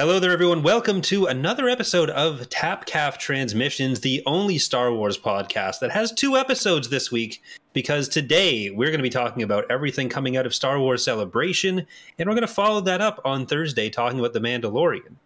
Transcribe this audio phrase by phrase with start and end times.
[0.00, 0.62] Hello there, everyone.
[0.62, 6.38] Welcome to another episode of Tapcaf Transmissions, the only Star Wars podcast that has two
[6.38, 7.42] episodes this week.
[7.74, 11.86] Because today we're going to be talking about everything coming out of Star Wars Celebration,
[12.18, 15.16] and we're going to follow that up on Thursday talking about The Mandalorian.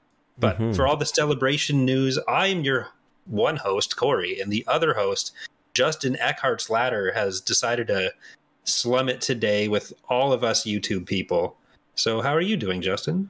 [0.41, 0.75] But Mhm.
[0.75, 2.89] for all the celebration news, I'm your
[3.27, 5.31] one host, Corey, and the other host,
[5.73, 8.13] Justin Eckhart's Ladder, has decided to
[8.65, 11.57] slum it today with all of us YouTube people.
[11.95, 13.29] So, how are you doing, Justin?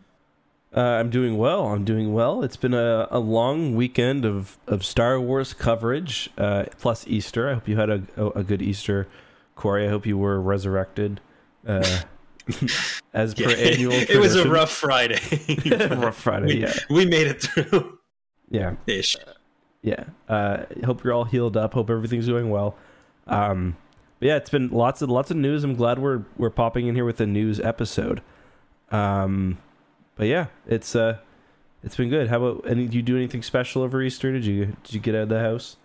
[0.76, 1.68] Uh, I'm doing well.
[1.68, 2.42] I'm doing well.
[2.42, 7.48] It's been a, a long weekend of, of Star Wars coverage, uh, plus Easter.
[7.48, 9.06] I hope you had a, a, a good Easter,
[9.54, 9.86] Corey.
[9.86, 11.20] I hope you were resurrected
[11.66, 12.00] uh,
[13.14, 15.20] as per annual it was a rough Friday.
[15.96, 16.46] rough Friday.
[16.46, 17.98] we, Yeah, we made it through
[18.50, 19.16] yeah, ish.
[19.82, 20.04] yeah.
[20.28, 21.74] Uh, hope you're all healed up.
[21.74, 22.76] Hope everything's going well.
[23.26, 23.76] Um,
[24.18, 25.64] but yeah, it's been lots of lots of news.
[25.64, 28.22] I'm glad we're we're popping in here with a news episode.
[28.90, 29.58] Um,
[30.16, 31.18] but yeah, it's uh,
[31.82, 32.28] it's been good.
[32.28, 32.84] How about any?
[32.84, 34.32] Did you do anything special over Easter?
[34.32, 35.76] Did you did you get out of the house?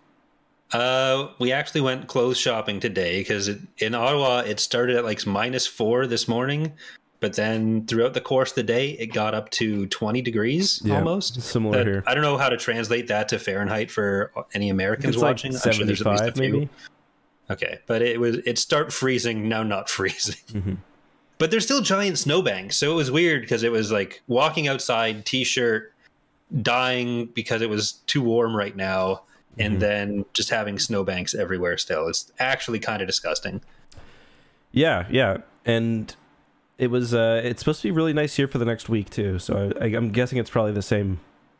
[0.72, 3.50] Uh, we actually went clothes shopping today because
[3.80, 6.72] in Ottawa it started at like minus four this morning,
[7.20, 10.98] but then throughout the course of the day it got up to twenty degrees Yeah,
[11.00, 11.42] almost.
[11.42, 12.04] Similar here.
[12.06, 15.56] I don't know how to translate that to Fahrenheit for any Americans It's like watching.
[15.56, 16.44] I'm sure there's at least a 75 few.
[16.54, 16.70] maybe.
[17.50, 20.36] Okay, but it was it start freezing now, not freezing.
[20.52, 20.78] Mhm.
[21.40, 25.26] But there's still giant snowbanks, so it was weird because it was like walking outside,
[25.26, 25.92] t-shirt,
[26.62, 29.22] dying because it was too warm right now,
[29.58, 29.80] and Mhm.
[29.80, 31.78] then just having snowbanks everywhere.
[31.78, 33.62] Still, it's actually kind of disgusting.
[34.74, 36.14] Yeah, yeah, and
[36.78, 37.14] it was.
[37.14, 39.40] Uh, it's supposed to be really nice here for the next week too.
[39.40, 41.20] So I, I'm guessing it's probably the same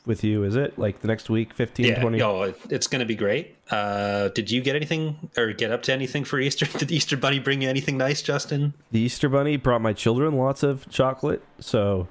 [0.10, 0.44] with you.
[0.44, 2.22] Is it like the next week, 15, yeah, 20?
[2.22, 3.56] oh, it- it's going to be great.
[3.72, 6.66] Uh, did you get anything or get up to anything for Easter?
[6.78, 8.74] Did the Easter Bunny bring you anything nice, Justin?
[8.92, 12.08] The Easter Bunny brought my children lots of chocolate, so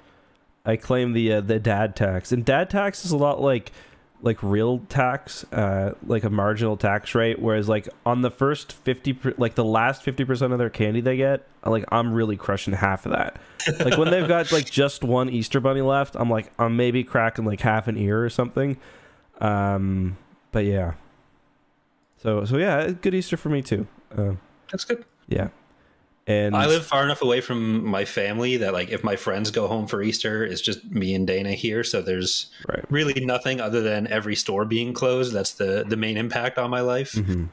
[0.65, 2.31] I claim the uh, the dad tax.
[2.33, 3.73] And dad tax is a lot like
[4.21, 7.39] like real tax, uh, like a marginal tax rate.
[7.39, 11.01] Whereas like on the first fifty, per- like the last fifty percent of their candy
[11.01, 13.41] they get, like I'm really crushing half of that.
[13.85, 17.45] Like when they've got like just one Easter Bunny left, I'm like I'm maybe cracking
[17.45, 18.79] like half an ear or something.
[19.41, 20.17] Um,
[20.53, 20.95] but yeah.
[22.23, 23.87] So so yeah, good Easter for me too.
[24.17, 24.33] Uh,
[24.71, 25.05] That's good.
[25.29, 25.49] yeah.
[26.29, 29.67] And I live far enough away from my family that like if my friends go
[29.67, 31.83] home for Easter, it's just me and Dana here.
[31.83, 32.85] So there's right.
[32.91, 35.33] really nothing other than every store being closed.
[35.33, 37.13] That's the the main impact on my life.
[37.15, 37.47] hmm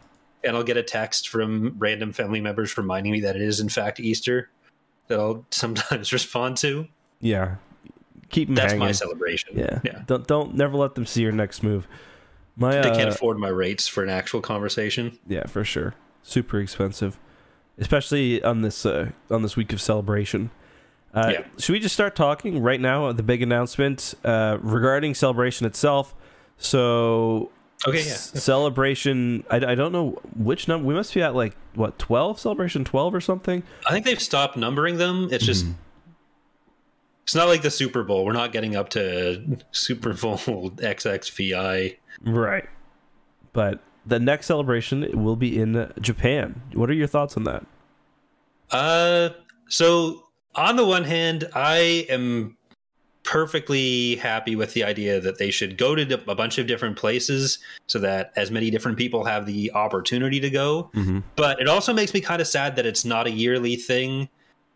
[0.44, 3.70] And I'll get a text from random family members reminding me that it is in
[3.70, 4.50] fact Easter
[5.08, 6.86] that I'll sometimes respond to.
[7.22, 7.56] Yeah,
[8.30, 8.86] keep them That's hanging.
[8.86, 9.58] my celebration.
[9.58, 9.80] yeah.
[9.86, 10.02] Yeah.
[10.06, 11.88] Don't don't never let them see your next move.
[12.58, 15.18] My They uh, can't afford my rates for an actual conversation.
[15.28, 15.94] yeah, for sure.
[16.24, 17.18] Super expensive,
[17.80, 20.52] especially on this uh, on this week of celebration.
[21.14, 21.44] Uh, Yeah.
[21.58, 23.12] Should we just start talking right now?
[23.14, 26.14] The big announcement uh, regarding celebration itself.
[26.58, 27.52] So
[27.88, 28.14] Okay, yeah.
[28.14, 29.44] Celebration.
[29.50, 30.88] I, I don't know which number.
[30.88, 33.64] We must be at like what twelve celebration twelve or something.
[33.88, 35.28] I think they've stopped numbering them.
[35.32, 35.74] It's just Mhm.
[37.24, 38.26] it's not like the Super Bowl.
[38.26, 40.38] We're not getting up to Super Bowl
[40.78, 41.98] XXVI.
[42.24, 42.66] right.
[43.54, 46.62] But the next celebration will be in Japan.
[46.74, 47.66] What are your thoughts on that?
[48.72, 49.30] Uh,
[49.68, 50.24] so
[50.56, 52.58] on the one hand, I am
[53.24, 57.58] perfectly happy with the idea that they should go to a bunch of different places
[57.88, 60.92] so that as many different people have the opportunity to go.
[60.94, 61.20] Mm-hmm.
[61.36, 64.30] But it also makes me kind of sad that it's not a yearly thing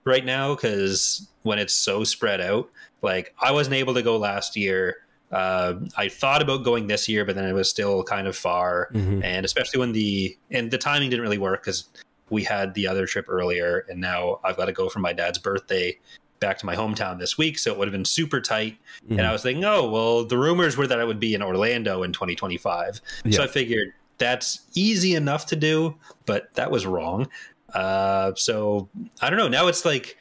[0.04, 2.70] right now because when it's so spread out,
[3.02, 4.98] like I wasn't able to go last year.
[5.32, 8.90] Uh, I thought about going this year, but then it was still kind of far.
[8.94, 9.24] Mm-hmm.
[9.24, 11.90] and especially when the and the timing didn't really work because
[12.32, 15.40] we had the other trip earlier and now i've got to go for my dad's
[15.40, 15.98] birthday
[16.40, 18.78] back to my hometown this week so it would have been super tight.
[19.10, 22.04] And i was thinking oh well the rumors were that it would be in orlando
[22.04, 23.32] in 2025 Yeah.
[23.38, 25.96] so i figured that's easy enough to do
[26.28, 27.28] but that was wrong.
[27.74, 28.88] Uh, so
[29.22, 30.16] i don't know now it's like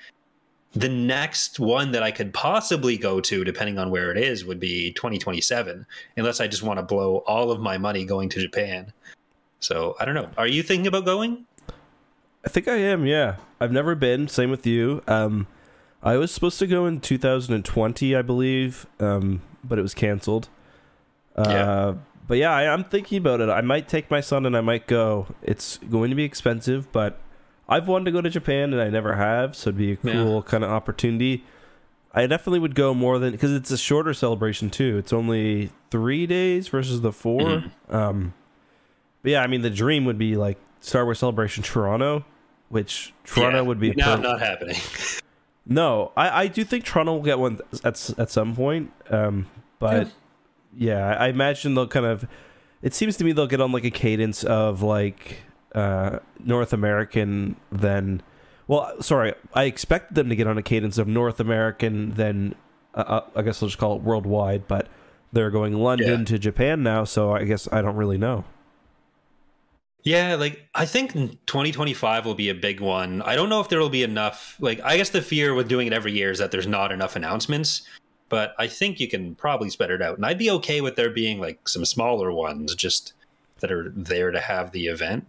[0.74, 4.60] the next one that I could possibly go to, depending on where it is, would
[4.60, 5.86] be 2027,
[6.16, 8.92] unless I just want to blow all of my money going to Japan.
[9.60, 10.30] So I don't know.
[10.36, 11.46] Are you thinking about going?
[12.44, 13.06] I think I am.
[13.06, 14.28] Yeah, I've never been.
[14.28, 15.02] Same with you.
[15.08, 15.46] Um,
[16.02, 20.48] I was supposed to go in 2020, I believe, um, but it was canceled.
[21.36, 21.94] Uh, Yeah.
[22.28, 23.48] But yeah, I, I'm thinking about it.
[23.48, 25.28] I might take my son and I might go.
[25.42, 27.18] It's going to be expensive, but
[27.68, 30.12] I've wanted to go to Japan and I never have, so it'd be a Yeah.
[30.14, 31.44] cool kind of opportunity.
[32.14, 34.96] I definitely would go more than because it's a shorter celebration too.
[34.98, 37.70] It's only three days versus the 4 Mhm.
[37.94, 38.34] Um,
[39.22, 42.24] but yeah, I mean the dream would be like Star Wars Celebration Toronto,
[42.70, 43.62] which Toronto Yeah.
[43.62, 44.76] would be no, per- not happening.
[45.70, 48.90] No, I, I do think Toronto will get one at at some point.
[49.10, 49.48] Um,
[49.78, 50.08] but
[50.74, 52.26] yeah, I imagine they'll kind of.
[52.80, 55.42] It seems to me they'll get on like a cadence of like
[55.78, 58.22] uh, North American, then.
[58.66, 62.54] Well, sorry, I expected them to get on a cadence of North American, then
[62.94, 64.68] uh, uh I guess I'll just call it worldwide.
[64.68, 64.88] But
[65.32, 66.24] they're going London Yeah.
[66.26, 68.44] to Japan now, so I guess I don't really know.
[70.04, 73.20] Yeah, like I think 2025 will be a big one.
[73.22, 74.56] I don't know if there will be enough.
[74.60, 77.16] Like, I guess the fear with doing it every year is that there's not enough
[77.16, 77.82] announcements,
[78.28, 80.16] but I think you can probably spread it out.
[80.16, 83.12] And I'd be okay with there being like some smaller ones just
[83.60, 85.28] that are there to have the event.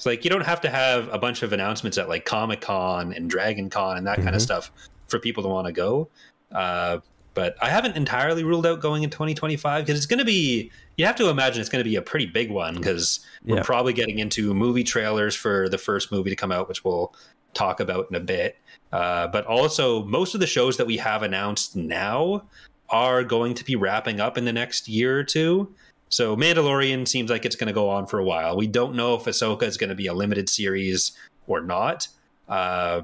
[0.00, 3.12] It's like you don't have to have a bunch of announcements at like Comic Con
[3.12, 4.36] and Dragon Con and that kind Mhm.
[4.36, 4.70] of stuff
[5.08, 6.08] for people to want to go.
[6.50, 7.00] Uh,
[7.34, 11.04] but I haven't entirely ruled out going in 2025 because it's going to be, you
[11.04, 14.20] have to imagine it's going to be a pretty big one because we're probably getting
[14.20, 17.14] into movie trailers for the first movie to come out, which we'll
[17.52, 18.56] talk about in a bit.
[18.94, 22.42] Uh, but also, most of the shows that we have announced now
[22.88, 25.74] are going to be wrapping up in the next year or two.
[26.10, 28.56] So, Mandalorian seems like it's going to go on for a while.
[28.56, 31.12] We don't know if Ahsoka is going to be a limited series
[31.46, 32.08] or not.
[32.48, 33.02] Uh,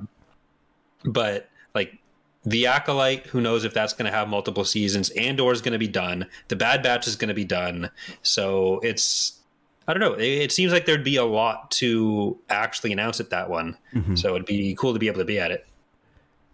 [1.05, 1.99] but, like,
[2.45, 5.11] the Acolyte, who knows if that's going to have multiple seasons?
[5.11, 6.27] Andor is going to be done.
[6.49, 7.91] The Bad Batch is going to be done.
[8.23, 9.41] So it's
[9.89, 10.15] I don't know.
[10.15, 13.77] It, it seems like there'd be a lot to actually announce at that one.
[13.95, 14.19] Mhm.
[14.19, 15.67] So it'd be cool to be able to be at it.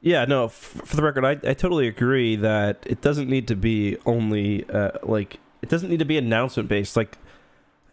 [0.01, 0.47] Yeah, no.
[0.47, 0.53] F-
[0.85, 4.93] for the record, I, I totally agree that it doesn't need to be only uh,
[5.03, 6.97] like it doesn't need to be announcement based.
[6.97, 7.17] Like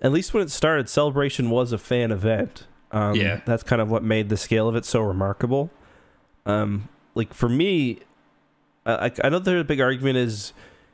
[0.01, 2.65] at least when it started, Celebration was a fan event.
[2.91, 3.41] Um, Yeah.
[3.45, 5.69] that's kind of what made the scale of it so remarkable.
[6.45, 7.99] Um, like for me,
[8.85, 10.53] I, I- know there's a big argument is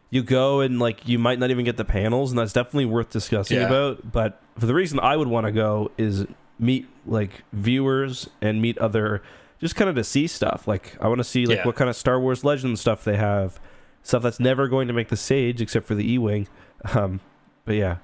[0.10, 3.10] you go and like you might not even get the panels, and that's definitely worth
[3.10, 3.68] discussing Yeah.
[3.68, 4.12] about.
[4.12, 6.25] But for the reason I would want to go is
[6.60, 9.22] meet like viewers and meet other
[9.60, 10.68] just kind of to see stuff.
[10.68, 11.66] Like I want to see like Yeah.
[11.66, 13.60] what kind of Star Wars Legends stuff they have,
[14.04, 16.48] stuff that's never going to make the stage except for the E-wing.
[16.94, 17.19] Um,
[17.66, 17.98] but yeah,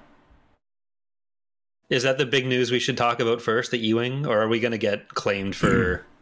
[1.90, 4.60] Is that the big news we should talk about first, the E-wing, or are we
[4.60, 6.04] going to get claimed for?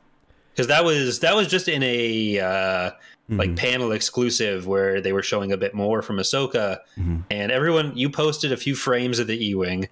[0.53, 2.91] Because that was that was just in a uh,
[3.31, 3.57] like Mhm.
[3.57, 7.23] panel exclusive where they were showing a bit more from Ahsoka, Mhm.
[7.31, 9.89] and everyone you posted a few frames of the E-wing.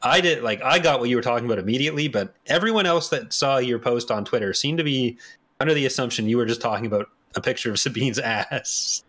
[0.00, 3.34] I did like I got what you were talking about immediately, but everyone else that
[3.34, 5.18] saw your post on Twitter seemed to be
[5.60, 8.18] under the assumption you were just talking about a picture of Sabine's
[8.50, 9.04] ass.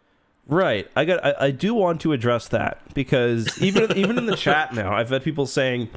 [0.47, 0.89] Right.
[0.95, 1.23] I got.
[1.25, 5.09] I, I do want to address that because even even in the chat now, I've
[5.09, 5.89] had people saying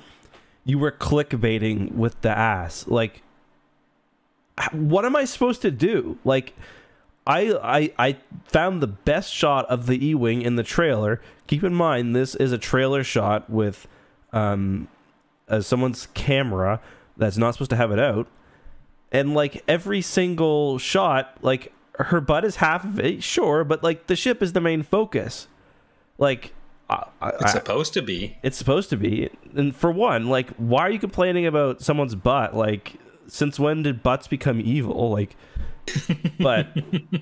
[0.64, 2.86] you were clickbaiting with the ass.
[2.86, 3.22] Like,
[4.72, 6.18] what am I supposed to do?
[6.24, 6.54] Like,
[7.26, 11.20] I I I found the best shot of the E wing in the trailer.
[11.46, 13.86] Keep in mind, this is a trailer shot with
[14.32, 14.88] um,
[15.48, 16.80] uh, someone's camera
[17.16, 18.26] that's not supposed to have it out,
[19.10, 24.06] and like every single shot, like her butt is half of it, sure, but like
[24.06, 25.48] the ship is the main focus.
[26.18, 26.52] Like,
[26.88, 28.36] I, I, It's supposed to be.
[28.42, 29.30] it's supposed to be.
[29.56, 32.54] And for one, like, why are you complaining about someone's butt?
[32.54, 32.94] Like,
[33.26, 35.10] since when did butts become evil?
[35.10, 35.36] Like,
[36.38, 36.68] but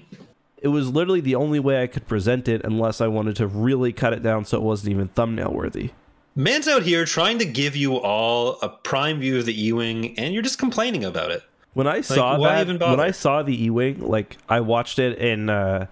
[0.58, 3.92] it was literally the only way I could present it unless I wanted to really
[3.92, 5.90] cut it down so it wasn't even thumbnail worthy.
[6.34, 10.32] Man's out here trying to give you all a prime view of the E-wing, and
[10.32, 11.42] you're just complaining about it.
[11.74, 13.00] When I saw why that, even when?
[13.00, 15.86] I saw the E-wing, like I watched it in, uh,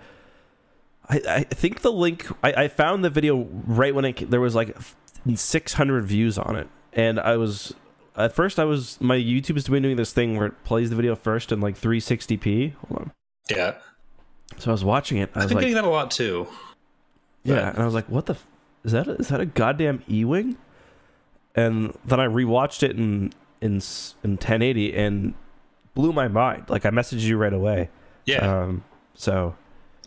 [1.08, 4.54] I, I think the link, I, I found the video right when it there was
[4.54, 4.76] like
[5.34, 7.74] 600 views on it, and I was
[8.16, 10.96] at first I was my YouTube has been doing this thing where it plays the
[10.96, 12.74] video first in like 360p.
[12.88, 13.12] Hold on,
[13.50, 13.74] Yeah,
[14.58, 15.30] so I was watching it.
[15.34, 16.46] I I've was been like, getting that a lot too.
[17.42, 18.46] yeah, and I was like, what the, f-
[18.84, 19.08] is that?
[19.08, 20.56] A, is that a goddamn E-wing?
[21.54, 23.80] And then I rewatched it in in
[24.22, 25.34] in 1080 and
[25.94, 26.64] blew my mind.
[26.68, 27.88] Like I messaged you right away.
[28.26, 29.54] Yeah, Um, so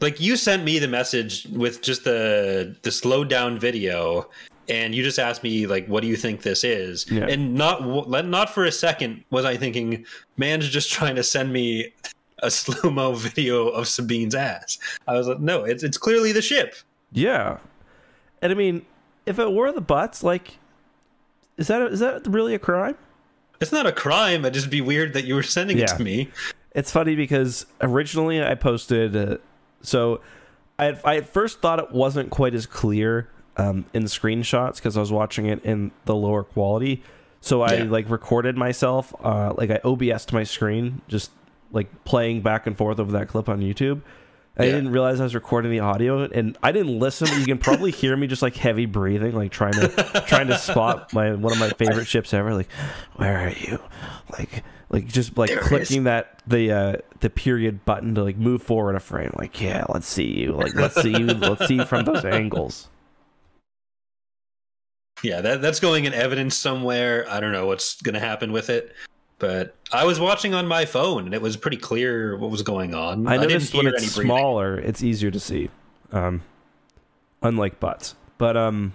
[0.01, 4.29] like you sent me the message with just the the slowed down video,
[4.69, 7.27] and you just asked me like, "What do you think this is?" Yeah.
[7.27, 10.05] And not not for a second was I thinking,
[10.37, 11.93] "Man's just trying to send me."
[12.41, 14.77] A slow mo video of Sabine's ass.
[15.07, 16.75] I was like, no, it's it's clearly the ship.
[17.13, 17.59] yeah,
[18.41, 18.85] and I mean,
[19.25, 20.57] if it were the butts, like,
[21.55, 22.97] is that is that really a crime?
[23.63, 24.41] It's not a crime.
[24.45, 25.85] It'd just be weird that you were sending Yeah.
[25.85, 26.29] it to me.
[26.75, 29.37] It's funny because originally I posted, uh,
[29.81, 30.21] so
[30.77, 35.11] I I first thought it wasn't quite as clear um, in screenshots because I was
[35.11, 37.03] watching it in the lower quality.
[37.41, 37.83] So I Yeah.
[37.85, 41.29] like recorded myself, uh, like I OBS'd my screen, just
[41.71, 44.01] like playing back and forth over that clip on YouTube.
[44.55, 44.71] I Yeah.
[44.73, 47.27] didn't realize I was recording the audio, and I didn't listen.
[47.27, 49.87] But you can probably hear me just like heavy breathing, like trying to
[50.27, 52.53] trying to spot my one of my favorite ships ever.
[52.53, 52.69] Like,
[53.15, 53.79] where are you?
[54.37, 58.61] Like, like just like There clicking that the uh the period button to like move
[58.61, 59.31] forward a frame.
[59.37, 60.51] Like, yeah, let's see you.
[60.51, 61.25] Like, let's see you.
[61.25, 62.89] Let's see you from those angles.
[65.23, 67.25] Yeah, that that's going in evidence somewhere.
[67.29, 68.93] I don't know what's going to happen with it,
[69.39, 72.93] but I was watching on my phone and it was pretty clear what was going
[72.93, 73.27] on.
[73.27, 74.29] I didn't noticed when it's breathing.
[74.29, 75.69] smaller, it's easier to see.
[76.11, 76.41] Um,
[77.41, 78.93] unlike butts, but um,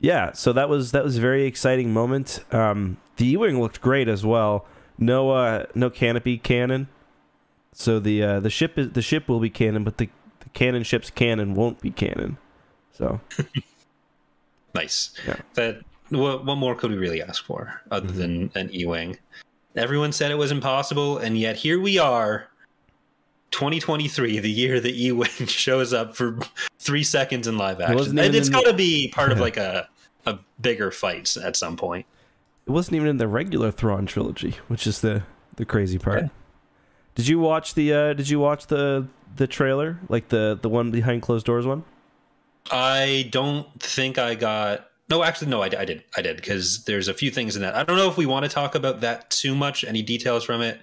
[0.00, 0.32] yeah.
[0.32, 2.44] So that was that was a very exciting moment.
[2.50, 4.66] Um, the E-wing looked great as well.
[4.98, 6.88] No, uh, no canopy cannon.
[7.72, 10.08] So the uh, the ship is the ship will be canon, but the,
[10.40, 12.38] the canon ship's cannon won't be canon.
[12.92, 13.20] So
[14.74, 15.12] Nice.
[15.26, 15.36] Yeah.
[15.54, 18.18] That what, what more could we really ask for other Mm-hmm.
[18.18, 19.18] than an E-wing?
[19.76, 22.48] Everyone said it was impossible, and yet here we are,
[23.50, 26.38] 2023, the year the E-wing shows up for
[26.78, 28.18] three seconds in live action.
[28.18, 29.88] even it's got the- to be part of like a
[30.26, 32.04] a bigger fight at some point.
[32.66, 35.22] it wasn't even in the regular Thrawn trilogy, which is the
[35.56, 36.24] the crazy part.
[36.24, 36.28] Yeah.
[37.14, 40.90] Did you watch the uh, Did you watch the the trailer, like the the one
[40.90, 41.84] behind closed doors one?
[42.70, 44.87] I don't think I got.
[45.10, 46.04] No, actually, no, I, I did.
[46.16, 47.74] I did because there's a few things in that.
[47.74, 49.84] I don't know if we want to talk about that too much.
[49.84, 50.80] Any details from it?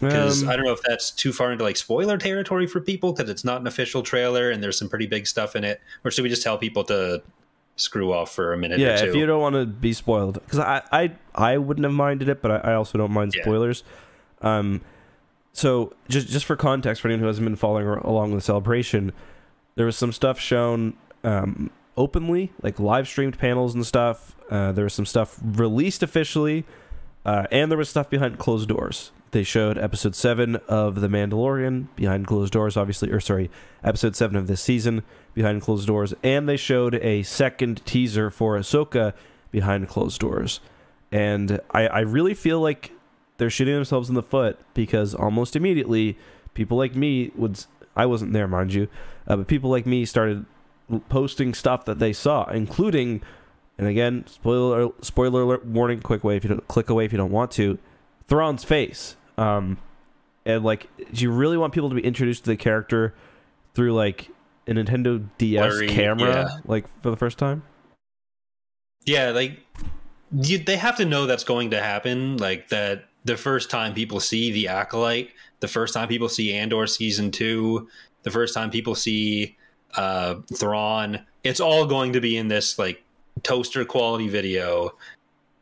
[0.00, 3.12] Because Um, I don't know if that's too far into like spoiler territory for people
[3.12, 5.80] because it's not an official trailer and there's some pretty big stuff in it.
[6.04, 7.22] Or should we just tell people to
[7.76, 9.10] screw off for a minute yeah, or two?
[9.10, 12.40] if you don't want to be spoiled, because I, I I wouldn't have minded it,
[12.40, 13.42] but I, I also don't mind Yeah.
[13.42, 13.82] spoilers.
[14.40, 14.82] Um,
[15.52, 19.12] so just just for context, for anyone who hasn't been following along with the celebration,
[19.74, 20.94] there was some stuff shown
[21.24, 24.34] um, openly, like live streamed panels and stuff.
[24.48, 26.64] Uh, there was some stuff released officially,
[27.26, 29.10] uh, and there was stuff behind closed doors.
[29.32, 33.50] They showed episode seven of The Mandalorian behind closed doors, obviously, or sorry,
[33.84, 35.02] episode seven of this season
[35.34, 39.12] behind closed doors, and they showed a second teaser for Ahsoka
[39.50, 40.60] behind closed doors.
[41.12, 42.92] And I, I really feel like
[43.36, 46.16] they're shooting themselves in the foot because almost immediately,
[46.54, 47.64] people like me would.
[47.94, 48.88] I wasn't there, mind you,
[49.26, 50.46] uh, but people like me started
[51.08, 53.22] posting stuff that they saw, including,
[53.76, 57.18] and again, spoiler spoiler alert warning, quick way if you don't click away if you
[57.18, 57.78] don't want to,
[58.26, 59.16] Thrawn's face.
[59.36, 59.78] Um,
[60.44, 63.14] and like, do you really want people to be introduced to the character
[63.74, 64.30] through like
[64.66, 66.48] a Nintendo DS Blurry, camera, yeah.
[66.64, 67.62] like for the first time?
[69.08, 69.58] yeah, like
[70.32, 72.36] you, they have to know that's going to happen.
[72.36, 75.30] Like that the first time people see the acolyte,
[75.60, 77.88] the first time people see Andor season two,
[78.22, 79.56] the first time people see
[79.96, 83.02] uh Thrawn, it's all going to be in this like
[83.42, 84.90] toaster quality video.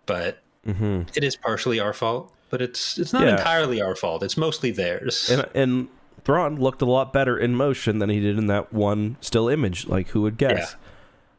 [0.06, 1.02] But Mm-hmm.
[1.14, 2.33] it is partially our fault.
[2.50, 3.37] But it's it's not Yeah.
[3.37, 4.23] entirely our fault.
[4.25, 5.30] It's mostly theirs.
[5.30, 5.88] And and
[6.25, 9.87] Thrawn looked a lot better in motion than he did in that one still image.
[9.87, 10.75] Like who would guess?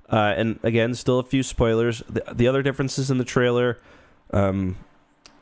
[0.10, 2.02] Uh, and again, still a few spoilers.
[2.08, 3.78] The, the other differences in the trailer,
[4.32, 4.78] um,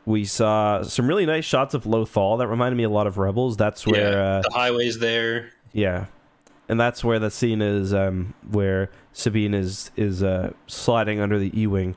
[0.08, 3.56] we saw some really nice shots of Lothal that reminded me a lot of Rebels.
[3.58, 5.52] That's where, yeah, uh, the highways there.
[5.74, 6.06] yeah,
[6.68, 11.52] and that's where the scene is um, where Sabine is is uh, sliding under the
[11.60, 11.96] E-wing,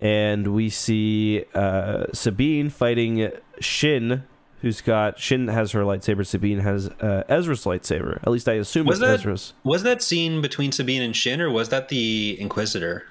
[0.00, 3.30] and we see uh, Sabine fighting
[3.60, 4.24] Shin,
[4.60, 6.26] who's got Shin has her lightsaber.
[6.26, 8.16] Sabine has uh, Ezra's lightsaber.
[8.22, 9.54] At least I assume Was it's that- Ezra's.
[9.64, 13.04] Was that scene between Sabine and Shin, or was that the Inquisitor?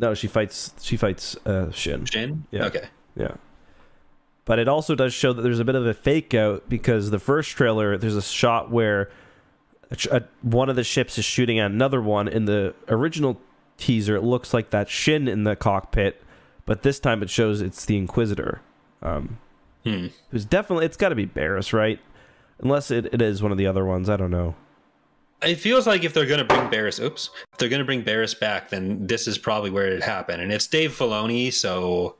[0.00, 0.72] No, she fights.
[0.80, 2.04] She fights uh, Shin.
[2.04, 2.44] Shin?
[2.50, 2.66] Yeah.
[2.66, 2.86] Okay.
[3.16, 3.34] Yeah.
[4.48, 7.18] But it also does show that there's a bit of a fake out because the
[7.18, 9.10] first trailer, there's a shot where
[10.10, 12.28] a, one of the ships is shooting at another one.
[12.28, 13.38] In the original
[13.76, 16.22] teaser, it looks like that Shin in the cockpit,
[16.64, 18.62] but this time it shows it's the Inquisitor.
[19.02, 19.38] Um,
[19.84, 20.06] Hmm.
[20.30, 22.00] who's definitely, it's got to be Barris, right?
[22.60, 24.08] Unless it, it is one of the other ones.
[24.08, 24.54] I don't know.
[25.42, 28.02] It feels like if they're going to bring Barris, oops, if they're going to bring
[28.02, 30.42] Barris back, then this is probably where it happened.
[30.42, 32.16] And it's Dave Filoni, so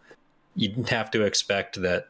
[0.54, 2.08] you'd have to expect that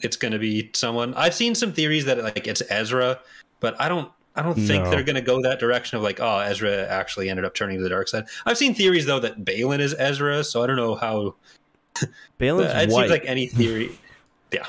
[0.00, 1.14] it's going to be someone.
[1.14, 3.18] I've seen some theories that like it's Ezra,
[3.60, 4.10] but I don't.
[4.36, 4.90] I don't think No.
[4.90, 7.82] they're going to go that direction of like, oh, Ezra actually ended up turning to
[7.84, 8.24] the dark side.
[8.46, 11.36] I've seen theories though that Baylan is Ezra, so I don't know how
[12.40, 13.02] Baylan's it white.
[13.02, 13.96] seems like any theory.
[14.52, 14.66] yeah,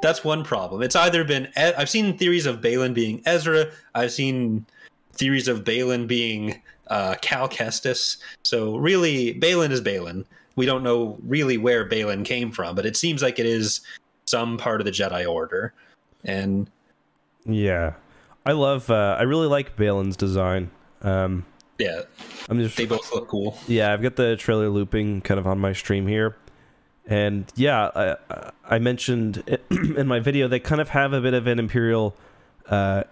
[0.00, 0.80] that's one problem.
[0.82, 3.66] It's either been I've seen theories of Baylan being Ezra.
[3.94, 4.64] I've seen
[5.12, 8.16] theories of Baylan being uh, Cal Kestis.
[8.44, 10.24] So really, Baylan is Baylan.
[10.56, 13.80] We don't know really where Baylan came from, but it seems like it is
[14.26, 15.72] some part of the Jedi Order.
[16.24, 16.70] And
[17.44, 17.94] yeah.
[18.44, 20.70] I love, uh, I really like Baylan's design.
[21.02, 21.44] Um,
[21.78, 22.02] yeah,
[22.48, 23.58] I'm just they both look cool.
[23.66, 26.36] Yeah, I've got the trailer looping kind of on my stream here.
[27.06, 31.46] And yeah, I, I mentioned in my video they kind of have a bit of
[31.46, 32.14] an Imperial
[32.68, 33.02] uh,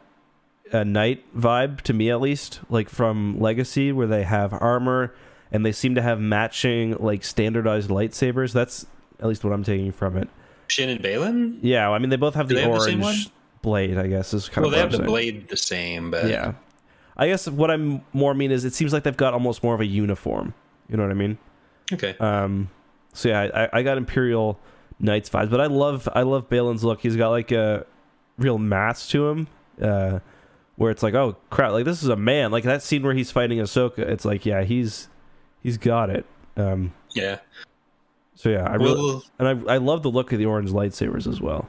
[0.72, 5.12] a knight vibe to me at least, like from Legacy, where they have armor
[5.50, 8.52] and they seem to have matching like standardized lightsabers.
[8.52, 8.86] That's
[9.18, 10.28] at least what I'm taking from it.
[10.70, 11.58] Shin and Baylan.
[11.62, 13.30] Yeah, I mean they both have Do the they have the orange
[13.62, 13.98] blade.
[13.98, 16.54] I guess is kind Well, of they what have the blade the same, but Yeah,
[17.16, 19.80] I guess what I'm more mean is it seems like they've got almost more of
[19.80, 20.54] a uniform.
[20.88, 21.38] You know what I mean?
[21.92, 22.16] okay.
[22.18, 22.70] Um,
[23.12, 24.58] so yeah, I, I got Imperial
[24.98, 27.00] Knights vibes, but I love I love Baylan's look.
[27.00, 27.86] He's got like a
[28.38, 29.48] real mass to him,
[29.82, 30.20] uh,
[30.76, 32.50] where it's like, oh crap, like this is a man.
[32.50, 35.08] Like that scene where he's fighting Ahsoka, it's like, yeah, he's
[35.62, 36.24] he's got it.
[36.56, 37.38] Um, Yeah.
[38.40, 41.26] So yeah, I really well, and I I love the look of the orange lightsabers
[41.26, 41.68] as well.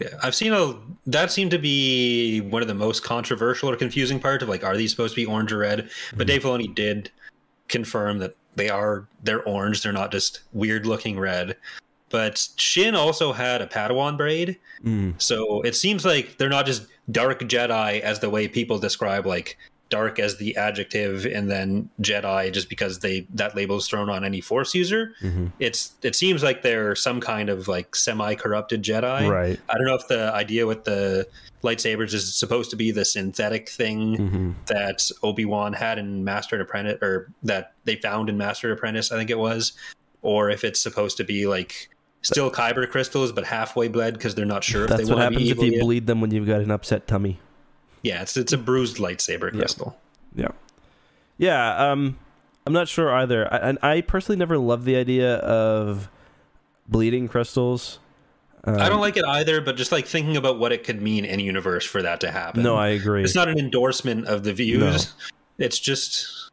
[0.00, 0.74] yeah, I've seen a
[1.06, 4.76] that seemed to be one of the most controversial or confusing part of like, are
[4.76, 5.88] these supposed to be orange or red?
[6.16, 7.10] But Dave Filoni did
[7.68, 9.82] confirm that they are they're orange.
[9.82, 11.56] They're not just weird looking red.
[12.08, 15.14] But Shin also had a Padawan braid, Mm.
[15.20, 19.56] so it seems like they're not just dark Jedi as the way people describe like
[19.88, 24.24] dark as the adjective and then Jedi just because they that label is thrown on
[24.24, 25.12] any Force user.
[25.22, 25.52] Mhm.
[25.60, 29.30] It's it seems like they're some kind of like semi corrupted Jedi.
[29.30, 29.60] Right.
[29.68, 31.28] I don't know if the idea with the
[31.62, 36.56] lightsabers is supposed to be the synthetic thing hmm that Obi Wan had in Master
[36.56, 39.72] and Apprentice, or that they found in Master and Apprentice, I think it was,
[40.22, 41.88] or if it's supposed to be like
[42.22, 45.34] still kyber crystals but halfway bled because they're not sure if That's they what want
[45.34, 45.80] to be happens if you yet.
[45.84, 47.38] bleed them when you've got an upset tummy.
[48.02, 49.98] Yeah, it's it's a bruised lightsaber crystal.
[50.34, 50.48] Yeah.
[51.38, 52.18] Yeah, um
[52.66, 53.52] I'm not sure either.
[53.52, 56.08] I, and I personally never loved the idea of
[56.88, 58.00] bleeding crystals.
[58.64, 61.24] Um, I don't like it either, but just like thinking about what it could mean
[61.24, 62.64] in universe for that to happen.
[62.64, 63.22] No, I agree.
[63.22, 65.14] it's not an endorsement of the views.
[65.58, 66.50] It's just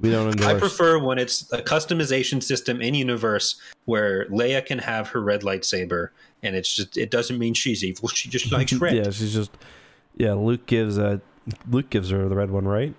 [0.00, 0.48] we don't endorse.
[0.48, 5.42] I prefer when it's a customization system in universe where Leia can have her red
[5.42, 6.08] lightsaber,
[6.42, 8.08] and it's just it doesn't mean she's evil.
[8.08, 8.96] She just likes red.
[8.96, 9.50] yeah, she's just
[10.16, 10.32] yeah.
[10.34, 11.18] Luke gives uh
[11.70, 12.94] Luke gives her the red one, right?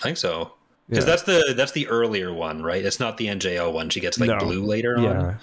[0.00, 0.40] I think so.
[0.40, 0.50] Yeah.
[0.90, 2.84] Because that's the that's the earlier one, right?
[2.84, 3.88] It's not the NJO one.
[3.90, 4.38] She gets like No.
[4.38, 5.02] blue later on.
[5.02, 5.34] yeah.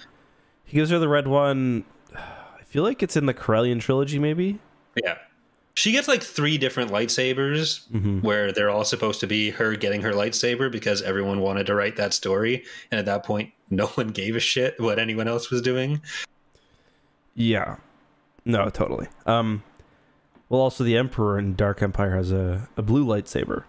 [0.66, 1.84] He gives her the red one.
[2.16, 4.60] I feel like it's in the Corellian trilogy, maybe.
[4.96, 5.18] Yeah.
[5.74, 10.02] She gets like three different lightsabers hmm where they're all supposed to be her getting
[10.02, 12.64] her lightsaber because everyone wanted to write that story.
[12.92, 16.02] And at that point, no one gave a shit what anyone else was doing.
[17.36, 17.78] Yeah.
[18.46, 19.08] No, totally.
[19.26, 19.64] Um.
[20.52, 23.64] Well, also the Emperor in Dark Empire has a, a blue lightsaber,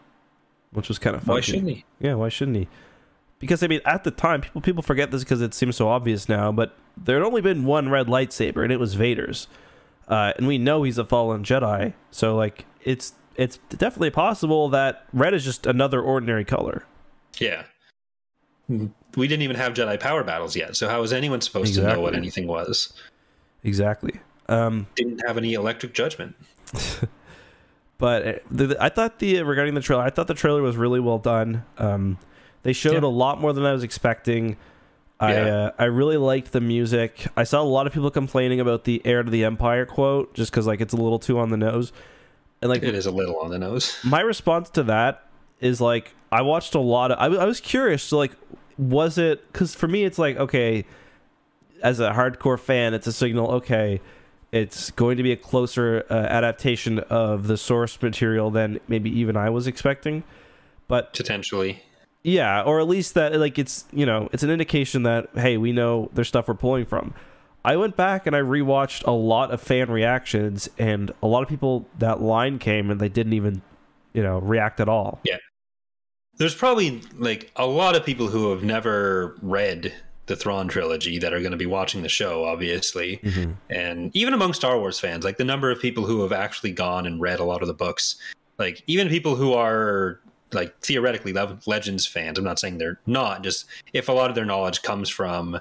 [0.72, 1.36] which was kind of funny.
[1.36, 1.84] Why shouldn't he?
[2.00, 2.66] Yeah, why shouldn't he?
[3.38, 6.28] Because I mean, at the time, people people forget this because it seems so obvious
[6.28, 6.50] now.
[6.50, 9.46] But there had only been one red lightsaber, and it was Vader's.
[10.08, 15.06] Uh, and we know he's a fallen Jedi, so like it's it's definitely possible that
[15.12, 16.84] red is just another ordinary color.
[17.38, 17.62] Yeah.
[18.68, 20.74] We didn't even have Jedi power battles yet.
[20.74, 22.92] So how was anyone supposed to know what anything was?
[23.62, 24.18] Exactly.
[24.48, 26.34] Um, Didn't have any electric judgment.
[27.98, 31.00] but uh, the, I thought the regarding the trailer, I thought the trailer was really
[31.00, 31.64] well done.
[31.78, 32.18] Um,
[32.62, 33.08] they showed Yeah.
[33.08, 34.56] a lot more than I was expecting.
[35.20, 37.26] I uh, I really liked the music.
[37.36, 40.50] I saw a lot of people complaining about the "heir to the empire" quote, just
[40.50, 41.92] because like it's a little too on the nose.
[42.60, 43.98] And like It is a little on the nose.
[44.04, 45.26] my response to that
[45.60, 47.18] is like I watched a lot of.
[47.18, 48.02] I, I was curious.
[48.02, 48.32] So like,
[48.78, 49.52] was it?
[49.52, 50.84] Because for me, it's like okay,
[51.84, 53.48] as a hardcore fan, it's a signal.
[53.52, 54.00] Okay,
[54.52, 59.36] it's going to be a closer uh, adaptation of the source material than maybe even
[59.36, 60.22] I was expecting.
[60.88, 61.82] But Potentially.
[62.22, 65.72] yeah, or at least that like it's you know it's an indication that hey we
[65.72, 67.14] know there's stuff we're pulling from.
[67.64, 71.48] I went back and I rewatched a lot of fan reactions, and a lot of
[71.48, 73.62] people that line came and they didn't even
[74.12, 75.20] you know react at all.
[75.24, 75.38] Yeah,
[76.36, 79.94] there's probably like a lot of people who have never read
[80.26, 83.18] the Thrawn trilogy that are going to be watching the show, obviously.
[83.18, 83.52] Mm-hmm.
[83.70, 87.06] And even among Star Wars fans, like the number of people who have actually gone
[87.06, 88.16] and read a lot of the books,
[88.58, 90.20] like even people who are
[90.52, 94.36] like theoretically Le- Legends fans, I'm not saying they're not, just if a lot of
[94.36, 95.60] their knowledge comes from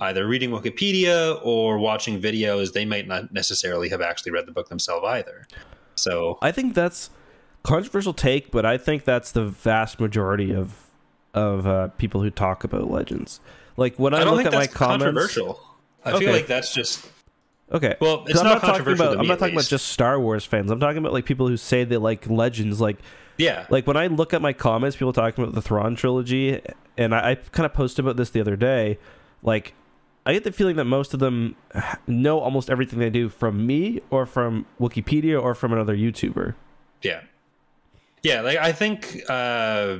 [0.00, 4.68] either reading Wikipedia or watching videos, they might not necessarily have actually read the book
[4.68, 5.46] themselves either.
[5.94, 7.10] So I think that's
[7.62, 10.80] controversial take, but I think that's the vast majority of
[11.32, 13.40] of uh, people who talk about legends.
[13.76, 15.60] Like when I, I look at my comments, controversial.
[16.04, 16.26] I Okay.
[16.26, 17.08] feel like that's just
[17.72, 17.96] okay.
[18.00, 19.06] Well, it's I'm not, not talking controversial.
[19.12, 19.18] about.
[19.20, 20.70] I'm not talking about just Star Wars fans.
[20.70, 22.80] I'm talking about like people who say they like legends.
[22.80, 22.98] Like
[23.38, 26.60] yeah, like when I look at my comments, people talking about the Thrawn trilogy,
[26.96, 28.98] and I, I kind of posted about this the other day.
[29.42, 29.74] Like,
[30.24, 31.56] I get the feeling that most of them
[32.06, 36.54] know almost everything they do from me or from Wikipedia or from another YouTuber.
[37.02, 37.22] Yeah.
[38.22, 39.96] Yeah, like I think uh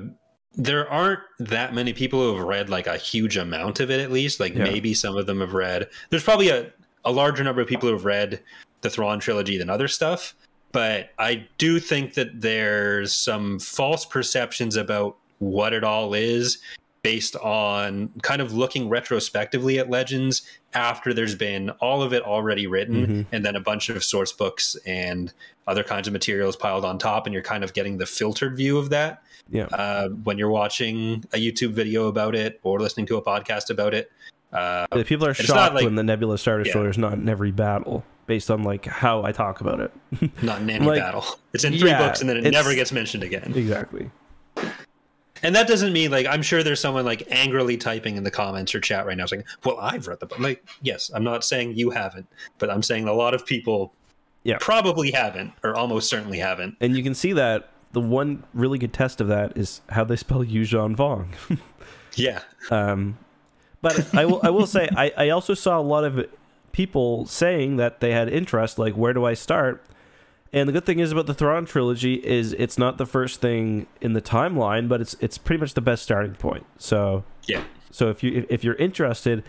[0.56, 4.12] there aren't that many people who have read like a huge amount of it at
[4.12, 4.40] least.
[4.40, 4.64] Like Yeah.
[4.64, 5.88] maybe some of them have read.
[6.10, 6.70] There's probably a,
[7.04, 8.40] a larger number of people who have read
[8.82, 10.34] the Thrawn trilogy than other stuff.
[10.72, 16.58] But I do think that there's some false perceptions about what it all is
[17.04, 22.66] based on kind of looking retrospectively at Legends after there's been all of it already
[22.66, 23.22] written Mm-hmm.
[23.34, 25.32] and then a bunch of source books and
[25.68, 27.26] other kinds of materials piled on top.
[27.26, 29.66] And you're kind of getting the filtered view of that Yeah.
[29.66, 33.92] uh, when you're watching a YouTube video about it or listening to a podcast about
[33.92, 34.10] it.
[34.52, 36.64] Uh, The people are shocked like- when the Nebula Star Yeah.
[36.64, 39.92] Destroyer is not in every battle, based on like how I talk about it.
[40.42, 41.26] not in any Like, battle.
[41.52, 43.52] It's in three yeah, books and then it never gets mentioned again.
[43.54, 44.10] exactly.
[45.44, 48.74] And that doesn't mean like I'm sure there's someone like angrily typing in the comments
[48.74, 51.76] or chat right now saying, "Well, I've read the book." Like, yes, I'm not saying
[51.76, 52.26] you haven't,
[52.58, 53.92] but I'm saying a lot of people
[54.42, 54.56] Yeah.
[54.60, 56.76] probably haven't or almost certainly haven't.
[56.80, 60.16] And you can see that the one really good test of that is how they
[60.16, 61.28] spell Yuuzhan Vong.
[62.16, 62.40] Yeah.
[62.70, 63.18] Um,
[63.82, 66.24] but I will I will say I, I also saw a lot of
[66.72, 69.84] people saying that they had interest, like where do I start?
[70.54, 73.88] And the good thing is about the Thrawn trilogy is it's not the first thing
[74.00, 76.64] in the timeline, but it's it's pretty much the best starting point.
[76.78, 77.64] So Yeah.
[77.90, 79.42] so if you if you're interested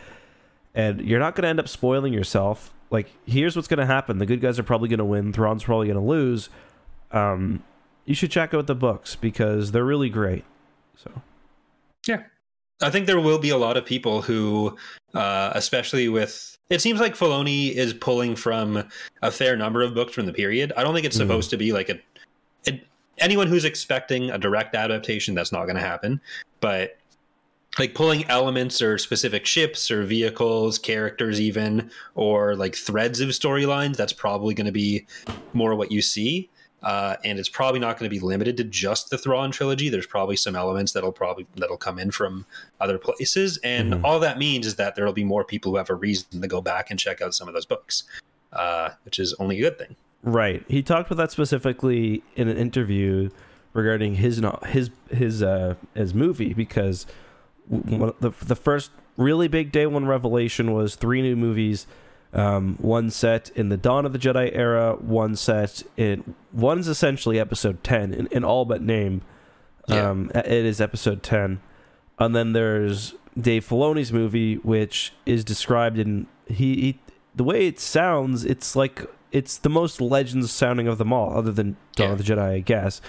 [0.73, 4.17] and you're not going to end up spoiling yourself, like here's what's going to happen:
[4.17, 6.49] the good guys are probably going to win, Thrawn's probably going to lose.
[7.11, 7.63] Um,
[8.05, 10.43] you should check out the books because they're really great.
[10.95, 11.21] So
[12.07, 12.23] Yeah.
[12.81, 14.75] I think there will be a lot of people who,
[15.13, 18.83] uh, especially with, it seems like Filoni is pulling from
[19.21, 20.73] a fair number of books from the period.
[20.75, 21.21] I don't think it's Mhm.
[21.21, 21.99] supposed to be like a,
[22.65, 22.85] it,
[23.19, 26.19] anyone who's expecting a direct adaptation, that's not going to happen.
[26.59, 26.97] But
[27.79, 33.95] like pulling elements or specific ships or vehicles, characters, even, or like threads of storylines,
[33.95, 35.05] that's probably going to be
[35.53, 36.49] more what you see.
[36.85, 39.89] Uh, and it's probably not going to be limited to just the Thrawn trilogy.
[39.89, 42.45] There's probably some elements that'll probably that'll come in from
[42.79, 44.03] other places, and Mhm.
[44.03, 46.47] all that means is that there will be more people who have a reason to
[46.47, 48.03] go back and check out some of those books,
[48.53, 49.95] uh, which is only a good thing.
[50.21, 50.63] Right.
[50.67, 53.29] He talked about that specifically in an interview
[53.73, 57.07] regarding his his his uh his movie because
[57.67, 61.87] one the the first really big day one revelation was three new movies.
[62.35, 67.39] Um, one set in the Dawn of the Jedi era, one set in one's essentially
[67.39, 69.21] episode ten in, in all but name.
[69.87, 70.09] Yeah.
[70.09, 71.61] Um, it is episode ten,
[72.19, 76.99] and then there's Dave Filoni's movie, which is described in he, he
[77.33, 78.43] the way it sounds.
[78.43, 82.23] It's like it's the most legends sounding of them all, other than Dawn of the
[82.25, 82.99] Jedi, I guess.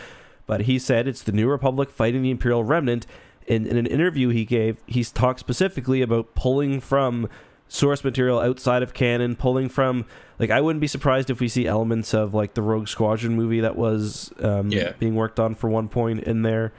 [0.47, 3.07] But he said it's the New Republic fighting the Imperial Remnant.
[3.49, 7.29] In, in an interview he gave, he's talked specifically about pulling from
[7.69, 10.05] source material outside of canon, pulling from
[10.39, 13.61] like I wouldn't be surprised if we see elements of like the Rogue Squadron movie
[13.61, 14.93] that was um, Yeah.
[14.99, 16.73] being worked on for one point in there.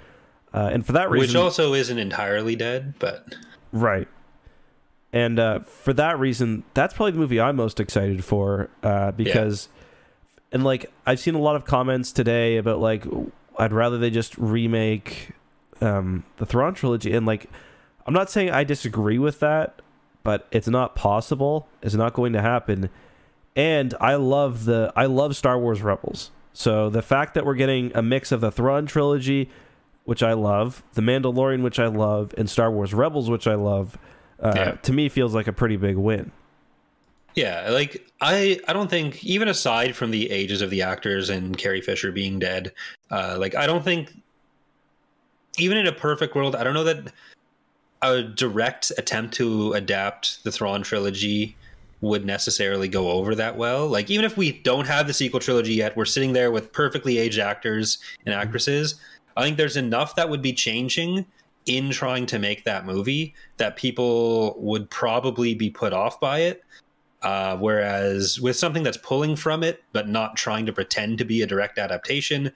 [0.54, 3.36] Uh, and for that reason, Which also isn't entirely dead, but
[3.72, 4.08] Right.
[5.14, 9.70] And uh, for that reason, that's probably the movie I'm most excited for uh, because,
[10.52, 13.06] and like, I've seen a lot of comments today about like,
[13.58, 15.32] I'd rather they just remake
[15.82, 17.14] um, the Thrawn trilogy.
[17.14, 17.50] And like,
[18.06, 19.82] I'm not saying I disagree with that,
[20.28, 21.70] but it's not possible.
[21.82, 22.90] It's not going to happen.
[23.56, 26.32] And I love the I love Star Wars Rebels.
[26.52, 29.50] So the fact that we're getting a mix of the Thrawn trilogy,
[30.04, 33.98] which I love, The Mandalorian, which I love, and Star Wars Rebels, which I love,
[34.44, 34.72] uh, Yeah.
[34.74, 36.34] to me feels like a pretty big win.
[37.34, 41.58] yeah, like I I don't think even aside from the ages of the actors and
[41.58, 42.74] Carrie Fisher being dead,
[43.12, 44.12] uh, like I don't think
[45.58, 47.14] even in a perfect world, I don't know that
[48.02, 51.56] a direct attempt to adapt the Thrawn trilogy
[52.02, 53.88] would necessarily go over that well.
[53.88, 57.18] Like even if we don't have the sequel trilogy yet, we're sitting there with perfectly
[57.18, 58.96] aged actors and actresses.
[59.36, 61.26] I think there's enough that would be changing
[61.66, 66.64] in trying to make that movie that people would probably be put off by it.
[67.24, 71.42] Uh, whereas with something that's pulling from it but not trying to pretend to be
[71.42, 72.52] a direct adaptation,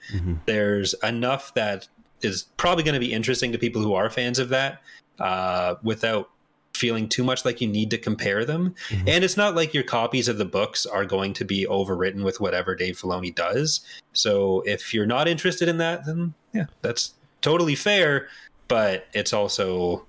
[0.46, 1.88] there's enough that
[2.22, 4.80] is probably going to be interesting to people who are fans of that
[5.18, 6.30] uh, without
[6.74, 8.74] feeling too much like you need to compare them.
[9.06, 12.40] And it's not like your copies of the books are going to be overwritten with
[12.40, 13.80] whatever Dave Filoni does.
[14.14, 18.28] So if you're not interested in that, then yeah, that's totally fair.
[18.68, 20.06] But it's also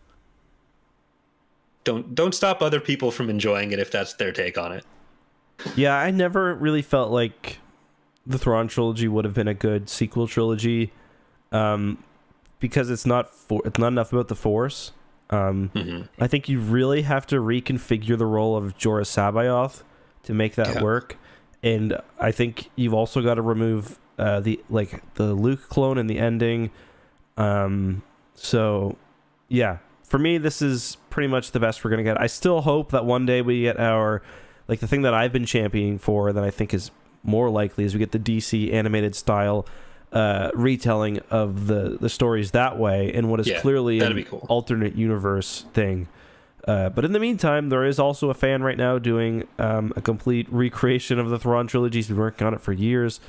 [1.84, 4.86] don't don't stop other people from enjoying it if that's their take on it.
[5.76, 7.60] Yeah, I never really felt like
[8.26, 10.92] the Thrawn trilogy would have been a good sequel trilogy,
[11.52, 12.04] um,
[12.63, 14.93] because it's not for it's not enough about the Force.
[15.30, 19.84] Um, hmm I think you really have to reconfigure the role of Joruus C'baoth
[20.23, 20.82] to make that Yeah.
[20.84, 21.17] work,
[21.62, 26.08] and I think you've also got to remove uh, the like the Luke clone in
[26.08, 26.71] the ending.
[27.36, 28.02] Um,
[28.36, 28.95] so
[29.49, 32.19] yeah, for me, this is pretty much the best we're gonna get.
[32.21, 34.21] I still hope that one day we get our
[34.69, 36.91] like the thing that I've been championing for that I think is
[37.23, 39.65] more likely is we get the DC animated style
[40.13, 44.45] uh, retelling of the the stories that way in what is Yeah, clearly an cool.
[44.47, 46.08] alternate universe thing.
[46.67, 50.02] Uh, but in the meantime, there is also a fan right now doing um, a
[50.02, 51.97] complete recreation of the Thrawn trilogy.
[51.97, 53.19] He's been working on it for years,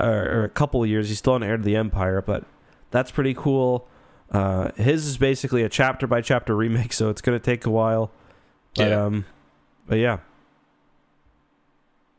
[0.00, 1.08] or, or a couple of years.
[1.10, 2.44] He's still on Heir to the Empire, but
[2.90, 3.86] that's pretty cool.
[4.30, 7.70] Uh, his is basically a chapter by chapter remake, so it's going to take a
[7.70, 8.10] while.
[8.74, 9.04] But, Yeah.
[9.04, 9.26] um,
[9.86, 10.18] but yeah,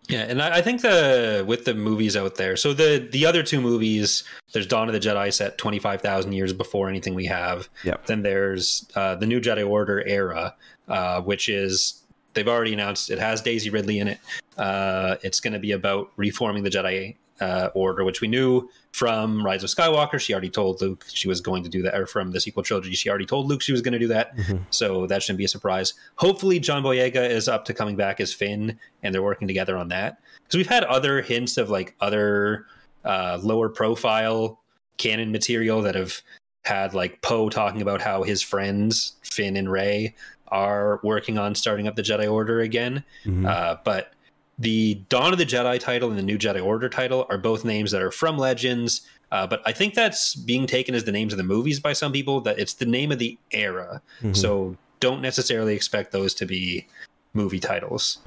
[0.10, 3.42] Yeah, and I, I think the with the movies out there, so the the other
[3.42, 7.26] two movies, there's Dawn of the Jedi set twenty five thousand years before anything we
[7.26, 7.70] have.
[7.84, 8.06] Yep.
[8.08, 10.56] Then there's uh, the New Jedi Order era,
[10.90, 14.20] uh, which is they've already announced it has Daisy Ridley in it.
[14.58, 19.44] Uh, it's going to be about reforming the Jedi uh, Order, which we knew from
[19.46, 20.20] Rise of Skywalker.
[20.20, 22.94] She already told Luke she was going to do that, or from the sequel trilogy,
[22.94, 24.38] she already told Luke she was going to do that.
[24.70, 25.94] So that shouldn't be a surprise.
[26.16, 29.88] Hopefully, John Boyega is up to coming back as Finn, and they're working together on
[29.90, 30.18] that.
[30.44, 32.68] Because we've had other hints of like other
[33.04, 34.60] uh, lower profile
[34.98, 36.22] canon material that have
[36.66, 40.16] had like Poe talking about how his friends Finn and Rey
[40.50, 43.04] are working on starting up the Jedi Order again.
[43.26, 43.46] Mhm.
[43.50, 44.14] Uh, but
[44.60, 47.92] the Dawn of the Jedi title and the New Jedi Order title are both names
[47.92, 49.02] that are from Legends.
[49.32, 52.12] Uh, but I think that's being taken as the names of the movies by some
[52.12, 52.40] people.
[52.42, 54.02] That it's the name of the era.
[54.22, 54.36] Mhm.
[54.38, 56.86] So don't necessarily expect those to be
[57.34, 58.20] movie titles.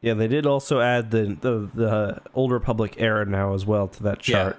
[0.00, 4.02] yeah, they did also add the, the the Old Republic era now as well to
[4.04, 4.34] that Yeah.
[4.44, 4.58] chart.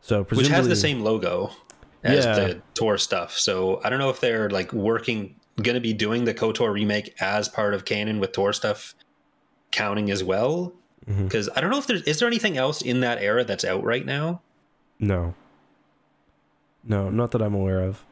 [0.00, 1.50] So which has the same logo
[2.02, 2.34] as Yeah.
[2.34, 3.38] the Tor stuff.
[3.38, 7.14] So I don't know if they're like working, going to be doing the KOTOR remake
[7.20, 8.94] as part of canon with Tor stuff
[9.70, 10.72] counting as well.
[11.06, 13.82] Because I don't know if there's is there anything else in that era that's out
[13.82, 14.42] right now.
[15.00, 15.34] No.
[16.84, 18.04] No, not that I'm aware of.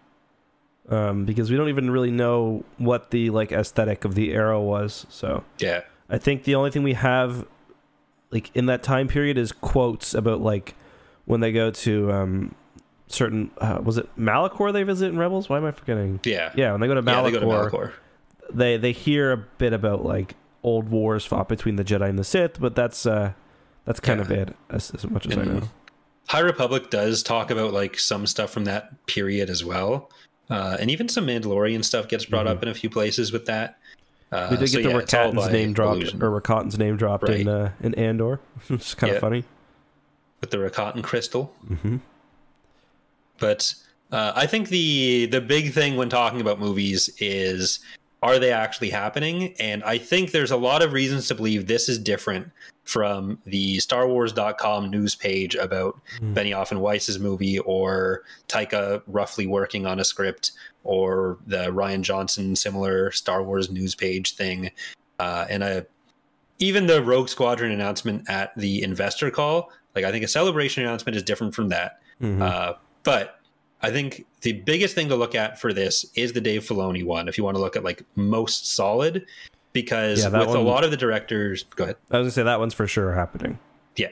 [0.89, 5.07] Um, because we don't even really know what the like aesthetic of the era was.
[5.11, 7.47] So Yeah, I think the only thing we have
[8.31, 10.75] like in that time period is quotes about like
[11.27, 12.55] when they go to um
[13.07, 15.49] certain uh, was it Malachor they visit in Rebels?
[15.49, 16.21] Why am I forgetting?
[16.25, 17.17] yeah, Yeah, when they go to yeah.
[17.17, 17.93] Malachor, They go to Malachor.
[18.53, 22.25] they they hear a bit about like old wars fought between the Jedi and the
[22.25, 23.33] Sith, but that's uh
[23.85, 25.63] that's kind of it as, as much as I know.
[26.29, 30.11] High Republic does talk about like some stuff from that period as well,
[30.51, 32.51] uh, and even some Mandalorian stuff gets brought Mhm.
[32.51, 33.79] up in a few places with that.
[34.31, 36.23] Uh, We did so get the yeah, it's Rakatans name dropped, allusion.
[36.23, 39.45] or Rakatans name dropped in uh, in Andor, which is kind of funny.
[40.43, 41.45] with the Rakatan crystal.
[41.67, 41.97] hmm
[43.39, 43.73] But
[44.13, 47.79] uh, I think the the big thing when talking about movies is
[48.23, 49.55] are they actually happening?
[49.61, 52.51] And I think there's a lot of reasons to believe this is different
[52.85, 56.35] from the StarWars.com news page about Mhm.
[56.35, 60.53] Benioff and Weiss's movie or Taika roughly working on a script
[60.85, 64.71] or the Rian Johnson similar Star Wars news page thing.
[65.19, 65.87] Uh, and a,
[66.59, 71.15] even the Rogue Squadron announcement at the investor call, like I think a celebration announcement
[71.17, 71.99] is different from that.
[72.23, 72.41] Mhm.
[72.43, 73.38] Uh, but
[73.83, 77.29] I think the biggest thing to look at for this is the Dave Filoni one.
[77.29, 79.25] If you want to look at like most solid,
[79.73, 81.97] because Yeah, with a lot of the directors, go ahead.
[82.11, 83.59] I was gonna say that one's for sure happening.
[83.97, 84.09] Yeah.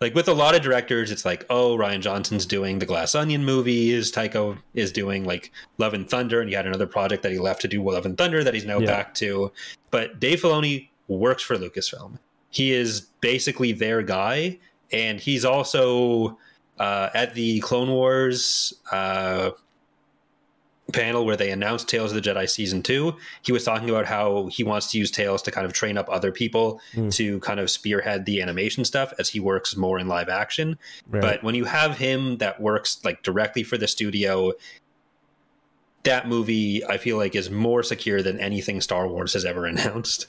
[0.00, 3.44] Like with a lot of directors, it's like, oh, Rian Johnson's doing the Glass Onion
[3.44, 4.10] movies.
[4.10, 7.60] Taika is doing like Love and Thunder, and he had another project that he left
[7.62, 8.86] to do Love and Thunder that he's now Yeah.
[8.86, 9.52] back to.
[9.90, 12.18] But Dave Filoni works for Lucasfilm.
[12.50, 14.58] He is basically their guy,
[14.92, 16.38] and he's also
[16.78, 19.50] uh, at the Clone Wars uh,
[20.92, 23.14] panel where they announced Tales of the Jedi season two.
[23.42, 26.08] He was talking about how he wants to use Tales to kind of train up
[26.10, 27.08] other people Hmm.
[27.10, 30.78] to kind of spearhead the animation stuff as he works more in live action.
[31.08, 31.22] Right.
[31.22, 34.52] But when you have him that works like directly for the studio,
[36.02, 40.26] that movie I feel like is more secure than anything Star Wars has ever announced.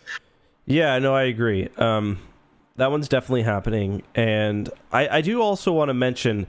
[0.65, 1.67] Yeah, no, I agree.
[1.77, 2.17] Um,
[2.77, 6.47] that one's definitely happening, and I, I do also want to mention,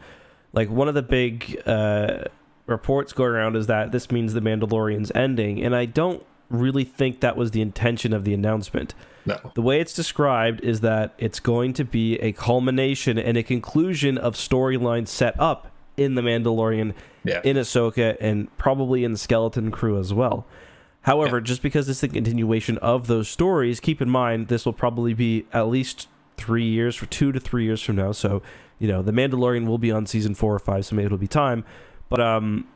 [0.53, 2.25] like one of the big uh,
[2.67, 7.21] reports going around is that this means the Mandalorian's ending, and I don't really think
[7.21, 8.95] that was the intention of the announcement.
[9.25, 9.39] No.
[9.55, 14.17] The way it's described is that it's going to be a culmination and a conclusion
[14.19, 17.41] of storylines set up in the Mandalorian Yeah.
[17.43, 20.47] in Ahsoka and probably in the Skeleton Crew as well.
[21.03, 25.15] However, just because it's the continuation of those stories, keep in mind this will probably
[25.15, 28.13] be at least three years, for two to three years from now.
[28.13, 28.43] So,
[28.79, 31.29] you know, the Mandalorian will be on season four or five, so maybe it'll be
[31.29, 31.65] time.
[32.09, 32.67] But um,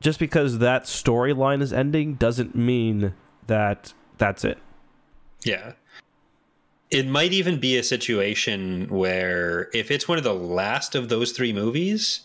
[0.00, 3.14] just because that storyline is ending doesn't mean
[3.46, 4.58] that that's it.
[5.44, 5.72] Yeah.
[6.90, 11.32] It might even be a situation where if it's one of the last of those
[11.32, 12.20] three movies,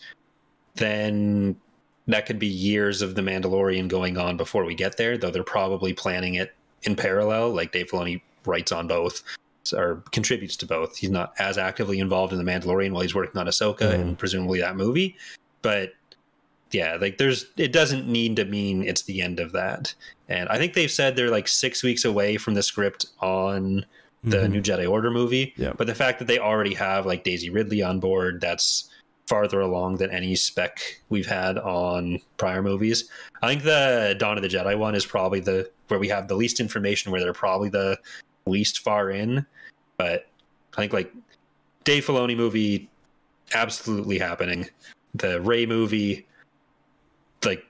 [0.74, 1.56] then
[2.06, 5.42] that could be years of The Mandalorian going on before we get there, though they're
[5.42, 7.50] probably planning it in parallel.
[7.50, 9.22] Like Dave Filoni writes on both
[9.74, 10.96] or contributes to both.
[10.96, 13.94] He's not as actively involved in the Mandalorian while he's working on Ahsoka Mhm.
[13.94, 15.16] and presumably that movie,
[15.62, 15.92] but
[16.72, 19.94] yeah, like there's it doesn't need to mean it's the end of that.
[20.28, 23.84] And I think they've said they're like six weeks away from the script on
[24.22, 24.50] the Mhm.
[24.50, 25.52] new Jedi Order movie.
[25.56, 25.72] Yeah.
[25.76, 28.88] But the fact that they already have like Daisy Ridley on board, that's
[29.26, 33.08] farther along than any spec we've had on prior movies.
[33.42, 36.36] I think the Dawn of the Jedi one is probably the where we have the
[36.36, 37.98] least information, where they're probably the
[38.46, 39.44] least far in.
[39.96, 40.26] But
[40.74, 41.12] I think like
[41.84, 42.88] Dave Filoni movie,
[43.54, 44.66] absolutely happening.
[45.14, 46.26] The Rey movie,
[47.44, 47.64] like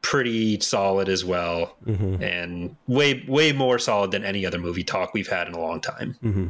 [0.00, 2.22] pretty solid as well Mhm.
[2.22, 5.80] and way way more solid than any other movie talk we've had in a long
[5.80, 6.16] time.
[6.24, 6.46] Mm-hmm.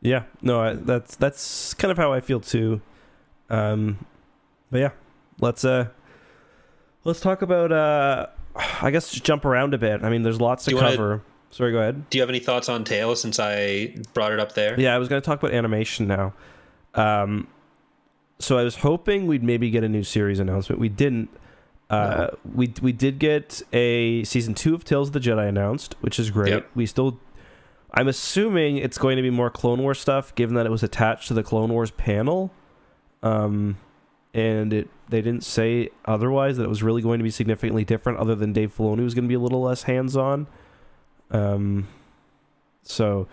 [0.00, 2.80] Yeah, no, I, that's that's kind of how I feel too.
[3.50, 3.98] Um,
[4.70, 4.90] but yeah,
[5.40, 5.88] let's uh,
[7.04, 8.26] let's talk about uh,
[8.82, 10.02] I guess just jump around a bit.
[10.04, 11.22] I mean, there's lots to you wanna- cover.
[11.54, 12.10] Sorry, go ahead.
[12.10, 14.78] Do you have any thoughts on Tales since I brought it up there?
[14.78, 16.34] Yeah, I was going to talk about animation now.
[16.94, 17.46] Um,
[18.40, 20.80] so I was hoping we'd maybe get a new series announcement.
[20.80, 21.30] We didn't.
[21.88, 26.18] Uh, We we did get a season two of Tales of the Jedi announced, which
[26.18, 26.50] is great.
[26.50, 26.70] Yep.
[26.74, 27.20] We still,
[27.92, 31.28] I'm assuming it's going to be more Clone Wars stuff, given that it was attached
[31.28, 32.50] to the Clone Wars panel.
[33.22, 33.78] Um,
[34.32, 38.18] and it they didn't say otherwise that it was really going to be significantly different,
[38.18, 40.48] other than Dave Filoni was going to be a little less hands on.
[41.30, 41.88] Um,
[42.82, 43.26] so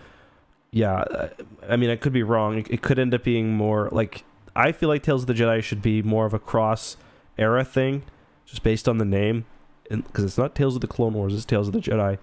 [0.70, 1.28] yeah,
[1.68, 2.64] I- mean, I could be wrong.
[2.68, 4.24] It, could end up being more like
[4.56, 6.96] I feel like Tales of the Jedi should be more of a cross
[7.38, 8.02] era thing,
[8.46, 9.44] just based on the name,
[9.90, 12.18] and because it's not Tales of the Clone Wars, it's Tales of the Jedi.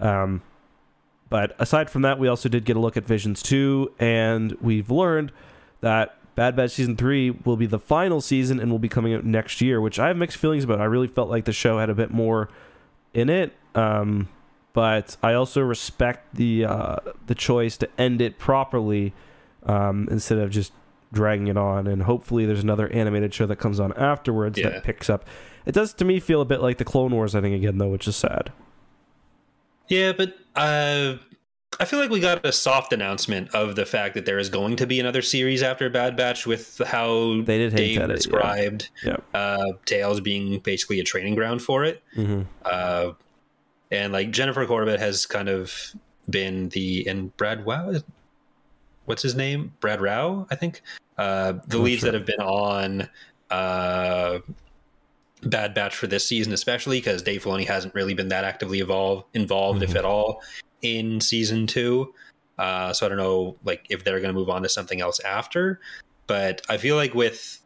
[0.00, 0.42] Um,
[1.28, 4.90] but aside from that, we also did get a look at Visions two, and we've
[4.90, 5.32] learned
[5.80, 9.24] that Bad Batch season three will be the final season and will be coming out
[9.24, 10.80] next year, which I have mixed feelings about.
[10.80, 12.50] I really felt like the show had a bit more
[13.14, 13.54] in it.
[13.74, 14.28] Um,
[14.76, 16.96] but I also respect the uh,
[17.28, 19.14] the choice to end it properly
[19.64, 20.70] um, instead of just
[21.14, 21.86] dragging it on.
[21.86, 24.68] And hopefully, there's another animated show that comes on afterwards Yeah.
[24.68, 25.24] that picks up.
[25.64, 28.06] It does to me feel a bit like the Clone Wars ending again, though, which
[28.06, 28.52] is sad.
[29.88, 31.14] Yeah, but uh,
[31.80, 34.76] I feel like we got a soft announcement of the fact that there is going
[34.76, 38.14] to be another series after Bad Batch with how They did Dave at it, yeah.
[38.16, 39.16] described Yeah.
[39.32, 42.02] uh, Tales being basically a training ground for it.
[42.14, 42.42] Mm-hmm.
[42.62, 43.12] Uh,
[43.90, 45.72] and like Jennifer Corbett has kind of
[46.28, 47.94] been the and Brad Wow,
[49.04, 49.72] what's his name?
[49.80, 50.82] Brad Rau, I think.
[51.18, 52.10] Uh, the leads sure.
[52.10, 53.08] that have been on
[53.50, 54.38] uh,
[55.42, 59.24] Bad Batch for this season, especially because Dave Filoni hasn't really been that actively involved,
[59.34, 59.96] involved if Mhm.
[59.96, 60.42] at all,
[60.82, 62.12] in season two.
[62.58, 65.20] Uh, so I don't know, like if they're going to move on to something else
[65.20, 65.80] after.
[66.26, 67.60] But I feel like with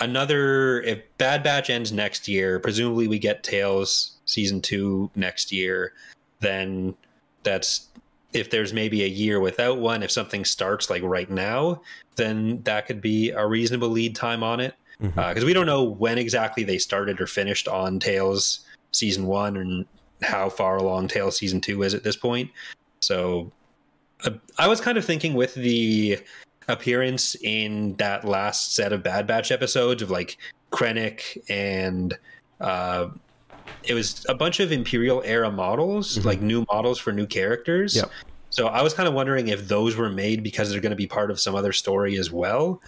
[0.00, 5.92] another, if Bad Batch ends next year, presumably we get Tales season two next year.
[6.40, 6.94] Then
[7.42, 7.88] that's
[8.32, 10.02] if there's maybe a year without one.
[10.02, 11.82] If something starts like right now,
[12.16, 16.18] then that could be a reasonable lead time on it because we don't know when
[16.18, 19.86] exactly they started or finished on Tales season one and
[20.22, 22.50] how far along Tales season two is at this point.
[23.00, 23.50] So
[24.24, 26.18] uh, I was kind of thinking with the
[26.68, 30.36] appearance in that last set of Bad Batch episodes of like
[30.70, 32.16] Krennic and
[32.60, 33.08] uh,
[33.84, 36.24] it was a bunch of Imperial era models, Mhm.
[36.24, 37.96] like new models for new characters.
[37.96, 38.10] Yep.
[38.50, 41.06] So I was kind of wondering if those were made because they're going to be
[41.06, 42.80] part of some other story as well,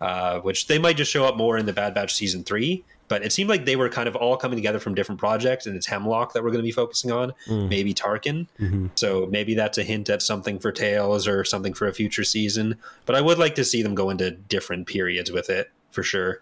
[0.00, 2.84] uh, which they might just show up more in the Bad Batch season three.
[3.06, 5.76] But it seemed like they were kind of all coming together from different projects, and
[5.76, 7.68] it's Hemlock that we're going to be focusing on, Mm.
[7.68, 8.46] maybe Tarkin.
[8.58, 8.90] Mhm.
[8.94, 12.76] So maybe that's a hint at something for Tales or something for a future season.
[13.04, 16.40] But I would like to see them go into different periods with it for sure.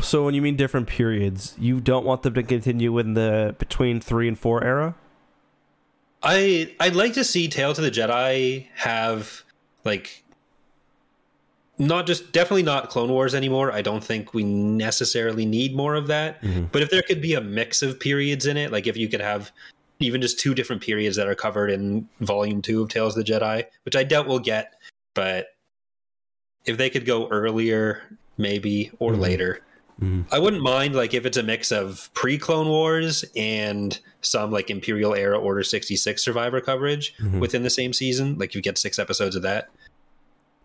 [0.00, 4.00] So when you mean different periods, you don't want them to continue in the between
[4.00, 4.94] three and four era?
[6.22, 9.42] I I'd like to see Tales of the Jedi have
[9.84, 10.22] like
[11.78, 13.72] not just definitely not Clone Wars anymore.
[13.72, 16.40] I don't think we necessarily need more of that.
[16.42, 16.70] Mhm.
[16.70, 19.20] But if there could be a mix of periods in it, like if you could
[19.20, 19.50] have
[19.98, 23.32] even just two different periods that are covered in volume two of Tales of the
[23.32, 24.74] Jedi, which I doubt we'll get,
[25.14, 25.48] but
[26.64, 28.02] if they could go earlier,
[28.38, 29.20] maybe, or Mhm.
[29.20, 29.60] later,
[30.02, 30.26] Mhm.
[30.32, 34.70] I wouldn't mind like if it's a mix of pre Clone Wars and some like
[34.70, 37.38] Imperial era Order 66 survivor coverage Mhm.
[37.40, 38.36] within the same season.
[38.38, 39.68] Like you get six episodes of that.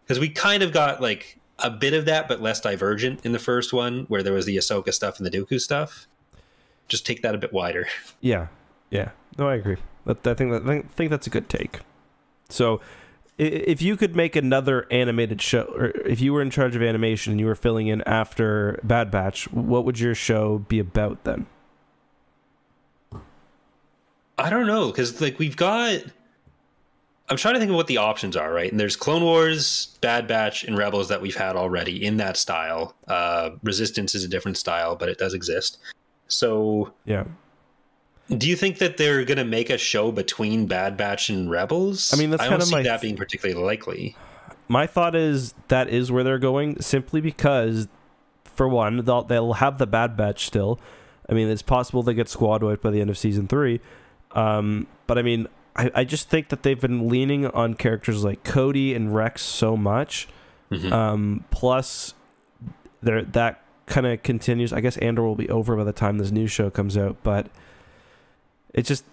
[0.03, 3.39] Because we kind of got like a bit of that, but less divergent in the
[3.39, 6.07] first one, where there was the Ahsoka stuff and the Dooku stuff.
[6.87, 7.87] Just take that a bit wider.
[8.21, 8.47] Yeah,
[8.89, 9.09] yeah.
[9.37, 9.77] No, I agree.
[10.07, 11.79] I think that, I think that's a good take.
[12.49, 12.79] So,
[13.37, 17.31] if you could make another animated show, or if you were in charge of animation
[17.31, 21.45] and you were filling in after Bad Batch, what would your show be about then?
[24.37, 26.01] I don't know because like we've got.
[27.29, 28.71] I'm trying to think of what the options are, right?
[28.71, 32.95] And there's Clone Wars, Bad Batch, and Rebels that we've had already in that style.
[33.05, 35.77] Uh, Resistance is a different style, but it does exist.
[36.29, 37.25] So, Yeah.
[38.35, 42.13] Do you think that they're going to make a show between Bad Batch and Rebels?
[42.13, 44.15] I mean, that's I don't kinda see my- that being particularly likely.
[44.69, 47.87] My thought is that is where they're going simply because,
[48.43, 50.77] for one, they'll, they'll have the Bad Batch still.
[51.29, 53.79] I mean, it's possible they get squad wiped by the end of season three.
[54.33, 58.43] Um, but I mean, I, I just think that they've been leaning on characters like
[58.43, 60.27] Cody and Rex so much.
[60.71, 60.91] Mhm.
[60.91, 62.13] Um, plus,
[63.01, 64.73] there that kind of continues.
[64.73, 67.47] I guess Andor will be over by the time this new show comes out, but
[68.77, 69.03] it just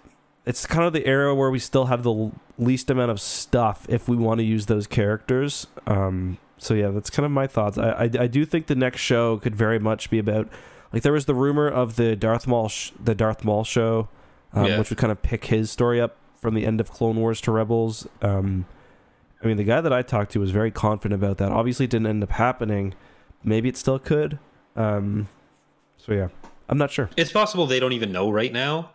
[0.47, 4.07] it's kind of the era where we still have the least amount of stuff if
[4.09, 5.67] we want to use those characters.
[5.87, 7.77] Um, so yeah, that's kind of my thoughts.
[7.79, 10.49] I, I I do think the next show could very much be about
[10.93, 14.09] like there was the rumor of the Darth Maul sh- the Darth Maul show,
[14.53, 14.79] um, Yeah.
[14.79, 17.51] which would kind of pick his story up from the end of Clone Wars to
[17.51, 18.07] Rebels.
[18.23, 18.67] Um,
[19.43, 21.51] I mean, the guy that I talked to was very confident about that.
[21.53, 22.95] Obviously, it didn't end up happening.
[23.43, 24.39] Maybe it still could.
[24.77, 25.29] Um,
[25.99, 26.29] so yeah,
[26.69, 27.11] I'm not sure.
[27.17, 28.91] It's possible they don't even know right now.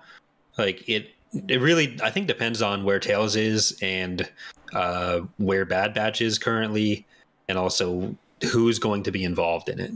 [0.59, 1.11] Like it,
[1.47, 4.29] it really I think depends on where Tales is and
[4.73, 7.07] uh, where Bad Batch is currently,
[7.47, 8.15] and also
[8.51, 9.93] who's going to be involved in it.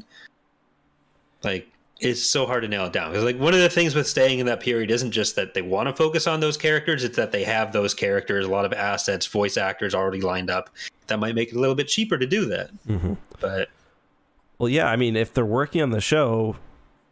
[1.44, 1.68] Like
[2.00, 4.40] it's so hard to nail it down because like one of the things with staying
[4.40, 7.32] in that period isn't just that they want to focus on those characters; it's that
[7.32, 10.70] they have those characters, a lot of assets, voice actors already lined up.
[11.08, 13.14] That might make it a little bit cheaper to do that, Mm-hmm.
[13.42, 13.70] but
[14.58, 16.56] Well, yeah, I mean, if they're working on the show,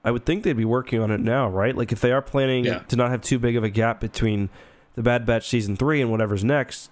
[0.03, 1.75] I would think they'd be working on it now, right?
[1.75, 2.79] Like if they are planning Yeah.
[2.79, 4.49] to not have too big of a gap between
[4.95, 6.89] the Bad Batch season three and whatever's next,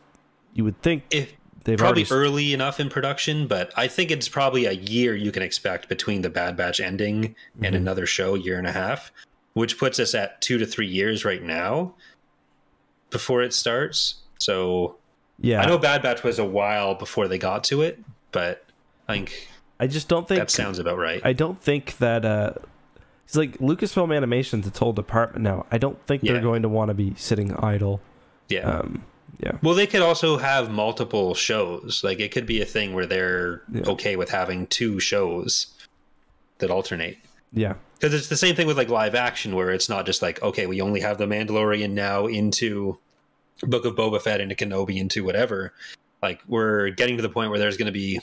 [0.53, 1.33] you would think if
[1.63, 5.41] they've probably early enough in production, but I think it's probably a year you can
[5.43, 7.79] expect between the Bad Batch ending and Mhm.
[7.79, 9.11] another show, year and a half,
[9.53, 11.95] which puts us at two to three years right now
[13.09, 14.15] before it starts.
[14.37, 14.97] So
[15.39, 17.99] yeah, I know Bad Batch was a while before they got to it,
[18.31, 18.65] but
[19.07, 19.49] I think
[19.79, 21.21] I just don't think that sounds about right.
[21.23, 22.53] I don't think that uh
[23.29, 25.67] it's like Lucasfilm Animation's its whole department now.
[25.71, 26.33] I don't think Yeah.
[26.33, 28.01] they're going to want to be sitting idle.
[28.47, 28.79] yeah.
[28.79, 29.03] Um
[29.39, 29.51] yeah.
[29.61, 32.01] well, they could also have multiple shows.
[32.03, 33.83] Like it could be a thing where they're Yeah.
[33.89, 35.67] okay with having two shows
[36.57, 37.19] that alternate.
[37.53, 37.75] Yeah.
[37.99, 40.65] because it's the same thing with like live action where it's not just like okay
[40.65, 42.97] we only have the mandalorian now into
[43.61, 45.73] book of boba fett into kenobi into whatever
[46.23, 48.19] like we're getting to the point where there's going to be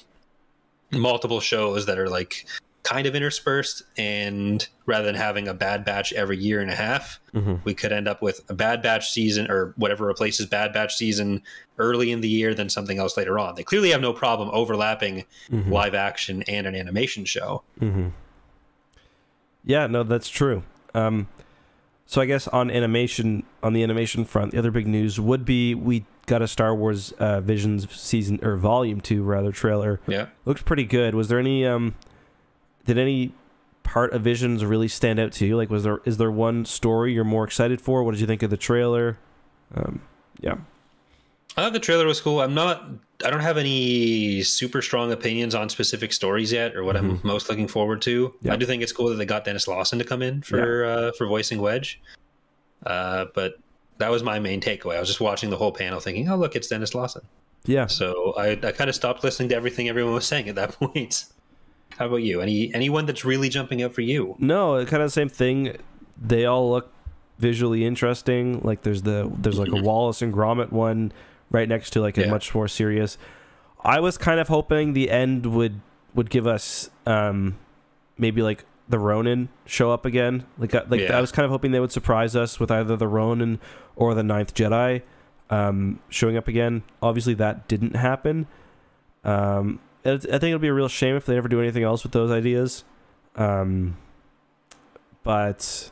[0.92, 2.46] multiple shows that are like
[2.86, 7.18] kind of interspersed and rather than having a bad batch every year and a half
[7.34, 7.58] Mhm.
[7.64, 11.42] we could end up with a bad batch season or whatever replaces bad batch season
[11.78, 15.24] early in the year then something else later on they clearly have no problem overlapping
[15.50, 15.68] Mhm.
[15.68, 18.08] live action and an animation show Mm-hmm.
[19.64, 20.62] Yeah, no, that's true.
[20.94, 21.26] Um,
[22.06, 25.74] so I guess on animation, on the animation front, the other big news would be
[25.74, 30.00] we got a Star Wars uh, Visions season or volume two rather trailer.
[30.06, 31.14] yeah looks pretty good.
[31.16, 31.66] Was there any?
[31.66, 31.96] Um,
[32.86, 33.32] did any
[33.82, 35.56] part of Visions really stand out to you?
[35.56, 38.02] Like, was there is there one story you're more excited for?
[38.02, 39.18] What did you think of the trailer?
[39.74, 40.00] Um,
[40.40, 40.56] yeah.
[41.56, 42.40] I thought the trailer was cool.
[42.40, 42.84] I'm not.
[43.24, 47.48] I don't have any super strong opinions on specific stories yet, or what I'm most
[47.48, 48.34] looking forward to.
[48.42, 48.52] Yeah.
[48.52, 51.12] I do think it's cool that they got Denis Lawson to come in for uh,
[51.12, 52.00] for voicing Wedge.
[52.84, 53.54] Uh, but
[53.96, 54.96] that was my main takeaway.
[54.96, 57.22] I was just watching the whole panel, thinking, "Oh, look, it's Denis Lawson."
[57.64, 57.86] Yeah.
[57.86, 61.24] So I, I kind of stopped listening to everything everyone was saying at that point.
[61.98, 62.40] How about you?
[62.40, 64.36] Any anyone that's really jumping out for you?
[64.38, 65.76] No, kind of the same thing.
[66.20, 66.92] They all look
[67.38, 68.60] visually interesting.
[68.62, 71.12] Like there's the there's like a Wallace and Gromit one
[71.50, 72.30] right next to like a Yeah.
[72.30, 73.18] much more serious.
[73.82, 75.80] I was kind of hoping the end would
[76.14, 77.58] would give us um
[78.18, 80.44] maybe like the Ronin show up again.
[80.58, 81.18] Like I- like Yeah.
[81.18, 83.58] I was kind of hoping they would surprise us with either the Ronin
[83.96, 85.02] or the Ninth Jedi
[85.50, 86.82] um showing up again.
[87.02, 88.46] Obviously that didn't happen.
[89.24, 89.80] Um
[90.14, 92.30] I think it'll be a real shame if they never do anything else with those
[92.30, 92.84] ideas.
[93.34, 93.96] Um
[95.22, 95.90] but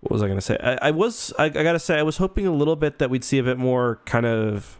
[0.00, 0.56] what was I going to say?
[0.62, 3.10] I, I was I, I got to say I was hoping a little bit that
[3.10, 4.78] we'd see a bit more kind of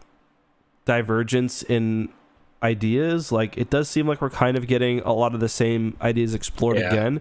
[0.85, 2.11] divergence in
[2.63, 3.33] ideas.
[3.33, 6.33] Like it does seem like we're kind of getting a lot of the same ideas
[6.35, 6.89] explored Yeah.
[6.93, 7.21] again.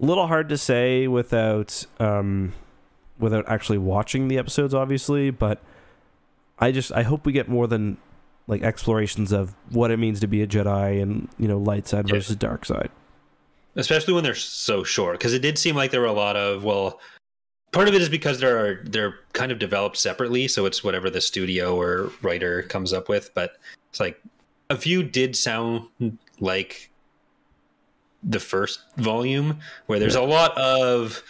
[0.00, 2.52] A little hard to say without um
[3.18, 5.60] without actually watching the episodes obviously, but
[6.58, 7.96] I just I hope we get more than
[8.48, 12.08] like explorations of what it means to be a Jedi and, you know, light side
[12.08, 12.14] Yeah.
[12.16, 12.90] versus dark side.
[13.76, 16.64] especially when they're so short because it did seem like there were a lot of
[16.64, 16.98] well
[17.70, 21.20] part of it is because they're they're kind of developed separately so it's whatever the
[21.20, 23.52] studio or writer comes up with but
[23.90, 24.20] it's like
[24.70, 25.86] a few did sound
[26.40, 26.90] like
[28.24, 31.22] the first volume where there's a lot of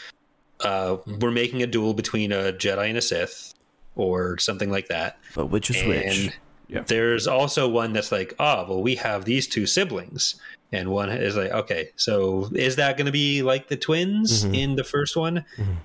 [0.61, 3.53] uh, we're making a duel between a Jedi and a Sith,
[3.95, 5.19] or something like that.
[5.35, 6.33] But which is And which?
[6.69, 6.83] Yeah.
[6.87, 10.35] there's also one that's like, oh, well, we have these two siblings.
[10.71, 14.55] And one is like, okay, so is that going to be like the twins Mhm.
[14.55, 15.45] in the first one?
[15.57, 15.77] Mhm.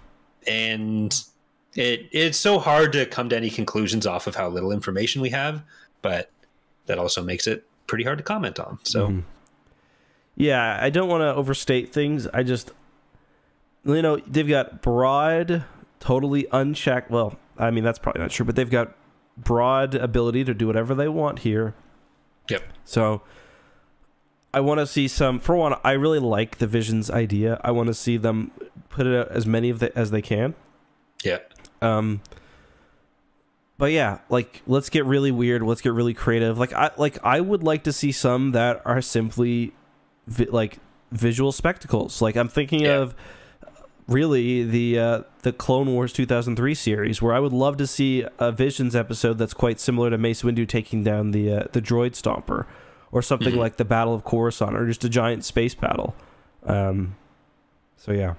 [0.46, 1.24] And
[1.76, 5.30] it it's so hard to come to any conclusions off of how little information we
[5.30, 5.64] have,
[6.02, 6.30] but
[6.88, 8.78] that also makes it pretty hard to comment on.
[8.84, 9.24] So Mhm.
[10.36, 12.28] Yeah, I don't want to overstate things.
[12.34, 12.72] I just,
[13.86, 15.64] you know, they've got broad,
[16.00, 17.10] totally unchecked.
[17.12, 18.94] Well, I mean, that's probably not true, but they've got
[19.38, 21.74] broad ability to do whatever they want here.
[22.50, 22.64] Yep.
[22.86, 23.22] So
[24.54, 25.40] I want to see some.
[25.40, 27.60] For one, I really like the Visions idea.
[27.64, 28.52] I want to see them
[28.90, 30.54] put it out as many of the as they can.
[31.24, 31.40] yeah.
[31.82, 32.22] Um,
[33.78, 35.64] but yeah, like let's get really weird.
[35.64, 36.58] Let's get really creative.
[36.58, 39.74] Like I like I would like to see some that are simply
[40.28, 40.78] vi- like
[41.12, 42.22] visual spectacles.
[42.22, 42.98] Like I'm thinking Yeah.
[43.00, 43.16] of
[44.08, 48.52] really the uh, the Clone Wars 2003 series, where I would love to see a
[48.52, 52.66] Visions episode that's quite similar to Mace Windu taking down the uh, the droid stomper,
[53.12, 53.58] or something Mhm.
[53.58, 56.16] like the Battle of Coruscant, or just a giant space battle.
[56.66, 57.16] Um,
[57.98, 58.36] so yeah.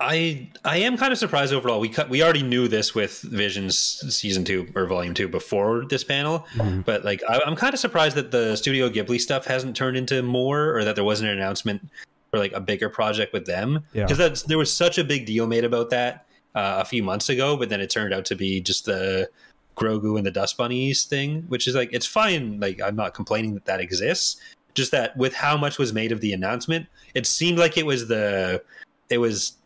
[0.00, 1.78] I I am kind of surprised overall.
[1.78, 3.76] We cut we already knew this with Visions
[4.08, 6.84] season two or volume two before this panel, Mhm.
[6.84, 10.20] but like I, I'm kind of surprised that the Studio Ghibli stuff hasn't turned into
[10.22, 11.88] more, or that there wasn't an announcement
[12.32, 13.84] for like a bigger project with them.
[14.06, 17.28] Because that's there was such a big deal made about that uh, a few months
[17.28, 19.28] ago, but then it turned out to be just the
[19.76, 22.58] Grogu and the Dust Bunnies thing, which is like it's fine.
[22.58, 24.40] Like I'm not complaining that that exists.
[24.74, 28.08] Just that with how much was made of the announcement, it seemed like it was
[28.08, 28.62] the
[29.10, 29.58] it was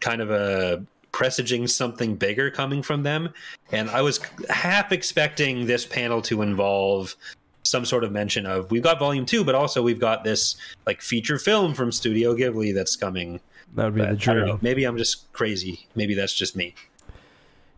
[0.00, 3.28] kind of a presaging something bigger coming from them
[3.72, 7.16] and i was half expecting this panel to involve
[7.62, 10.56] some sort of mention of we've got volume two but also we've got this
[10.86, 13.38] like feature film from studio ghibli that's coming
[13.74, 14.46] That would be But the dream.
[14.46, 14.58] know.
[14.62, 16.74] maybe i'm just crazy maybe that's just me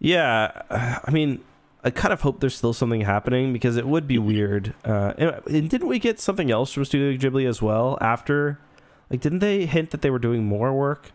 [0.00, 1.40] Yeah, I mean,
[1.84, 4.74] I kind of hope there's still something happening because it would be weird.
[4.84, 5.12] Uh,
[5.46, 8.58] and, didn't we get something else from Studio Ghibli as well after?
[9.10, 11.12] Like, didn't they hint that they were doing more work?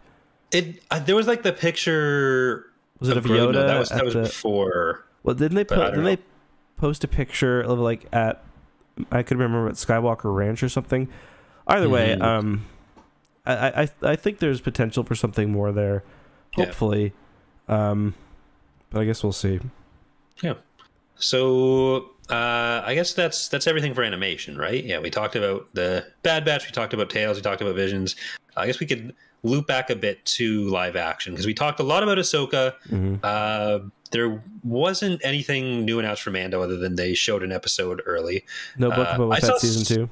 [0.51, 2.67] it uh, there was like the picture
[2.99, 3.25] Was it of.
[3.25, 3.67] Yoda?
[3.67, 5.77] That was that was the- before well, didn't they put?
[5.89, 6.19] Didn't they
[6.77, 8.41] post a picture of like at?
[9.11, 11.07] I could remember at Skywalker Ranch or something.
[11.67, 12.21] Either way, Mhm.
[12.23, 12.65] um,
[13.45, 16.03] I, I I think there's potential for something more there.
[16.57, 16.65] Yeah.
[16.65, 17.13] Hopefully,
[17.67, 18.13] um,
[18.89, 19.59] but I guess we'll see.
[20.41, 20.53] Yeah.
[21.15, 24.83] So uh, I guess that's that's everything for animation, right?
[24.83, 28.15] Yeah, we talked about the Bad Batch, we talked about Tales, we talked about Visions.
[28.55, 31.83] I guess we could loop back a bit to live action because we talked a
[31.83, 32.73] lot about Ahsoka.
[32.89, 33.19] Mhm.
[33.23, 33.79] Uh,
[34.11, 38.45] there wasn't anything new announced for Mando other than they showed an episode early.
[38.77, 40.09] No book Uh, about I that season two.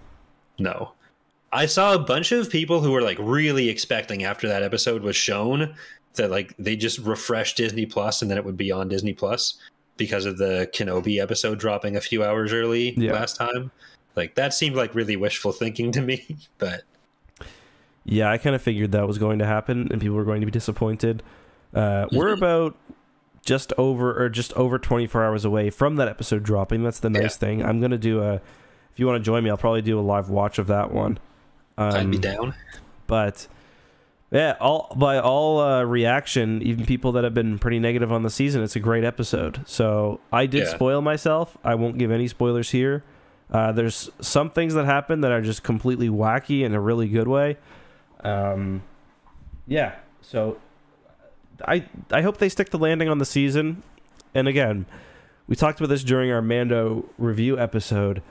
[0.59, 0.91] No.
[1.51, 5.15] I saw a bunch of people who were like really expecting after that episode was
[5.15, 5.73] shown
[6.15, 9.55] that like they just refreshed Disney Plus and then it would be on Disney Plus
[9.97, 13.13] because of the Kenobi episode dropping a few hours early Yeah.
[13.13, 13.71] last time.
[14.15, 16.25] Like that seemed like really wishful thinking to me,
[16.57, 16.83] but
[18.03, 20.45] Yeah, I kind of figured that was going to happen, and people were going to
[20.45, 21.23] be disappointed.
[21.73, 22.37] Uh, we're Mhm.
[22.37, 22.75] about
[23.45, 26.83] just over or just over 24 hours away from that episode dropping.
[26.83, 27.63] That's the nice thing.
[27.63, 28.35] I'm gonna do a.
[28.91, 31.19] If you want to join me, I'll probably do a live watch of that one.
[31.77, 32.53] Um, I'd be down.
[33.07, 33.47] But
[34.31, 38.29] yeah, all by all uh, reaction, even people that have been pretty negative on the
[38.29, 39.61] season, it's a great episode.
[39.67, 40.73] So I did Yeah.
[40.75, 41.57] spoil myself.
[41.63, 43.03] I won't give any spoilers here.
[43.51, 47.27] Uh, there's some things that happen that are just completely wacky in a really good
[47.27, 47.57] way.
[48.23, 48.81] Um,
[49.67, 49.95] yeah.
[50.21, 50.57] So
[51.67, 53.83] I I hope they stick the landing on the season.
[54.33, 54.85] And again,
[55.47, 58.21] we talked about this during our Mando review episode.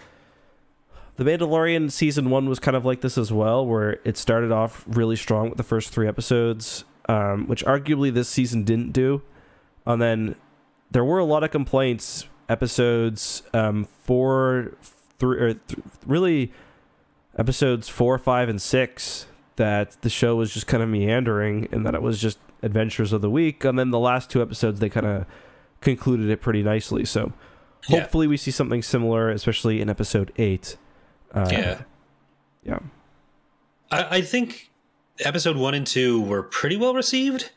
[1.17, 4.85] The Mandalorian season one was kind of like this as well, where it started off
[4.87, 9.23] really strong with the first three episodes, um, which arguably this season didn't do.
[9.87, 10.35] And then
[10.91, 12.27] there were a lot of complaints.
[12.47, 14.77] Episodes um, four,
[15.19, 16.53] three, or th- really
[17.39, 21.95] episodes four, five, and six that the show was just kind of meandering and that
[21.95, 23.65] it was just adventures of the week.
[23.65, 25.27] And then the last two episodes they kind of
[25.81, 27.05] concluded it pretty nicely.
[27.05, 27.33] So
[27.89, 28.01] Yeah.
[28.01, 30.77] hopefully we see something similar, especially in episode eight.
[31.33, 31.81] Uh, yeah.
[32.65, 32.79] yeah.
[33.91, 34.71] I, I think
[35.21, 37.51] episode one and two were pretty well received.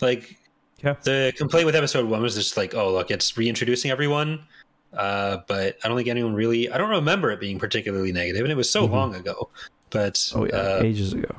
[0.00, 0.38] Like
[0.82, 0.94] Yeah.
[1.02, 4.40] the complaint with episode one was just like, oh look, it's reintroducing everyone.
[4.92, 8.52] Uh, but I don't think anyone really I don't remember it being particularly negative, and
[8.52, 8.90] it was so Mhm.
[8.92, 9.48] long ago.
[9.90, 11.34] But Oh yeah, uh, ages ago.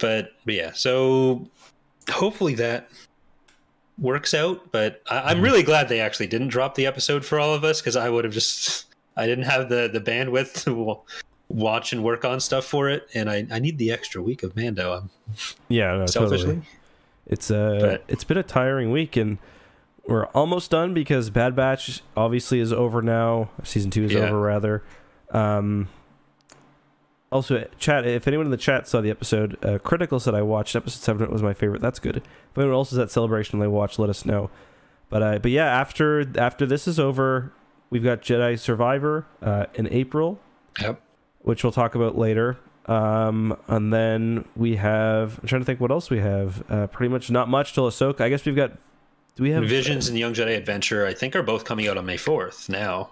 [0.00, 1.48] But, but yeah, so
[2.10, 2.88] hopefully that
[3.98, 4.72] works out.
[4.72, 5.42] But I, I'm Mhm.
[5.42, 8.24] really glad they actually didn't drop the episode for all of us because I would
[8.24, 8.86] have just
[9.16, 10.98] I didn't have the the bandwidth to
[11.48, 14.54] watch and work on stuff for it, and I, I need the extra week of
[14.56, 14.92] Mando.
[14.92, 15.10] I'm
[15.68, 16.46] Yeah, no, selfishly.
[16.46, 16.66] totally.
[17.26, 19.38] It's uh But- it's been a tiring week and
[20.06, 23.50] we're almost done because Bad Batch obviously is over now.
[23.62, 24.20] Season 2 is Yeah.
[24.20, 24.82] over rather.
[25.30, 25.88] Um
[27.32, 30.74] also chat if anyone in the chat saw the episode uh, critical said i watched
[30.74, 33.62] episode 7 it was my favorite that's good if anyone else is at celebration and
[33.62, 34.50] they watch let us know
[35.08, 37.52] but uh but yeah after after this is over
[37.90, 40.40] we've got jedi survivor uh in april
[40.80, 41.00] Yep.
[41.42, 42.56] which we'll talk about later.
[42.86, 45.38] Um, and then we have.
[45.42, 46.62] I'm trying to think what else we have.
[46.70, 48.20] Uh, pretty much not much till Ahsoka.
[48.20, 48.72] I guess we've got.
[49.36, 52.06] Do we have Visions and Young Jedi Adventure, I think, are both coming out on
[52.06, 53.10] May 4th now.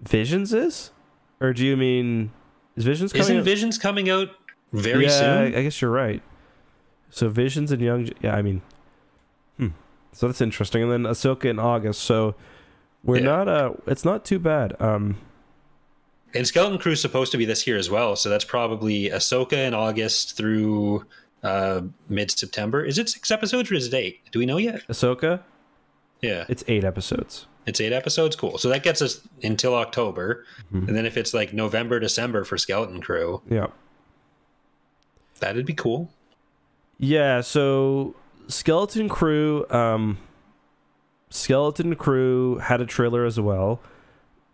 [0.00, 0.92] Visions is,
[1.40, 2.30] or do you mean
[2.76, 3.24] is Visions coming?
[3.24, 3.44] Isn't out?
[3.44, 4.28] Visions coming out
[4.72, 5.54] very yeah, soon?
[5.54, 6.22] I, I guess you're right.
[7.10, 8.08] So Visions and Young.
[8.20, 8.62] Yeah, I mean,
[9.58, 9.68] hmm.
[10.12, 10.82] So that's interesting.
[10.82, 12.02] And then Ahsoka in August.
[12.02, 12.34] So
[13.04, 13.24] we're Yeah.
[13.24, 13.48] not.
[13.48, 14.74] Uh, it's not too bad.
[14.80, 15.16] Um,
[16.34, 19.52] And Skeleton Crew is supposed to be this year as well, so that's probably Ahsoka
[19.66, 21.04] in August through
[21.42, 22.82] uh, mid September.
[22.84, 24.20] Is it six episodes or is it eight?
[24.30, 24.86] Do we know yet?
[24.88, 25.40] Ahsoka.
[26.22, 27.46] Yeah, It's eight episodes.
[27.66, 28.34] It's eight episodes.
[28.36, 28.58] Cool.
[28.58, 30.88] So that gets us until October, Mhm.
[30.88, 33.68] and then if it's like November, December for Skeleton Crew, Yeah.
[35.40, 36.10] that'd be cool.
[36.98, 38.14] Yeah, so
[38.48, 40.18] Skeleton Crew, um,
[41.30, 43.80] Skeleton Crew had a trailer as well,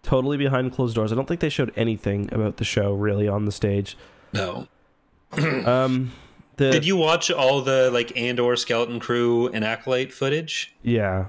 [0.02, 1.12] totally behind closed doors.
[1.12, 3.96] I don't think they showed anything about the show really on the stage.
[4.32, 4.66] No.
[5.38, 6.12] Um,
[6.56, 10.74] the Did you watch all the like Andor Skeleton Crew and Acolyte footage?
[10.82, 11.26] yeah,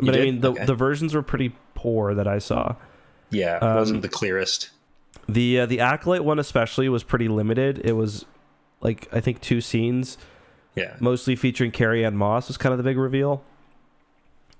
[0.00, 0.64] You but I mean the Okay.
[0.64, 2.74] the versions were pretty poor that I saw.
[3.30, 4.70] Yeah, it Um, wasn't the clearest.
[5.28, 7.80] The uh, the acolyte one especially was pretty limited.
[7.84, 8.24] It was
[8.80, 10.18] like I think two scenes,
[10.74, 10.96] Yeah.
[11.00, 13.42] mostly featuring Carrie Ann Moss was kind of the big reveal.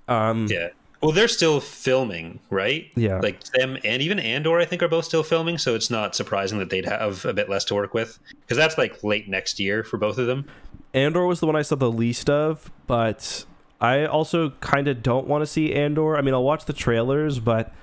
[0.07, 0.69] Um, Yeah.
[1.01, 2.91] Well, they're still filming, right?
[2.95, 3.19] Yeah.
[3.19, 5.57] Like them and even Andor, I think, are both still filming.
[5.57, 8.77] So it's not surprising that they'd have a bit less to work with because that's
[8.77, 10.45] like late next year for both of them.
[10.93, 13.45] Andor was the one I saw the least of, but
[13.81, 16.15] I also kind of don't want to see Andor.
[16.15, 17.73] I mean, I'll watch the trailers, but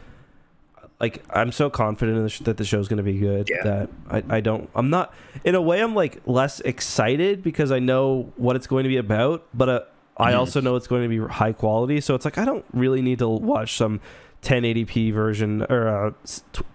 [1.01, 3.63] like I'm so confident in the sh- that the show's going to be good Yeah.
[3.65, 4.71] that I, I don't.
[4.75, 5.13] I'm not.
[5.45, 8.97] In a way, I'm like less excited because I know what it's going to be
[8.97, 9.81] about, but uh,
[10.17, 10.39] I Mhm.
[10.39, 12.01] also know it's going to be high quality.
[12.01, 14.01] So it's like I don't really need to watch some
[14.43, 16.11] 1080p version or uh,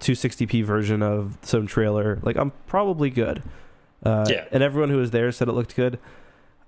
[0.02, 2.20] 260p version of some trailer.
[2.24, 3.42] Like I'm probably good.
[4.06, 4.46] Uh, Yeah.
[4.52, 5.98] And everyone who was there said it looked good.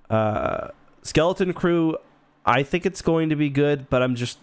[0.09, 0.69] Uh,
[1.01, 1.97] Skeleton Crew,
[2.45, 4.37] I think it's going to be good, but I'm just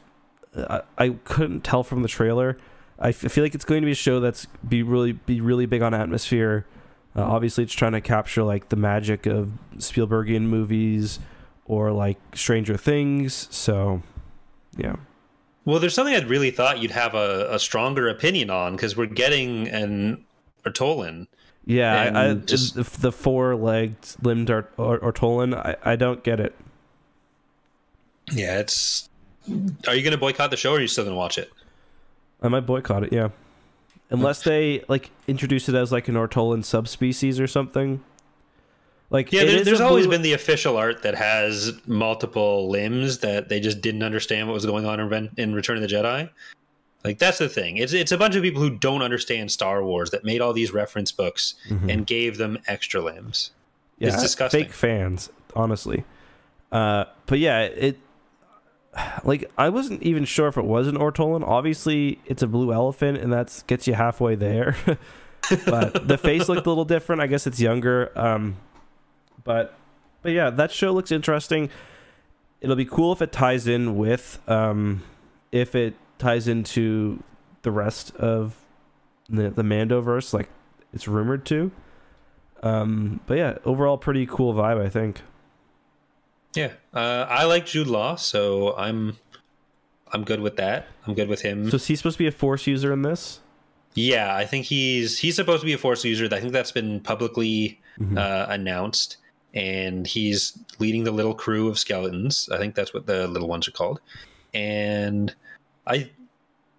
[0.56, 2.58] I, I couldn't tell from the trailer.
[2.98, 5.66] I f- feel like it's going to be a show that's be really be really
[5.66, 6.66] big on atmosphere.
[7.14, 11.18] Uh, obviously, it's trying to capture like the magic of Spielbergian movies
[11.66, 13.48] or like Stranger Things.
[13.50, 14.02] So,
[14.76, 14.96] yeah,
[15.64, 19.06] Well, there's something I'd really thought you'd have a, a stronger opinion on because we're
[19.06, 20.24] getting an
[20.64, 21.26] Ortolan.
[21.66, 22.10] yeah.
[22.14, 26.54] I, I, just- the, four-legged limbed or, Ortolan, I, I don't get it.
[28.32, 29.08] Yeah, it's.
[29.88, 31.50] Are you going to boycott the show or are you still going to watch it?
[32.42, 33.12] I might boycott it.
[33.12, 33.28] Yeah,
[34.10, 38.02] unless they like introduce it as like an Ortolan subspecies or something.
[39.10, 43.50] Like Yeah, there, is always blue- been the official art that has multiple limbs that
[43.50, 46.30] they just didn't understand what was going on in, in Return of the Jedi.
[47.04, 47.76] Like that's the thing.
[47.76, 50.72] It's it's a bunch of people who don't understand Star Wars that made all these
[50.72, 51.92] reference books Mhm.
[51.92, 53.50] and gave them extra limbs.
[53.98, 54.64] yeah, it's disgusting.
[54.64, 56.04] Fake fans, honestly.
[56.70, 57.98] Uh, but yeah, it
[59.24, 61.46] like I wasn't even sure if it was an Ortolan.
[61.46, 64.76] Obviously, it's a blue elephant, and that gets you halfway there.
[65.66, 67.22] but the face looked a little different.
[67.22, 68.16] I guess it's younger.
[68.18, 68.56] Um,
[69.44, 69.74] but
[70.22, 71.70] but yeah, that show looks interesting.
[72.60, 75.02] It'll be cool if it ties in with um,
[75.50, 77.22] if it ties into
[77.62, 78.56] the rest of
[79.28, 80.48] the the Mandoverse, like
[80.92, 81.70] it's rumored to.
[82.62, 85.22] Um, but yeah, overall pretty cool vibe, I think.
[86.54, 89.16] Yeah, uh, I like Jude Law, so I'm
[90.12, 90.86] I'm good with that.
[91.06, 91.70] I'm good with him.
[91.70, 93.40] So is he supposed to be a force user in this?
[93.94, 96.26] yeah, I think he's he's supposed to be a Force user.
[96.32, 98.16] I think that's been publicly Mhm.
[98.16, 99.18] uh, announced,
[99.52, 102.48] and he's leading the little crew of skeletons.
[102.50, 104.00] I think that's what the little ones are called.
[104.54, 105.34] And
[105.86, 106.10] I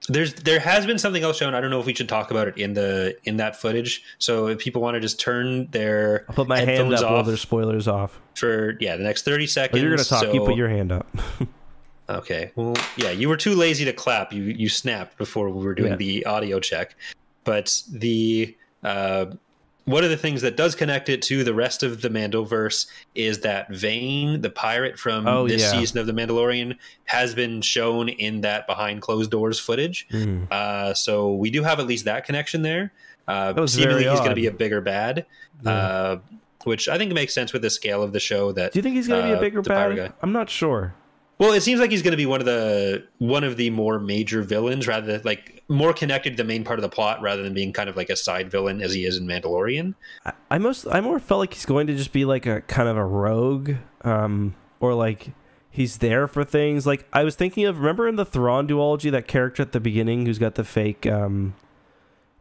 [0.10, 1.54] there's there has been something else shown.
[1.56, 4.04] I don't know if we should talk about it in the in that footage.
[4.18, 7.42] So if people want to just turn their I'll put my hand up while there's
[7.42, 8.20] spoilers off.
[8.36, 9.82] for yeah the next thirty seconds.
[9.82, 10.34] you're gonna talk.
[10.34, 11.08] You put your hand up.
[12.10, 12.52] Okay.
[12.56, 14.34] Well, yeah, you were too lazy to clap.
[14.34, 15.96] You you snapped before we were doing Yeah.
[15.98, 16.96] the audio check.
[17.46, 19.28] But the uh
[19.86, 23.40] one of the things that does connect it to the rest of the Mandoverse is
[23.42, 25.72] that Vane, the pirate from Oh, this yeah.
[25.72, 30.08] season of The Mandalorian, has been shown in that behind closed doors footage.
[30.12, 30.50] Mm.
[30.52, 32.94] Uh, so we do have at least that connection there.
[33.28, 35.26] Uh, seemingly he's going to be a bigger bad,
[35.64, 35.72] Yeah.
[35.72, 36.20] uh,
[36.66, 38.52] which I think makes sense with the scale of the show.
[38.54, 40.14] That Do you think he's going to be uh, a bigger bad?
[40.22, 40.94] I'm not sure.
[41.40, 43.98] well, it seems like he's going to be one of the one of the more
[44.00, 47.44] major villains, rather than like more connected to the main part of the plot, rather
[47.44, 49.96] than being kind of like a side villain as he is in Mandalorian.
[50.26, 52.88] I, I most I more felt like he's going to just be like a kind
[52.88, 55.32] of a rogue, um, or like
[55.70, 56.86] he's there for things.
[56.86, 60.26] Like I was thinking of remember in the Thrawn duology that character at the beginning
[60.26, 61.56] who's got the fake, um,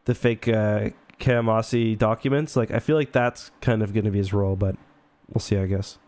[0.04, 2.54] the fake uh, Kamasi documents.
[2.54, 4.76] Like I feel like that's kind of going to be his role, but
[5.32, 5.56] we'll see.
[5.56, 5.98] I guess.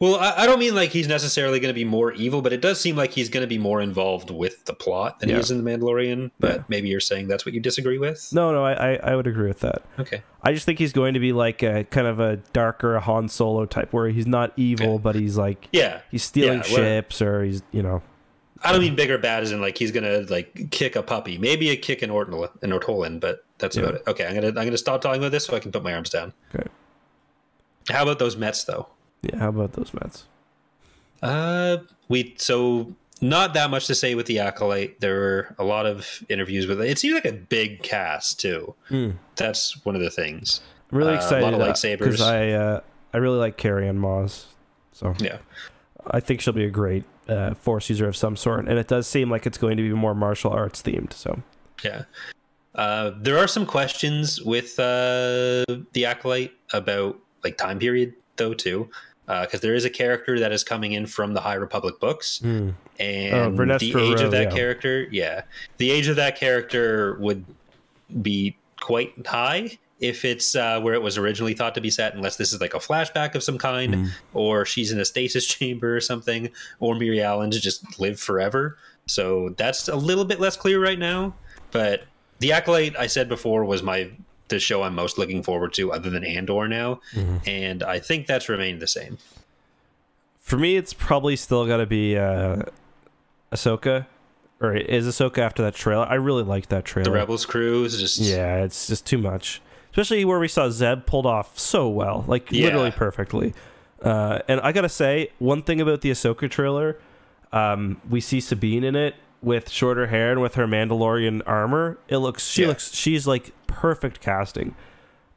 [0.00, 2.60] Well, I, I don't mean like he's necessarily going to be more evil, but it
[2.60, 5.36] does seem like he's going to be more involved with the plot than Yeah.
[5.36, 6.32] he is in the Mandalorian.
[6.40, 6.62] But Yeah.
[6.68, 8.28] maybe you're saying that's what you disagree with.
[8.32, 9.82] No, no, I, I I would agree with that.
[10.00, 10.22] Okay.
[10.42, 13.66] I just think he's going to be like a kind of a darker Han Solo
[13.66, 17.44] type, where he's not evil, but he's like Yeah, he's stealing Yeah, well- ships, or
[17.44, 18.02] he's you know.
[18.66, 21.68] I don't mean bigger bad as in like he's gonna like kick a puppy, maybe
[21.70, 23.82] a kick an Ortol an Ortolan, but that's Yeah.
[23.84, 24.02] about it.
[24.08, 26.08] Okay, I'm gonna I'm gonna stop talking about this so I can put my arms
[26.10, 26.32] down.
[26.54, 26.66] Okay.
[27.90, 28.88] How about those Mets though?
[29.24, 30.26] Yeah, how about those Mets?
[31.22, 35.00] Uh, we so not that much to say with the acolyte.
[35.00, 36.90] There were a lot of interviews with it.
[36.90, 38.74] It seems like a big cast too.
[38.88, 39.10] Hmm.
[39.36, 40.60] That's one of the things.
[40.92, 42.20] I'm really Uh, a lot excited of because lightsabers.
[42.20, 42.80] I uh,
[43.12, 44.46] I really like Carrie Ann Moss,
[44.92, 45.38] so Yeah.
[46.08, 49.06] I think she'll be a great uh, force user of some sort, and it does
[49.06, 51.12] seem like it's going to be more martial arts themed.
[51.14, 51.40] So
[51.82, 52.02] Yeah.
[52.74, 58.90] Uh, there are some questions with uh, the acolyte about like time period though too,
[59.26, 62.74] because there is a character that is coming in from the High Republic books, and
[62.98, 64.56] Vernestra the age Rwoh, of that yeah.
[64.56, 65.42] character, yeah,
[65.78, 67.44] the age of that character would
[68.22, 72.36] be quite high if it's uh, where it was originally thought to be set, unless
[72.36, 74.08] this is like a flashback of some kind, Mm.
[74.34, 76.50] or she's in a stasis chamber or something,
[76.80, 78.76] or Mirialans just live forever.
[79.06, 81.34] So that's a little bit less clear right now.
[81.70, 82.04] But
[82.40, 84.10] the Acolyte, I said before, was my
[84.48, 87.36] the show I'm most looking forward to, other than Andor now, Mm-hmm.
[87.46, 89.18] and I think that's remained the same.
[90.38, 92.62] for me, it's probably still got to be uh,
[93.52, 94.06] Ahsoka,
[94.60, 96.04] or is Ahsoka after that trailer?
[96.06, 97.04] I really liked that trailer.
[97.10, 99.60] The Rebels crew is just Yeah, it's just too much.
[99.90, 102.64] Especially where we saw Zeb pulled off so well, like Yeah.
[102.66, 103.54] literally perfectly.
[104.02, 106.98] Uh, and I gotta say, one thing about the Ahsoka trailer,
[107.52, 109.14] um, we see Sabine in it
[109.44, 111.98] with shorter hair and with her Mandalorian armor.
[112.08, 112.68] It looks, she Yeah.
[112.68, 114.74] looks, she's like perfect casting.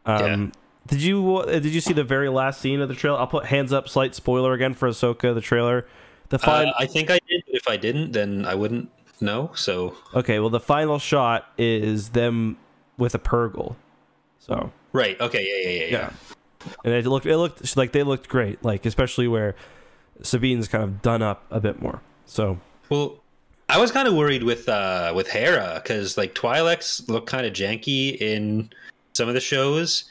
[0.05, 0.47] Um, Yeah.
[0.87, 3.19] Did you uh, did you see the very last scene of the trailer?
[3.19, 5.85] I'll put hands up, slight spoiler again for Ahsoka, the trailer.
[6.29, 7.43] The Uh, final, I think I did.
[7.47, 8.89] If I didn't, then I wouldn't
[9.19, 9.51] know.
[9.53, 12.55] So okay, well, the final shot is them
[12.97, 13.75] with a Purrgil.
[14.39, 16.09] So right, okay, yeah, yeah, yeah, yeah.
[16.65, 16.73] Yeah.
[16.85, 19.55] And it looked it looked like they looked great, like especially where
[20.21, 22.01] Sabine's kind of done up a bit more.
[22.25, 23.17] So Well,
[23.69, 27.53] I was kind of worried with uh with Hera because like Twi'leks look kind of
[27.53, 28.69] janky in
[29.13, 30.05] some of the shows,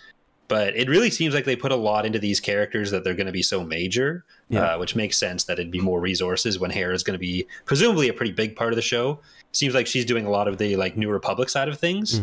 [0.49, 3.27] but it really seems like they put a lot into these characters that they're going
[3.27, 4.75] to be so major, Yeah.
[4.75, 7.47] uh, which makes sense that it'd be more resources when Hera is going to be
[7.65, 9.21] presumably a pretty big part of the show.
[9.53, 12.21] Seems like she's doing a lot of the like New Republic side of things,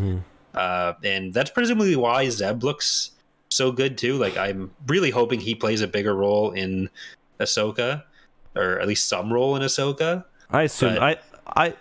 [0.54, 3.12] uh, and that's presumably why Zeb looks
[3.50, 4.18] so good too.
[4.18, 6.90] Like I'm really hoping he plays a bigger role in
[7.40, 8.04] Ahsoka,
[8.56, 10.26] or at least some role in Ahsoka.
[10.54, 11.24] I assume But-
[11.56, 11.74] I I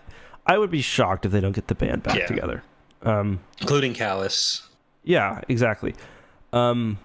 [0.46, 2.26] I would be shocked if they don't get the band back Yeah.
[2.26, 2.62] together.
[3.04, 4.62] Um, including Kallus.
[5.04, 5.94] yeah, exactly.
[6.52, 6.98] Um,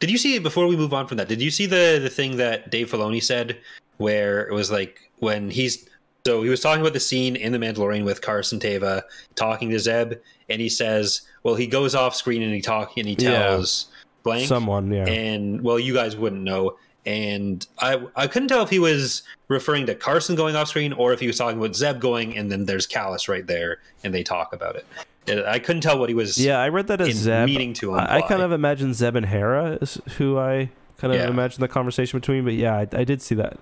[0.00, 1.28] Did you see before we move on from that?
[1.28, 3.58] Did you see the the thing that Dave Filoni said,
[3.96, 5.88] where it was like when he's
[6.26, 9.02] so he was talking about the scene in the Mandalorian with Carson Teva
[9.34, 10.14] talking to Zeb,
[10.48, 13.30] and he says, "Well, he goes off screen and he talk and he Yeah.
[13.38, 13.86] tells
[14.24, 16.76] blank, someone, yeah, and well, you guys wouldn't know."
[17.08, 21.14] And I I couldn't tell if he was referring to Carson going off screen or
[21.14, 24.22] if he was talking about Zeb going, and then there's Kallus right there, and they
[24.22, 24.84] talk about it.
[25.26, 26.38] And I couldn't tell what he was.
[26.38, 26.58] yeah.
[26.58, 27.46] I read that as Zeb.
[27.46, 31.18] meaning to I, I kind of imagine Zeb and Hera is who I kind of
[31.20, 31.28] Yeah.
[31.28, 32.44] imagine the conversation between.
[32.44, 33.58] But yeah, I, I did see that.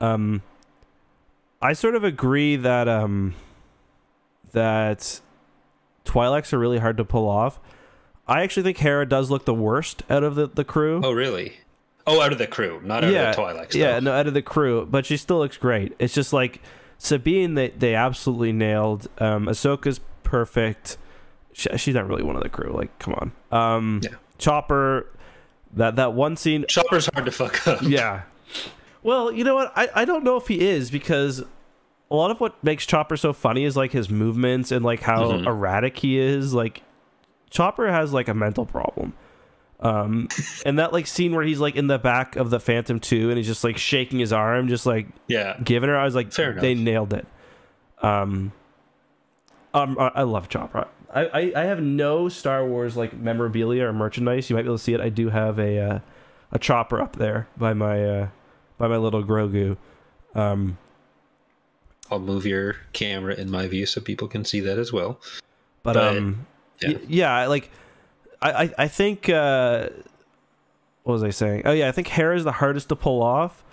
[0.00, 0.42] Um,
[1.60, 3.34] I sort of agree that um,
[4.52, 5.20] that
[6.04, 7.58] Twi'leks are really hard to pull off.
[8.28, 11.00] I actually think Hera does look the worst out of the, the crew.
[11.02, 11.54] Oh, really?
[12.10, 13.74] Oh, out of the crew, not out yeah, of the Twi'leks.
[13.74, 15.94] yeah, no, out of the crew, but she still looks great.
[15.98, 16.60] It's just like
[16.98, 19.08] Sabine, they they absolutely nailed.
[19.18, 20.98] Um, Ahsoka's perfect.
[21.52, 22.72] She, she's not really one of the crew.
[22.72, 23.32] Like, come on.
[23.50, 24.10] Um, Yeah.
[24.38, 25.06] Chopper,
[25.74, 26.64] that that one scene.
[26.68, 27.82] Chopper's hard to fuck up.
[27.82, 28.22] Yeah.
[29.02, 29.72] Well, you know what?
[29.76, 31.40] I I don't know if he is because
[32.10, 35.30] a lot of what makes Chopper so funny is like his movements and like how
[35.32, 35.46] Mhm.
[35.46, 36.52] erratic he is.
[36.54, 36.82] Like
[37.50, 39.12] Chopper has like a mental problem.
[39.80, 40.28] Um,
[40.66, 43.38] and that like scene where he's like in the back of the Phantom 2 and
[43.38, 45.56] he's just like shaking his arm, just like Yeah.
[45.64, 45.96] giving her.
[45.96, 46.84] I was like, Fair they enough.
[46.84, 47.26] nailed it.
[48.02, 48.52] Um,
[49.72, 50.86] um, I love Chopper.
[51.14, 54.50] I, I, I have no Star Wars like memorabilia or merchandise.
[54.50, 55.00] You might be able to see it.
[55.00, 55.98] I do have a uh,
[56.52, 58.28] a Chopper up there by my uh,
[58.78, 59.76] by my little Grogu.
[60.34, 60.76] Um,
[62.10, 65.20] I'll move your camera in my view so people can see that as well.
[65.82, 66.46] but, But, um,
[66.82, 66.88] yeah.
[66.90, 67.70] yeah, yeah like
[68.42, 69.88] I I, think uh,
[71.02, 71.62] what was I saying?
[71.64, 73.64] Oh yeah, I think Hera is the hardest to pull off.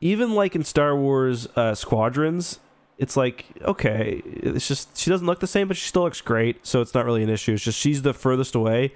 [0.00, 2.58] Even like in Star Wars uh, Squadrons,
[2.98, 6.66] it's like okay, it's just she doesn't look the same, but she still looks great,
[6.66, 7.52] so it's not really an issue.
[7.54, 8.92] It's just she's the furthest away.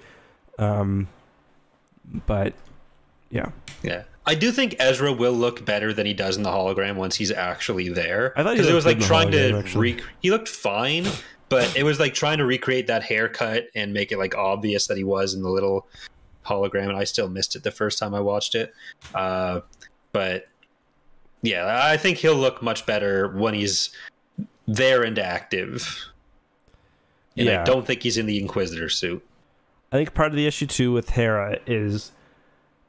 [0.57, 1.07] Um,
[2.25, 2.53] but
[3.29, 3.49] yeah,
[3.83, 4.03] Yeah.
[4.27, 7.31] I do think Ezra will look better than he does in the hologram once he's
[7.31, 8.33] actually there.
[8.35, 9.93] I thought he because it was like trying to hologram, actually.
[9.93, 11.05] rec- he looked fine,
[11.49, 14.97] but it was like trying to recreate that haircut and make it like obvious that
[14.97, 15.87] he was in the little
[16.45, 16.89] hologram.
[16.89, 18.73] And I still missed it the first time I watched it.
[19.13, 19.61] Uh,
[20.11, 20.47] but
[21.41, 23.91] yeah, I think he'll look much better when he's
[24.67, 25.87] there and active.
[27.37, 27.61] And Yeah.
[27.61, 29.23] I don't think he's in the Inquisitor suit.
[29.91, 32.11] I think part of the issue too with Hera is,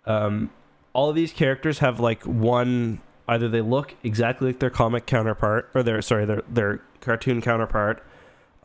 [0.07, 0.51] um,
[0.93, 5.69] all of these characters have like one either they look exactly like their comic counterpart
[5.75, 8.03] or their sorry their their cartoon counterpart,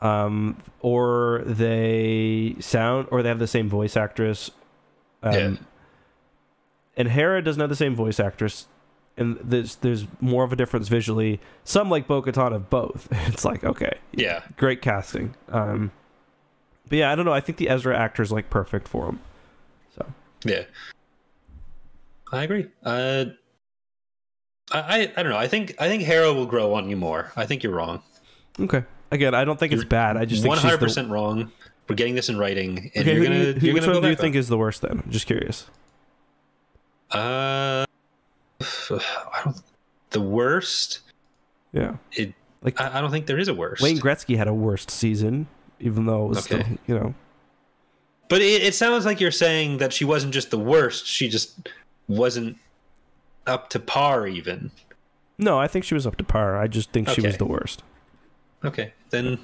[0.01, 4.51] um, or they sound or they have the same voice actress.
[5.23, 5.55] Um, Yeah.
[6.97, 8.67] And Hera doesn't have the same voice actress,
[9.15, 11.39] and there's there's more of a difference visually.
[11.63, 13.07] Some like Bo-Katan have both.
[13.27, 14.41] It's like okay, Yeah.
[14.57, 15.33] great casting.
[15.49, 15.91] Um,
[16.89, 17.31] but yeah, I don't know.
[17.33, 19.19] I think the Ezra actor is like perfect for him.
[19.95, 20.05] So
[20.43, 20.63] Yeah,
[22.33, 22.67] I agree.
[22.83, 23.25] Uh,
[24.73, 25.37] I, I I don't know.
[25.37, 27.31] I think I think Hera will grow on you more.
[27.37, 28.03] I think you're wrong.
[28.59, 28.83] okay.
[29.11, 30.15] Again, I don't think it's You're bad.
[30.17, 30.85] I just think One she's hundred the.
[30.85, 31.51] percent wrong.
[31.89, 34.07] We're getting this in writing, and Okay, you're do you- who- you're which one do
[34.09, 34.81] you think is the worst?
[34.81, 35.67] Then, I'm just curious.
[37.11, 37.85] Uh,
[38.61, 39.61] I don't.
[40.11, 40.99] The worst.
[41.73, 42.33] Yeah, It.
[42.61, 43.81] like I, I don't think there is a worst.
[43.81, 45.47] Wayne Gretzky had a worst season,
[45.79, 46.63] even though it was Okay.
[46.63, 47.13] still, you know,
[48.29, 51.67] But it, it sounds like you're saying that she wasn't just the worst; she just
[52.09, 52.57] wasn't
[53.47, 54.27] up to par.
[54.27, 54.71] Even
[55.37, 56.57] no, I think she was up to par.
[56.57, 57.83] I just think she was the worst.
[58.63, 59.39] Okay, then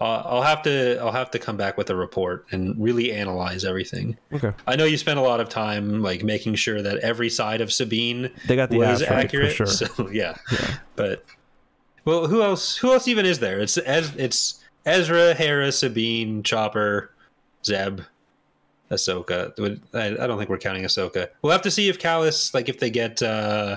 [0.00, 3.64] uh, I'll have to I'll have to come back with a report and really analyze
[3.64, 4.16] everything.
[4.32, 7.60] Okay, I know you spent a lot of time like making sure that every side
[7.60, 9.52] of Sabine they got the was accurate.
[9.52, 9.66] sure.
[9.66, 10.36] So yeah.
[10.52, 10.76] Yeah.
[10.96, 11.24] but
[12.04, 12.76] well, who else?
[12.76, 13.60] Who else even is there?
[13.60, 17.12] It's Ez, it's Ezra, Hera, Sabine, Chopper,
[17.64, 18.00] Zeb,
[18.90, 19.52] Ahsoka.
[19.94, 21.28] I, I don't think we're counting Ahsoka.
[21.42, 23.76] We'll have to see if Kallus like if they get uh,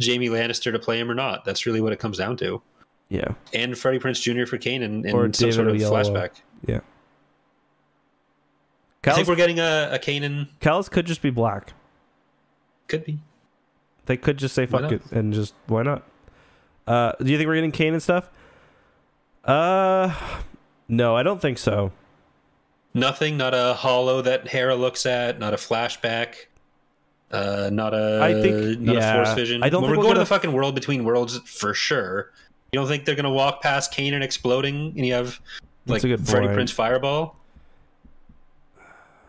[0.00, 1.44] Jaime Lannister to play him or not.
[1.44, 2.62] That's really what it comes down to.
[3.14, 4.46] Yeah, And Freddie Prinze Jr.
[4.46, 5.90] for Kanan in Or some David sort of Oyelowo.
[5.90, 6.30] flashback.
[6.66, 6.80] yeah.
[9.06, 10.48] I think we're getting a, a Kanan.
[10.60, 11.74] Kallus could just be black.
[12.88, 13.18] Could be.
[14.06, 16.02] They could just say fuck it and just why not?
[16.86, 18.28] Uh, do you think we're getting Kane and stuff?
[19.44, 20.14] Uh,
[20.88, 21.92] no, I don't think so.
[22.94, 26.34] Nothing, not a hollow that Hera looks at, not a flashback,
[27.30, 29.12] uh, not a I think- not yeah.
[29.14, 29.62] a force vision.
[29.62, 31.74] I don't When think we're we'll going to the a- fucking world between worlds for
[31.74, 32.30] sure.
[32.74, 35.40] You don't think they're gonna walk past Kanan exploding and you have
[35.86, 36.58] like That's a good Freddie point.
[36.58, 37.36] Prinze Fireball?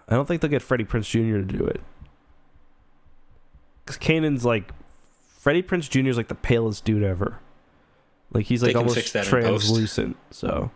[0.09, 1.45] I don't think they'll get Freddie Prinze Jr.
[1.47, 1.79] to do it.
[3.85, 4.71] Because Kanan's like
[5.37, 6.09] Freddie Prinze Jr.
[6.09, 7.39] is like the palest dude ever.
[8.33, 10.17] Like he's like almost translucent.
[10.31, 10.71] So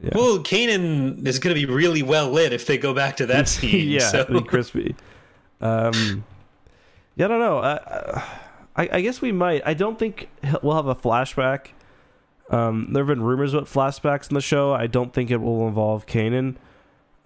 [0.00, 3.48] yeah, Well, Kanan is gonna be really well lit if they go back to that
[3.48, 3.88] scene.
[3.88, 4.24] yeah, so.
[4.26, 4.94] be crispy.
[5.60, 6.22] Um,
[7.16, 7.58] yeah, I don't know.
[7.58, 8.38] I, I,
[8.86, 9.62] I guess we might.
[9.66, 10.28] I don't think
[10.62, 11.68] we'll have a flashback.
[12.50, 14.72] Um, there have been rumors about flashbacks in the show.
[14.72, 16.56] I don't think it will involve Kanan.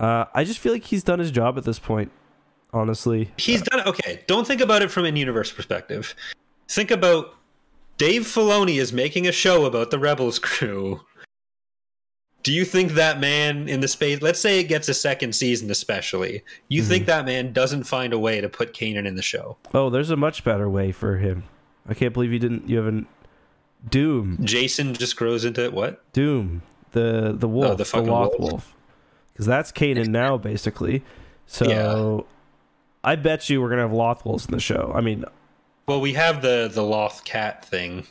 [0.01, 2.11] Uh, I just feel like he's done his job at this point.
[2.75, 4.25] Honestly, He's done okay.
[4.27, 6.15] Don't think about it from an universe perspective.
[6.69, 7.35] Think about
[7.99, 11.03] Dave Filoni is making a show about the Rebels crew.
[12.43, 14.21] Do you think that man in the space?
[14.21, 16.43] Let's say it gets a second season, especially.
[16.69, 16.91] You mm-hmm.
[16.91, 19.57] think that man doesn't find a way to put Kanan in the show?
[19.73, 21.45] Oh, there's a much better way for him.
[21.89, 22.69] I can't believe you didn't.
[22.69, 23.07] You haven't.
[23.89, 26.13] Dume, Jacen just grows into what?
[26.13, 26.63] Dume,
[26.93, 28.53] the the oh, wolf, the the, fucking Loth wolf.
[28.53, 28.77] wolf,
[29.33, 31.03] because that's Kanan now, basically.
[31.47, 32.21] So, Yeah.
[33.05, 34.93] I bet you we're gonna have Loth wolves in the show.
[34.95, 35.25] I mean,
[35.87, 38.07] Well, we have the the Loth cat thing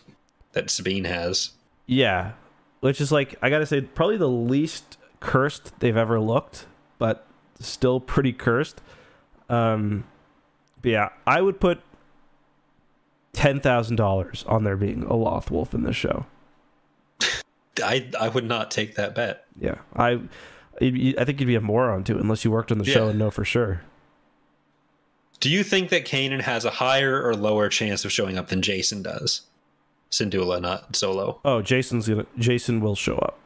[0.51, 1.51] that Sabine has.
[1.85, 2.33] yeah,
[2.81, 6.65] which is like I gotta say, probably the least cursed they've ever looked,
[6.99, 7.25] but
[7.59, 8.81] still pretty cursed.
[9.49, 10.03] Um,
[10.81, 11.81] but yeah, I would put
[13.33, 16.25] ten thousand dollars on there being a Loth wolf in this show.
[17.83, 19.45] I I would not take that bet.
[19.59, 20.19] Yeah, I
[20.81, 23.31] I think you'd be a moron to unless you worked on the show and know
[23.31, 23.81] for sure.
[25.39, 28.61] Do you think that Kanan has a higher or lower chance of showing up than
[28.61, 29.41] Jacen does?
[30.11, 31.39] Syndulla, not Solo.
[31.45, 32.25] Oh, Jacen's gonna.
[32.37, 33.39] Jacen will show up.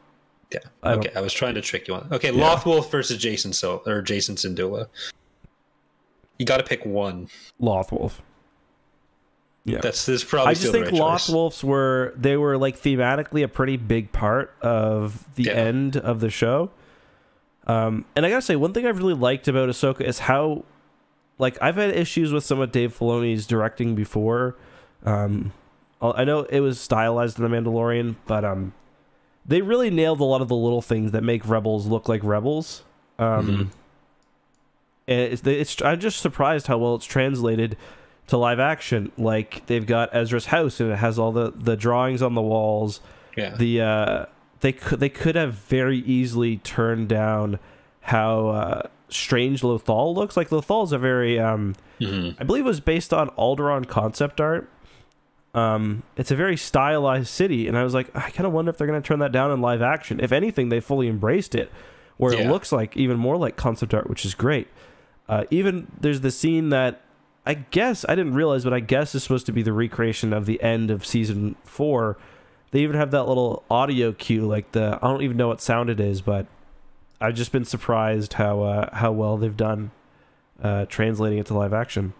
[0.52, 0.58] Yeah.
[0.82, 2.08] I okay, I was trying to trick you on.
[2.12, 2.42] Okay, Yeah.
[2.56, 4.88] Lothwolf versus Jacen so or Jacen Syndulla.
[6.38, 7.28] You got to pick one.
[7.60, 8.20] Lothwolf.
[9.64, 9.80] Yeah.
[9.80, 10.94] That's this is probably I just think right.
[10.94, 15.52] Lothwolves were they were like thematically a pretty big part of the Yeah.
[15.52, 16.70] end of the show.
[17.66, 20.64] Um, and I gotta say, one thing I've really liked about Ahsoka is how,
[21.36, 24.54] like, I've had issues with some of Dave Filoni's directing before.
[25.04, 25.52] Um,
[26.02, 28.72] I know it was stylized in The Mandalorian, but um,
[29.46, 32.82] they really nailed a lot of the little things that make Rebels look like Rebels.
[33.18, 33.68] Um, Mhm.
[35.08, 37.76] and it's, it's I'm just surprised how well it's translated
[38.26, 39.12] to live action.
[39.16, 43.00] Like they've got Ezra's house and it has all the the drawings on the walls.
[43.36, 43.54] Yeah.
[43.56, 44.26] The uh,
[44.60, 47.58] they could they could have very easily turned down
[48.02, 50.36] how uh, strange Lothal looks.
[50.36, 52.36] Like Lothal is a very um, Mhm.
[52.38, 54.68] I believe it was based on Alderaan concept art.
[55.56, 58.76] Um, it's a very stylized city, and I was like, I kind of wonder if
[58.76, 60.20] they're going to turn that down in live action.
[60.20, 61.72] If anything, they fully embraced it,
[62.18, 64.68] where it looks like even more like concept art, which is great.
[65.28, 67.00] Uh, even there's the scene that
[67.46, 70.44] I guess I didn't realize, but I guess is supposed to be the recreation of
[70.44, 72.18] the end of season four.
[72.72, 75.88] They even have that little audio cue, like the I don't even know what sound
[75.88, 76.46] it is, but
[77.18, 79.90] I've just been surprised how uh, how well they've done
[80.62, 82.12] uh, translating it to live action.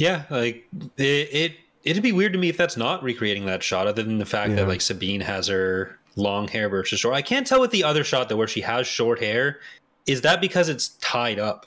[0.00, 1.52] Yeah, like it, it
[1.84, 4.48] it'd be weird to me if that's not recreating that shot, other than the fact
[4.50, 4.56] Yeah.
[4.56, 7.14] that like Sabine has her long hair versus short.
[7.14, 9.60] I can't tell with the other shot though, where she has short hair.
[10.06, 11.66] Is that because it's tied up,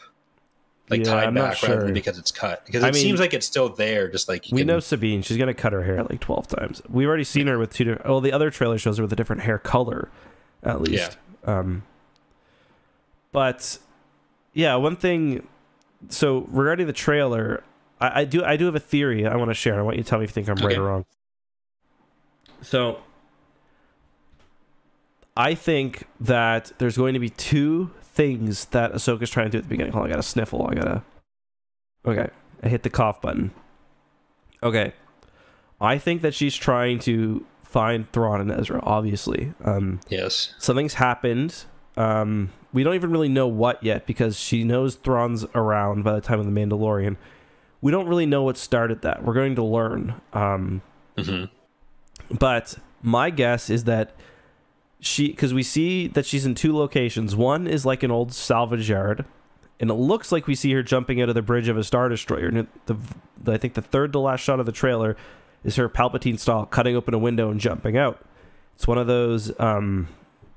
[0.89, 2.65] like Yeah, tied I'm back, rather than because it's cut?
[2.65, 5.21] Because it I mean- seems like it's still there, just like We can- know Sabine;
[5.21, 6.81] she's gonna cut her hair like twelve times.
[6.89, 7.83] We've already seen her with two.
[7.83, 10.09] Different, well, the other trailer shows her with a different hair color,
[10.63, 11.17] at least.
[11.45, 11.83] Um,
[13.31, 13.77] but
[14.53, 15.47] yeah, one thing.
[16.09, 17.63] So regarding the trailer,
[18.03, 19.79] I, I do I do have a theory I want to share.
[19.79, 21.05] I want you to tell me if you think I'm right or wrong.
[22.61, 22.99] So
[25.37, 29.63] I think that there's going to be two things that Ahsoka's trying to do at
[29.63, 29.93] the beginning.
[29.93, 30.67] Hold on, I got a sniffle.
[30.69, 31.03] I gotta.
[32.05, 32.29] Okay,
[32.61, 33.51] I hit the cough button.
[34.61, 34.93] Okay,
[35.79, 38.81] I think that she's trying to find Thrawn and Ezra.
[38.83, 41.63] Obviously, um, yes, something's happened.
[41.95, 46.21] Um, we don't even really know what yet because she knows Thrawn's around by the
[46.21, 47.15] time of the Mandalorian.
[47.83, 49.23] We don't really know what started that.
[49.23, 50.15] We're going to learn.
[50.31, 50.81] Um,
[51.17, 51.45] hmm
[52.31, 54.15] but my guess is that
[54.99, 57.35] she, because we see that she's in two locations.
[57.35, 59.25] One is like an old salvage yard,
[59.79, 62.07] and it looks like we see her jumping out of the bridge of a star
[62.07, 62.47] destroyer.
[62.47, 62.97] And the,
[63.43, 65.17] the I think the third to last shot of the trailer
[65.63, 68.23] is her Palpatine style cutting open a window and jumping out.
[68.75, 69.51] It's one of those.
[69.59, 70.07] Um,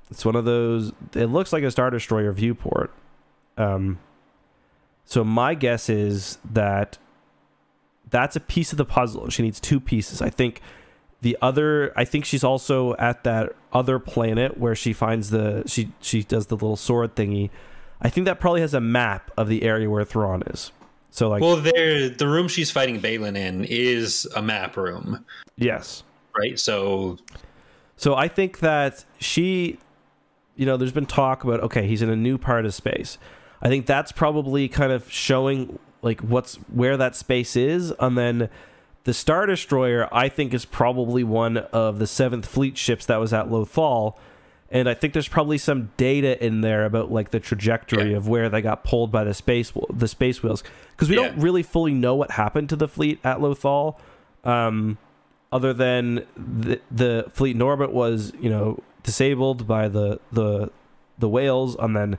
[0.09, 0.93] it's one of those.
[1.13, 2.91] It looks like a star destroyer viewport.
[3.57, 3.99] Um,
[5.03, 6.97] so my guess is that
[8.09, 10.21] that's a piece of the puzzle, she needs two pieces.
[10.21, 10.61] I think
[11.21, 15.91] the other i think she's also at that other planet where she finds the she
[15.99, 17.49] she does the little sword thingy.
[17.99, 20.71] I think that probably has a map of the area where Thrawn is.
[21.09, 26.03] So like well, there the room she's fighting Baylan in is a map room, yes.
[26.37, 26.59] Right?
[26.59, 27.17] So
[27.95, 29.79] so i think that she
[30.55, 33.17] you know there's been talk about okay he's in a new part of space.
[33.59, 38.49] I think that's probably kind of showing like what's where that space is and then
[39.05, 43.33] the star destroyer i think is probably one of the seventh fleet ships that was
[43.33, 44.15] at lothal
[44.69, 48.17] and i think there's probably some data in there about like the trajectory Yeah.
[48.17, 51.29] of where they got pulled by the space the space wheels because we Yeah.
[51.29, 53.97] don't really fully know what happened to the fleet at lothal
[54.43, 54.97] um,
[55.51, 60.69] other than the, the fleet in orbit was you know disabled by the the
[61.17, 62.17] the whales and then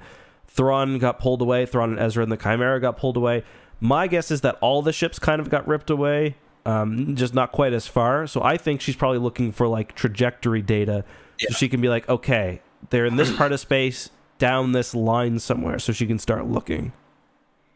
[0.48, 3.44] Thrawn got pulled away Thrawn and Ezra and the Chimera got pulled away
[3.80, 7.52] my guess is that all the ships kind of got ripped away um, just not
[7.52, 11.04] quite as far so I think she's probably looking for like trajectory data
[11.38, 11.48] Yeah.
[11.50, 12.60] so she can be like okay
[12.90, 16.92] they're in this part of space down this line somewhere so she can start looking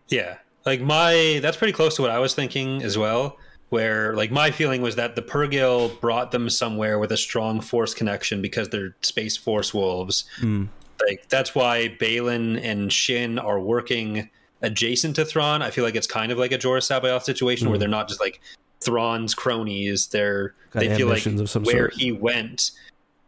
[0.08, 0.38] Yeah.
[0.64, 3.36] Like my that's pretty close to what I was thinking as well.
[3.70, 7.94] Where like my feeling was that the Purrgil brought them somewhere with a strong force
[7.94, 10.24] connection because they're space force wolves.
[10.38, 10.66] Hmm.
[11.08, 14.30] Like that's why Baylan and Shin are working
[14.62, 15.62] adjacent to Thrawn.
[15.62, 17.80] I feel like it's kind of like a Joruus C'baoth situation where Mhm.
[17.80, 18.40] they're not just like
[18.80, 20.06] Thrawn's cronies.
[20.08, 21.94] They're Got they feel like where sort.
[21.94, 22.70] he went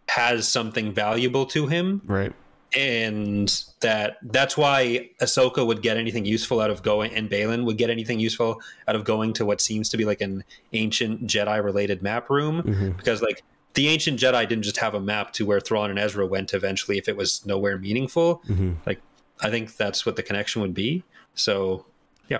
[0.08, 2.32] has something valuable to him right
[2.76, 7.78] and that that's why Ahsoka would get anything useful out of going, and Baylan would
[7.78, 11.62] get anything useful out of going to what seems to be like an ancient Jedi
[11.62, 12.96] related map room, Mhm.
[12.96, 13.42] because like
[13.74, 16.98] the ancient Jedi didn't just have a map to where Thrawn and Ezra went eventually
[16.98, 18.42] if it was nowhere meaningful.
[18.48, 18.76] Mhm.
[18.86, 19.00] Like
[19.40, 21.02] I think that's what the connection would be.
[21.34, 21.84] So
[22.28, 22.38] yeah.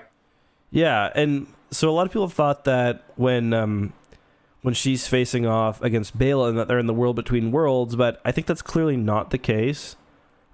[0.71, 3.93] Yeah, and so a lot of people thought that when um,
[4.63, 8.21] when she's facing off against Bela, and that they're in the world between worlds, but
[8.25, 9.97] I think that's clearly not the case.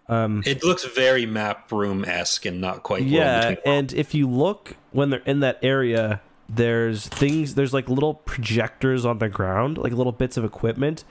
[0.08, 4.76] Um, It looks very map room esque and not quite yeah, and if you look
[4.90, 9.92] when they're in that area, there's things, there's like little projectors on the ground, like
[9.92, 11.04] little bits of equipment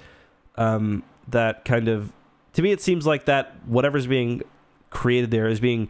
[0.57, 2.11] um, that kind of,
[2.53, 4.41] to me, it seems like that whatever's being
[4.89, 5.89] created there is being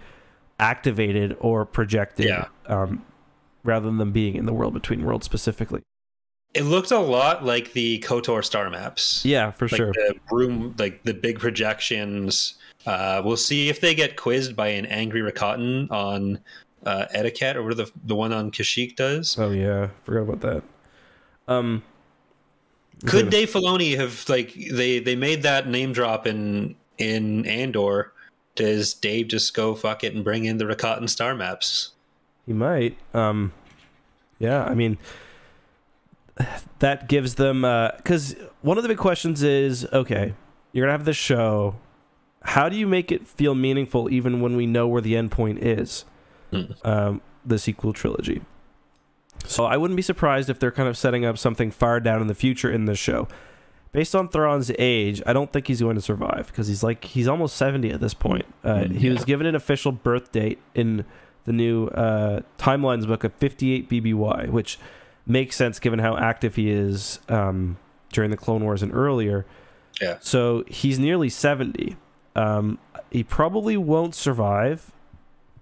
[0.60, 2.48] activated or projected, Yeah.
[2.68, 3.06] um,
[3.64, 5.82] rather than them being in the world between worlds specifically.
[6.54, 9.24] It looked a lot like the KOTOR star maps.
[9.24, 9.92] Yeah, for like sure.
[9.94, 12.56] the room like the big projections
[12.88, 16.40] uh we'll see if they get quizzed by an angry Rakatan on
[16.86, 20.64] uh etiquette or the the one on Kashyyyk does Oh yeah, forgot about that.
[21.48, 21.84] Um,
[23.06, 28.12] could Dave Filoni have like they they made that name drop in in Andor
[28.60, 31.92] does Dave just go fuck it and bring in the Rakatan star maps
[32.46, 32.98] He might.
[33.14, 33.54] Um,
[34.38, 34.98] yeah, I mean,
[36.80, 37.62] that gives them
[37.98, 40.34] because one of the big questions is okay,
[40.74, 41.76] you're gonna have this show.
[42.44, 45.64] How do you make it feel meaningful, even when we know where the end point
[45.64, 46.06] is?
[46.52, 46.64] Hmm.
[46.84, 48.42] Um, the sequel trilogy.
[49.46, 52.28] So I wouldn't be surprised if they're kind of setting up something far down in
[52.28, 53.28] the future in this show.
[53.92, 57.28] Based on Thrawn's age, I don't think he's going to survive because he's like he's
[57.28, 58.46] almost seventy at this point.
[58.64, 61.06] Uh, Mm, he was given an official birth date in
[61.46, 64.78] the new uh, timelines book of 58 BBY, which
[65.26, 67.78] makes sense given how active he is um,
[68.14, 69.46] during the Clone Wars and earlier.
[70.00, 70.18] Yeah.
[70.22, 71.96] So he's nearly 70.
[72.36, 72.78] Um,
[73.10, 74.92] he probably won't survive,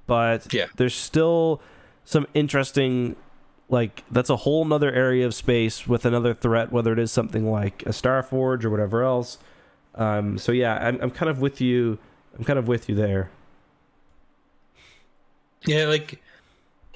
[0.05, 0.65] but Yeah.
[0.75, 1.61] there's still
[2.03, 3.15] some interesting
[3.69, 7.49] like that's a whole nother area of space with another threat whether it is something
[7.51, 9.37] like a Star Forge or whatever else.
[9.95, 11.97] Um, so yeah I'm, I'm kind of with you.
[12.37, 13.29] I'm kind of with you there.
[15.65, 16.21] Yeah like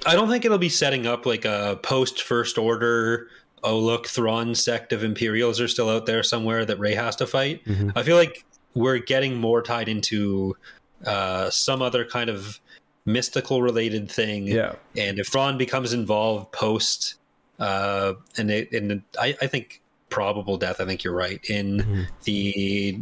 [0.06, 3.28] I don't think it'll be setting up like a post first order
[3.62, 7.26] oh look Thrawn sect of Imperials are still out there somewhere that Rey has to
[7.26, 7.64] fight.
[7.64, 7.92] Mhm.
[7.94, 8.44] I feel like
[8.74, 10.56] we're getting more tied into
[11.04, 12.58] uh, some other kind of
[13.04, 14.46] mystical related thing.
[14.46, 17.16] yeah And if Thrawn becomes involved post,
[17.58, 20.80] uh, and it, and I, I think probable death.
[20.80, 22.06] I think you're right in Mhm.
[22.24, 22.98] the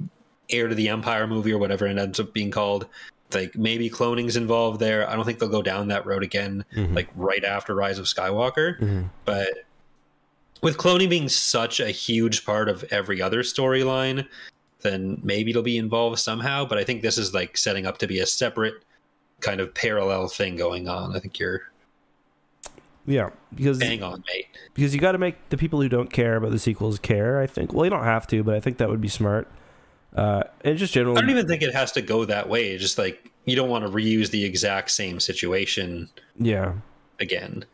[0.49, 2.87] heir to the Empire movie or whatever it ends up being called.
[3.35, 5.09] Like maybe cloning's involved there.
[5.09, 6.65] I don't think they'll go down that road again.
[6.75, 6.95] Mhm.
[6.95, 9.11] Like right after Rise of Skywalker Mhm.
[9.25, 9.49] but
[10.63, 14.27] with cloning being such a huge part of every other storyline
[14.83, 18.07] then maybe it'll be involved somehow but i think this is like setting up to
[18.07, 18.75] be a separate
[19.41, 21.17] kind of parallel thing going on.
[21.17, 21.63] I think you're
[23.07, 24.47] yeah because bang on mate.
[24.75, 27.47] because you got to make the people who don't care about the sequels care i
[27.47, 27.73] think.
[27.73, 29.49] Well you don't have to but i think that would be smart.
[30.15, 32.71] Uh and just generally i don't even think it has to go that way.
[32.71, 36.75] It's just like you don't want to reuse the exact same situation yeah.
[37.19, 37.65] again.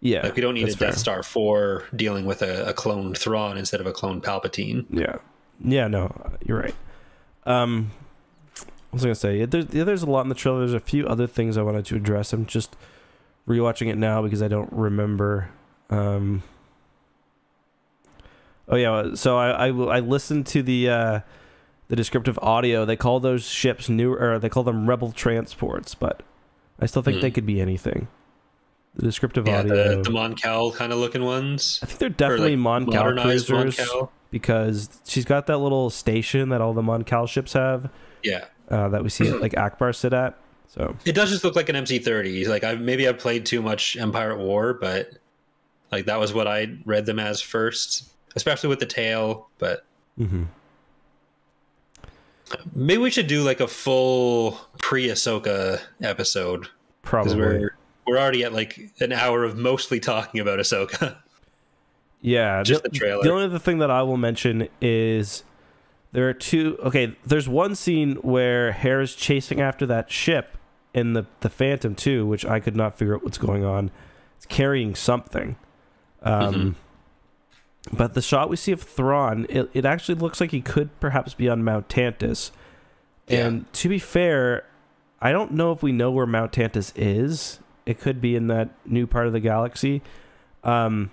[0.00, 3.58] Yeah like we don't need a death star 4 dealing with a, a cloned thrawn
[3.58, 4.86] instead of a cloned palpatine.
[4.90, 5.16] Yeah,
[5.62, 6.74] yeah, no, you're right.
[7.44, 7.90] Um,
[8.92, 10.60] was gonna say yeah, there's yeah, there's a lot in the trailer.
[10.60, 12.32] There's a few other things I wanted to address.
[12.32, 12.76] I'm just
[13.48, 15.50] rewatching it now because I don't remember.
[15.90, 16.42] Um,
[18.68, 21.20] oh yeah, so I I, I listened to the uh,
[21.88, 22.84] the descriptive audio.
[22.84, 26.22] They call those ships new, or they call them rebel transports, but
[26.80, 27.22] I still think Hmm.
[27.22, 28.08] they could be anything.
[28.96, 29.96] The descriptive yeah audio.
[29.96, 33.78] the, the moncal kind of looking ones I think they're definitely like, Mon Cal cruisers
[33.78, 34.10] Mon-Cal.
[34.32, 37.88] because she's got that little station that all the Mon Cal ships have
[38.24, 40.36] yeah uh, that we see like Ackbar sit at.
[40.68, 42.48] So It does just look like an MC30.
[42.48, 45.10] Like I maybe I've played too much Empire at War, but
[45.90, 49.48] like that was what I read them as first, especially with the tail.
[49.58, 49.84] But
[50.18, 50.46] mhm.
[52.74, 56.68] maybe we should do like a full pre Ahsoka episode
[57.02, 57.70] probably, we're
[58.06, 61.16] we're already at like an hour of mostly talking about Ahsoka.
[62.20, 62.62] yeah.
[62.62, 63.22] just the trailer.
[63.22, 65.44] The only other thing that I will mention is
[66.12, 66.78] there are two.
[66.82, 70.56] Okay, there's one scene where Hera's chasing after that ship
[70.92, 73.90] in the the Phantom too, which I could not figure out what's going on.
[74.36, 75.56] It's carrying something.
[76.22, 76.74] Um, Mhm.
[77.96, 81.32] But the shot we see of Thrawn, it, it actually looks like he could perhaps
[81.32, 82.50] be on Mount Tantiss.
[83.26, 83.46] Yeah.
[83.46, 84.64] And to be fair,
[85.22, 87.58] I don't know if we know where Mount Tantiss is.
[87.86, 90.02] It could be in that new part of the galaxy.
[90.62, 91.10] Um,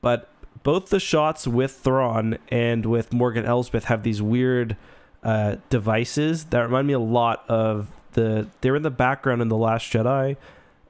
[0.00, 0.30] but
[0.62, 4.76] both the shots with Thrawn and with Morgan Elsbeth have these weird
[5.22, 8.48] uh, devices that remind me a lot of the.
[8.60, 10.36] They were in the background in the Last Jedi.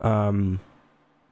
[0.00, 0.60] Um,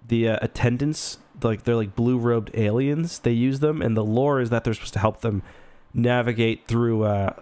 [0.08, 3.18] the uh, attendants, like they're like blue robed aliens.
[3.20, 5.42] They use them, and the lore is that they're supposed to help them
[5.92, 7.34] navigate through uh,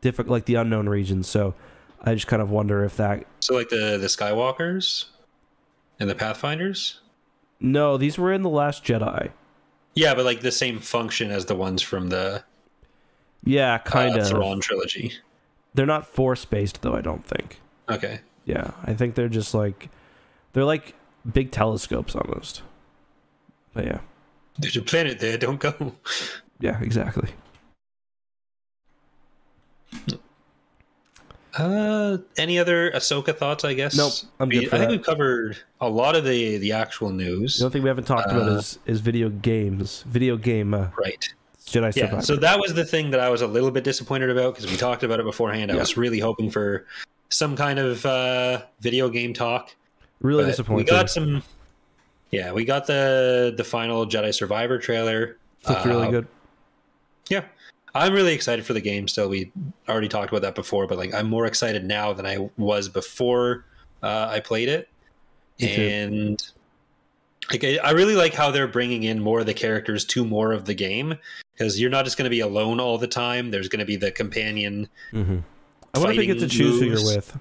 [0.00, 1.28] difficult like the unknown regions.
[1.28, 1.54] So
[2.02, 3.26] I just kind of wonder if that.
[3.40, 5.06] So like the the Skywalkers
[6.00, 7.00] and the Pathfinders.
[7.60, 9.30] No, these were in the Last Jedi.
[9.94, 12.44] Yeah, but like the same function as the ones from the
[13.44, 14.28] Yeah, kind uh, of.
[14.28, 15.12] Thrawn trilogy.
[15.74, 16.94] They're not force based though.
[16.94, 17.60] I don't think.
[17.88, 18.20] Okay.
[18.44, 19.88] Yeah, I think they're just like
[20.52, 20.94] they're like
[21.30, 22.62] big telescopes almost.
[23.74, 24.00] But yeah,
[24.58, 25.36] There's a planet there.
[25.38, 25.94] Don't go.
[26.60, 27.30] yeah, exactly.
[31.58, 33.64] Uh, any other Ahsoka thoughts?
[33.64, 33.96] I guess.
[33.96, 34.90] Nope, I'm good I think that.
[34.90, 37.58] we've covered a lot of the the actual news.
[37.58, 40.88] The only thing we haven't talked about Uh, is is video games, video game uh,
[40.96, 41.28] Right.
[41.66, 42.14] Jedi Survivor.
[42.16, 42.20] Yeah.
[42.20, 44.76] So that was the thing that I was a little bit disappointed about because we
[44.76, 45.70] talked about it beforehand.
[45.70, 45.80] I Yeah.
[45.80, 46.86] was really hoping for
[47.30, 49.74] some kind of uh, video game talk.
[50.22, 50.84] really disappointed.
[50.86, 51.42] We got some.
[52.30, 55.36] Yeah, we got the the final Jedi Survivor trailer.
[55.68, 56.26] Looked really Uh, good.
[57.28, 57.44] Yeah,
[57.94, 59.08] I'm really excited for the game.
[59.08, 59.50] Still, we
[59.88, 63.64] already talked about that before, but like I'm more excited now than I was before
[64.02, 64.88] uh, I played it,
[65.60, 66.40] and
[67.50, 70.52] like I, I really like how they're bringing in more of the characters to more
[70.52, 71.14] of the game
[71.54, 73.50] because you're not just going to be alone all the time.
[73.50, 74.88] There's going to be the companion.
[75.12, 75.38] Mm-hmm.
[75.94, 77.36] I wonder if you get to choose who you're with.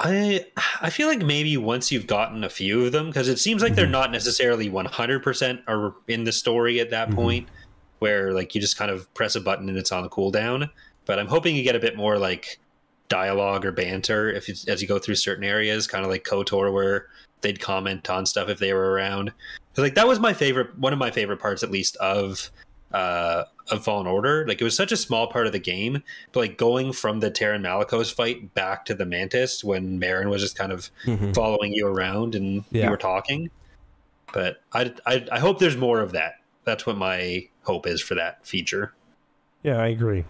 [0.00, 0.46] I
[0.80, 3.74] I feel like maybe once you've gotten a few of them, because it seems like
[3.74, 3.90] they're Mhm.
[3.90, 7.14] not necessarily 100% are in the story at that Mhm.
[7.14, 7.48] point,
[7.98, 10.68] where like you just kind of press a button and it's on the cooldown.
[11.04, 12.58] But I'm hoping you get a bit more like
[13.08, 16.72] dialogue or banter if you, as you go through certain areas, kind of like Kotor,
[16.72, 17.06] where
[17.40, 19.32] they'd comment on stuff if they were around.
[19.74, 22.50] 'Cause, like that was my favorite, one of my favorite parts, at least of
[22.92, 24.46] uh of Fallen Order.
[24.48, 26.02] Like it was such a small part of the game,
[26.32, 30.40] but like going from the Taron Malicos fight back to the Mantis when Merrin was
[30.40, 31.34] just kind of Mhm.
[31.34, 32.84] following you around and Yeah.
[32.84, 33.50] you were talking.
[34.32, 36.34] But I, I I hope there's more of that.
[36.64, 38.94] That's what my hope is for that feature.
[39.62, 40.24] Yeah, I agree.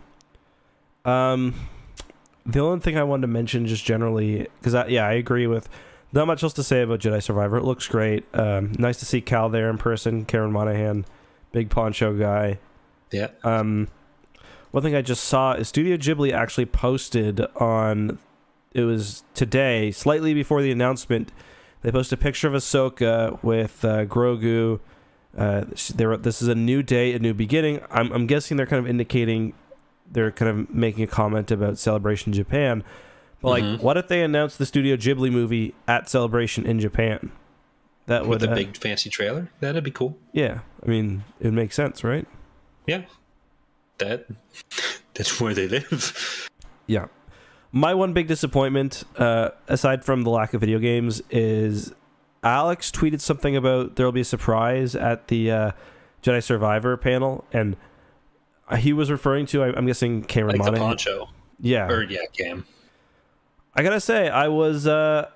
[1.04, 1.54] Um,
[2.44, 5.68] the only thing I wanted to mention, just generally, because I, yeah, I agree with.
[6.12, 7.56] Not much else to say about Jedi Survivor.
[7.56, 8.24] It looks great.
[8.34, 10.24] Um, nice to see Cal there in person.
[10.24, 11.04] Karen Monaghan,
[11.52, 12.58] big poncho guy.
[13.12, 13.28] Yeah.
[13.44, 13.88] Um,
[14.72, 18.18] one thing I just saw is Studio Ghibli actually posted on.
[18.72, 21.30] It was today, slightly before the announcement.
[21.82, 24.80] They posted a picture of Ahsoka with uh, Grogu.
[25.36, 28.56] Uh, sh- they wrote, "This is a new day, a new beginning." I'm, I'm guessing
[28.56, 29.52] they're kind of indicating
[30.10, 32.82] they're kind of making a comment about Celebration Japan.
[33.42, 33.82] But like, Mhm.
[33.82, 37.30] what if they announced the Studio Ghibli movie at Celebration in Japan?
[38.06, 39.50] That would, With a uh, big fancy trailer.
[39.60, 40.16] That'd be cool.
[40.32, 40.60] yeah.
[40.82, 42.26] I mean, it would make sense, right?
[42.86, 43.02] Yeah.
[43.98, 44.26] That
[45.14, 46.48] that's where they live.
[46.86, 47.08] Yeah.
[47.70, 51.92] My one big disappointment, uh, aside from the lack of video games, is
[52.42, 55.70] Alex tweeted something about there'll be a surprise at the uh,
[56.22, 57.76] Jedi Survivor panel, and
[58.78, 61.28] he was referring to, I, I'm guessing, Cameron Like the poncho.
[61.60, 61.88] Yeah.
[61.88, 62.64] Or yeah, Cam.
[63.74, 64.86] I gotta say, I was.
[64.86, 65.28] Uh,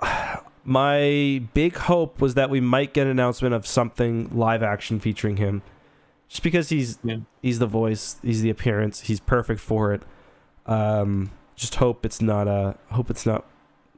[0.64, 5.38] my big hope was that we might get an announcement of something live action featuring
[5.38, 5.62] him,
[6.28, 7.18] just because he's Yeah.
[7.42, 10.02] he's the voice, he's the appearance, he's perfect for it.
[10.66, 13.44] Um, just hope it's not a hope it's not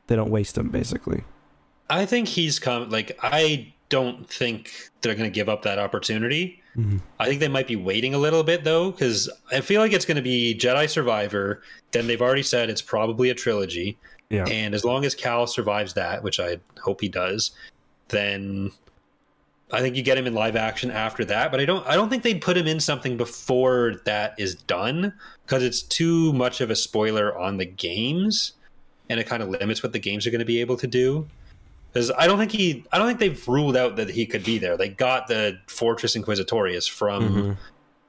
[0.06, 1.24] they don't waste him basically.
[1.98, 6.62] I think he's come like I don't think they're gonna give up that opportunity.
[6.76, 6.98] Mm-hmm.
[7.20, 10.06] I think they might be waiting a little bit though, because I feel like it's
[10.06, 11.62] going to be Jedi Survivor.
[11.90, 13.98] Then they've already said it's probably a trilogy,
[14.30, 14.46] Yeah.
[14.46, 17.50] and as long as Cal survives that, which I hope he does,
[18.08, 18.70] then
[19.70, 21.50] I think you get him in live action after that.
[21.50, 25.12] But I don't, I don't think they'd put him in something before that is done
[25.44, 28.54] because it's too much of a spoiler on the games,
[29.10, 31.28] and it kind of limits what the games are going to be able to do.
[31.92, 34.58] Because I don't think he, I don't think they've ruled out that he could be
[34.58, 34.76] there.
[34.76, 37.56] They got the Fortress Inquisitorius from Mhm.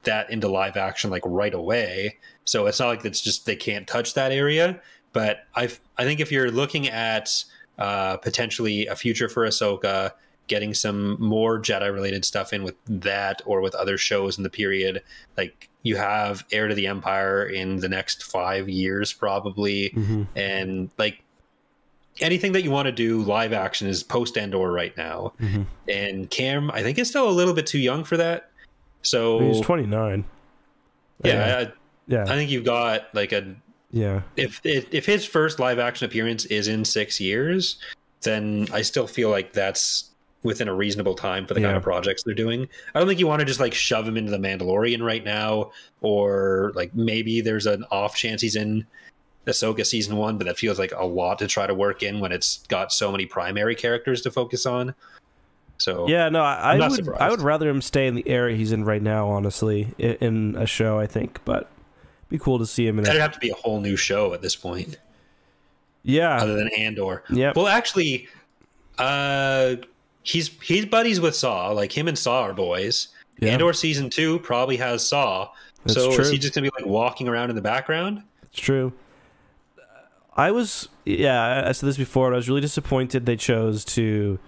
[0.04, 2.16] that into live action like right away.
[2.44, 4.80] So it's not like it's just they can't touch that area.
[5.12, 7.44] But I, I think if you're looking at
[7.78, 10.12] uh, potentially a future for Ahsoka,
[10.46, 14.50] getting some more Jedi related stuff in with that or with other shows in the
[14.50, 15.02] period,
[15.36, 20.26] like you have Heir to the Empire in the next five years probably, Mhm.
[20.36, 21.23] and like
[22.20, 25.32] anything that you want to do live action is post Andor right now.
[25.40, 25.66] Mhm.
[25.88, 28.50] And Cam, I think is still a little bit too young for that.
[29.02, 30.24] So He's 29.
[31.24, 31.72] yeah, I,
[32.06, 32.22] Yeah.
[32.24, 33.54] I think you've got like a
[33.90, 34.22] Yeah.
[34.36, 37.76] if, if if his first live action appearance is in six years,
[38.22, 40.10] then I still feel like that's
[40.42, 42.68] within a reasonable time for the kind of projects they're doing.
[42.94, 45.70] I don't think you want to just like shove him into the Mandalorian right now,
[46.02, 48.86] or like maybe there's an off chance he's in
[49.46, 52.32] Ahsoka season one, but that feels like a lot to try to work in when
[52.32, 54.94] it's got so many primary characters to focus on.
[55.78, 58.72] So Yeah, no, I, I would I would rather him stay in the area he's
[58.72, 60.98] in right now, honestly, in, in a show.
[60.98, 61.68] I think, but
[62.28, 64.42] be cool to see him in that'd have to be a whole new show at
[64.42, 64.96] this point,
[66.02, 67.24] Yeah, other than Andor.
[67.28, 67.52] Yeah.
[67.54, 68.28] Well, actually,
[68.98, 69.76] uh,
[70.22, 71.70] he's he's buddies with Saw.
[71.70, 73.08] Like him and Saw are boys.
[73.40, 73.50] Yeah.
[73.50, 75.50] Andor season two probably has Saw.
[75.84, 76.24] That's so true.
[76.24, 78.22] is he just gonna be like walking around in the background?
[78.44, 78.92] It's true.
[80.36, 82.32] I was, yeah, I said this before.
[82.32, 84.38] I was really disappointed they chose to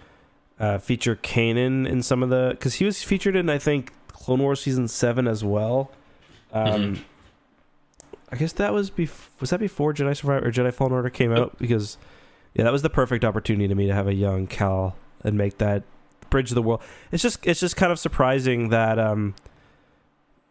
[0.59, 4.41] uh, feature Kanan in some of the because he was featured in I think Clone
[4.41, 5.91] Wars season seven as well.
[6.53, 7.05] Um,
[8.33, 11.33] I guess that was bef- was that before Jedi Survivor or Jedi Fallen Order came
[11.33, 11.99] out because
[12.55, 15.59] yeah, that was the perfect opportunity to me to have a young Cal and make
[15.59, 15.85] that
[16.31, 16.81] bridge the world.
[17.13, 19.35] It's just it's just kind of surprising that um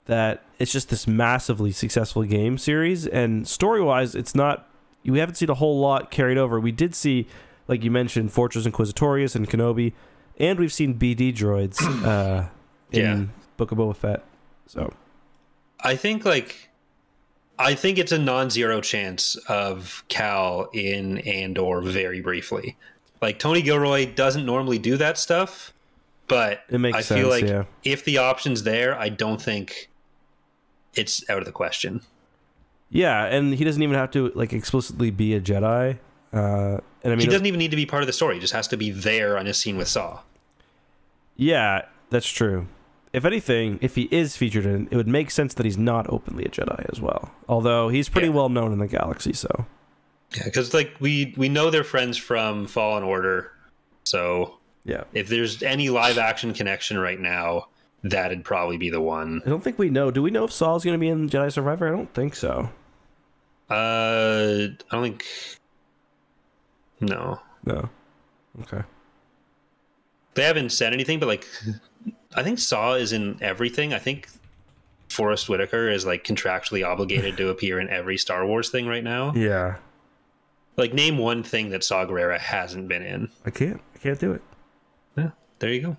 [0.06, 4.70] that it's just this massively successful game series and story wise it's not
[5.06, 6.60] we haven't seen a whole lot carried over.
[6.60, 7.28] We did see
[7.68, 9.94] like you mentioned Fortress Inquisitorius and Kenobi
[10.38, 12.48] and we've seen BD droids uh
[12.92, 13.26] in Yeah.
[13.58, 14.24] Book of Boba Fett.
[14.68, 14.94] So
[15.80, 16.70] I think like
[17.58, 22.76] I think it's a non-zero chance of Cal in Andor very briefly.
[23.22, 25.74] Like Tony Gilroy doesn't normally do that stuff,
[26.28, 27.64] but it makes I sense, feel like yeah.
[27.84, 29.90] if the option's there, I don't think
[30.96, 32.02] it's out of the question.
[32.90, 35.98] Yeah, and he doesn't even have to like explicitly be a Jedi.
[36.34, 38.42] Uh, and I mean, he doesn't even need to be part of the story; he
[38.42, 40.20] just has to be there on a scene with Saw.
[41.36, 42.68] yeah, that's true.
[43.14, 46.44] If anything, if he is featured in, it would make sense that he's not openly
[46.46, 47.32] a Jedi as well.
[47.48, 48.34] Although he's pretty Yeah.
[48.34, 49.66] well known in the galaxy, so
[50.36, 53.52] Yeah, because like we we know they're friends from Fallen Order,
[54.04, 55.06] so yeah.
[55.14, 57.68] if there's any live action connection right now,
[58.10, 59.42] that'd probably be the one.
[59.46, 60.12] I don't think we know.
[60.12, 61.88] Do we know if Saw's going to be in Jedi Survivor?
[61.88, 62.70] I don't think so.
[63.70, 65.26] Uh, I don't think.
[67.02, 67.90] No, No.
[68.62, 68.82] Okay.
[70.36, 71.46] they haven't said anything, but like,
[72.36, 73.94] I think Saw is in everything.
[73.94, 74.30] I think
[75.10, 79.34] Forest Whitaker is like contractually obligated to appear in every Star Wars thing right now.
[79.36, 79.76] Yeah.
[80.78, 83.30] Like, name one thing that Saw Gerrera hasn't been in.
[83.46, 83.82] I can't.
[83.94, 84.42] I can't do it.
[85.18, 85.98] Yeah, there you go.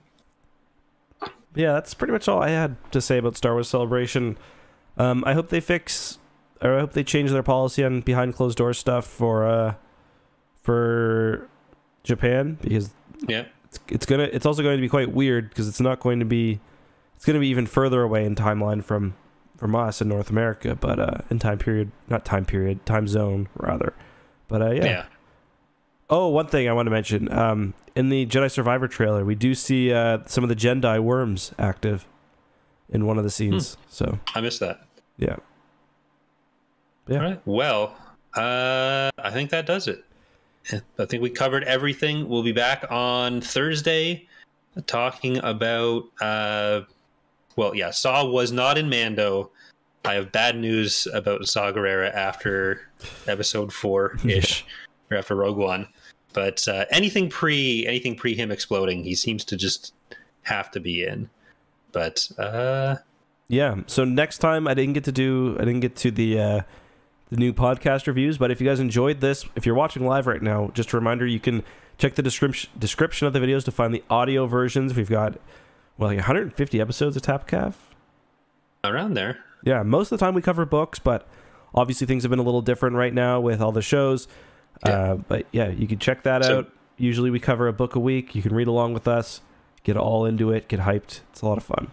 [1.56, 4.38] Yeah, that's pretty much all I had to say about Star Wars Celebration.
[4.98, 6.18] Um, I hope they fix,
[6.62, 9.74] or I hope they change their policy on behind closed door stuff for uh,
[10.62, 11.48] for
[12.04, 12.94] Japan because
[13.26, 14.24] Yeah, it's, it's gonna.
[14.24, 16.60] It's also going to be quite weird because it's not going to be.
[17.16, 19.14] It's going to be even further away in timeline from
[19.56, 23.48] from us in North America, but uh, in time period, not time period, time zone
[23.56, 23.94] rather.
[24.48, 24.84] But uh, yeah.
[24.84, 25.06] yeah.
[26.08, 27.32] Oh, one thing I want to mention.
[27.32, 31.52] Um, in the Jedi Survivor trailer, we do see uh, some of the Jedi worms
[31.58, 32.06] active
[32.90, 33.76] in one of the scenes.
[33.88, 34.86] So I missed that.
[35.18, 35.36] yeah,
[37.08, 37.18] Yeah.
[37.18, 37.40] Right.
[37.44, 37.96] Well,
[38.34, 40.04] uh, I think that does it.
[40.98, 42.28] I think we covered everything.
[42.28, 44.28] We'll be back on Thursday
[44.86, 46.04] talking about.
[46.20, 46.82] Uh,
[47.56, 49.50] well, yeah, Saw was not in Mando.
[50.04, 52.82] I have bad news about Saw Gerrera after
[53.26, 54.64] episode four ish,
[55.10, 55.88] or after Rogue One.
[56.32, 59.94] But uh, anything pre anything pre him exploding, he seems to just
[60.42, 61.30] have to be in.
[61.92, 62.96] But uh,
[63.48, 63.76] yeah.
[63.86, 65.56] So next time, I didn't get to do.
[65.58, 66.60] I didn't get to the uh,
[67.30, 68.38] the new podcast reviews.
[68.38, 71.26] But if you guys enjoyed this, if you're watching live right now, just a reminder,
[71.26, 71.62] you can
[71.98, 74.94] check the description description of the videos to find the audio versions.
[74.94, 75.38] We've got
[75.98, 77.74] well, like 150 episodes of Tapcaf.
[78.84, 81.26] around there, Yeah, most of the time we cover books, but
[81.74, 84.28] obviously things have been a little different right now with all the shows.
[84.84, 84.92] Yeah.
[84.92, 86.72] Uh, but yeah, you can check that So- out.
[86.98, 88.34] Usually we cover a book a week.
[88.34, 89.42] You can read along with us,
[89.84, 91.20] get all into it, get hyped.
[91.30, 91.90] It's a lot of fun.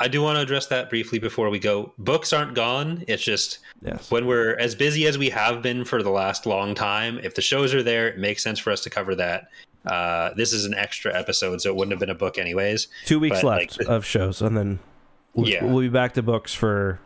[0.00, 1.92] I do want to address that briefly before we go.
[1.96, 3.04] Books aren't gone.
[3.06, 4.10] It's just Yes.
[4.10, 7.40] when we're as busy as we have been for the last long time, if the
[7.40, 9.44] shows are there, it makes sense for us to cover that.
[9.86, 12.88] Uh, this is an extra episode, so it wouldn't have been a book anyways.
[13.04, 14.80] Two weeks but, left like, of shows, and then
[15.34, 15.64] we'll, Yeah.
[15.64, 16.98] we'll be back to books for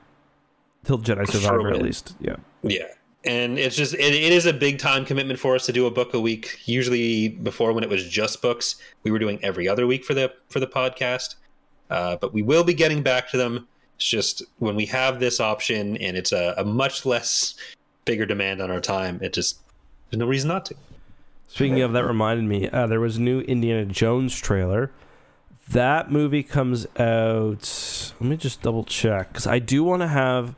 [0.84, 2.14] till Jedi Survivor at least.
[2.18, 2.36] Yeah.
[2.62, 2.84] Yeah.
[3.27, 5.90] And it's just, it, it is a big time commitment for us to do a
[5.90, 6.61] book a week.
[6.65, 10.32] Usually before when it was just books, we were doing every other week for the,
[10.48, 11.35] for the podcast.
[11.90, 13.66] Uh, but we will be getting back to them.
[13.97, 17.55] It's just when we have this option and it's a, a much less
[18.05, 19.59] bigger demand on our time, it just,
[20.11, 20.74] there's no reason not to.
[21.48, 24.90] Speaking of that, reminded me uh, there was a new Indiana Jones trailer.
[25.69, 28.12] That movie comes out.
[28.20, 30.55] Let me just double check because I do want to have.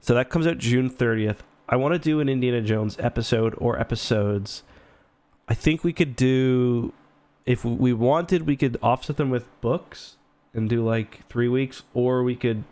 [0.00, 1.42] So that comes out June thirtieth.
[1.68, 4.62] I want to do an Indiana Jones episode or episodes.
[5.48, 6.92] I think we could do,
[7.46, 10.16] if we wanted, we could offset them with books
[10.54, 12.64] and do like three weeks, or we could.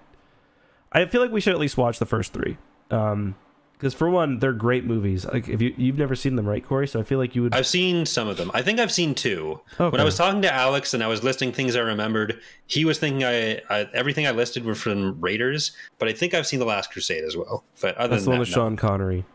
[0.93, 2.57] I feel like we should at least watch the first three.
[2.91, 3.35] Um,
[3.79, 5.27] Because for one, they're great movies.
[5.27, 6.89] Like if you you've never seen them, right, Corey?
[6.89, 7.55] So I feel like you would.
[7.55, 8.51] I've seen some of them.
[8.55, 9.61] I think I've seen two.
[9.79, 9.91] Okay.
[9.91, 12.99] When I was talking to Alex and I was listing things I remembered, he was
[12.99, 16.65] thinking I, I everything I listed were from Raiders, but I think I've seen The
[16.65, 17.65] Last Crusade as well.
[17.83, 18.55] But other That's the one that, with no.
[18.55, 19.27] Sean Connery.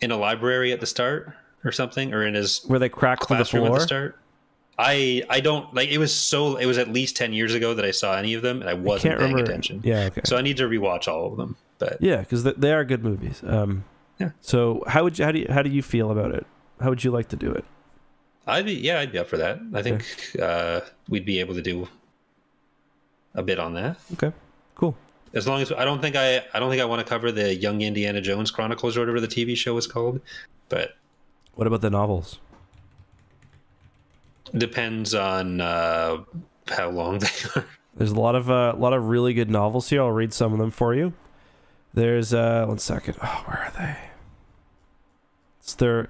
[0.00, 1.32] in a library at the start
[1.64, 3.78] or something, or in his Where they crack through the classroom at floor.
[3.78, 4.18] the start.
[4.78, 7.84] I I don't like it was so it was at least ten years ago that
[7.84, 9.50] I saw any of them and I I wasn't can't paying remember.
[9.50, 9.80] attention.
[9.84, 10.06] Yeah.
[10.06, 10.22] Okay.
[10.24, 11.56] So I need to rewatch all of them.
[11.84, 13.42] But Yeah, because they, they are good movies.
[13.44, 13.84] Um,
[14.18, 14.30] Yeah.
[14.40, 16.46] So how would you how do you, how do you feel about it?
[16.80, 17.64] How would you like to do it?
[18.46, 19.58] I'd be yeah, I'd be up for that.
[19.74, 20.04] I think
[20.40, 21.88] uh, we'd be able to do
[23.34, 23.96] a bit on that.
[24.14, 24.32] Okay.
[24.74, 24.94] Cool.
[25.34, 27.54] As long as I don't think I I don't think I want to cover the
[27.54, 30.20] Young Indiana Jones Chronicles or whatever the TV show was called,
[30.68, 30.90] but
[31.54, 32.38] What about the novels?
[34.56, 36.18] depends on uh,
[36.68, 37.64] how long they are.
[37.96, 40.02] There's a lot of uh, a lot of really good novels here.
[40.02, 41.12] I'll read some of them for you.
[41.94, 43.16] There's uh one second.
[43.22, 43.96] Oh, where are they?
[45.60, 46.08] It's their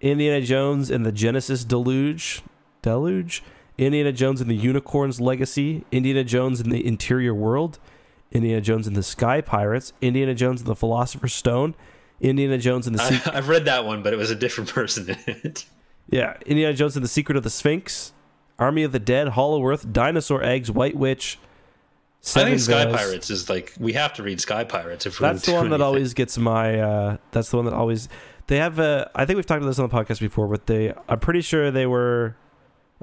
[0.00, 2.42] Indiana Jones and the Genesis Deluge.
[2.82, 3.42] Deluge?
[3.78, 7.78] Indiana Jones and the Unicorn's Legacy, Indiana Jones in the Interior World,
[8.30, 11.74] Indiana Jones and the Sky Pirates, Indiana Jones and the Philosopher's Stone,
[12.20, 14.70] Indiana Jones and the Se- I, I've read that one, but it was a different
[14.74, 15.64] person in it.
[16.10, 18.12] Yeah, Indiana Jones and the Secret of the Sphinx,
[18.58, 21.38] Army of the Dead, Hollow Earth, Dinosaur Eggs, White Witch.
[22.24, 22.96] I think Sky Veils.
[22.96, 25.74] Pirates is like we have to read Sky Pirates if we're That's the one that
[25.76, 25.82] anything.
[25.82, 26.78] always gets my.
[26.78, 28.08] Uh, that's the one that always.
[28.46, 28.78] They have.
[28.78, 30.94] Uh, I think we've talked about this on the podcast before, but they.
[31.08, 32.36] I'm pretty sure they were.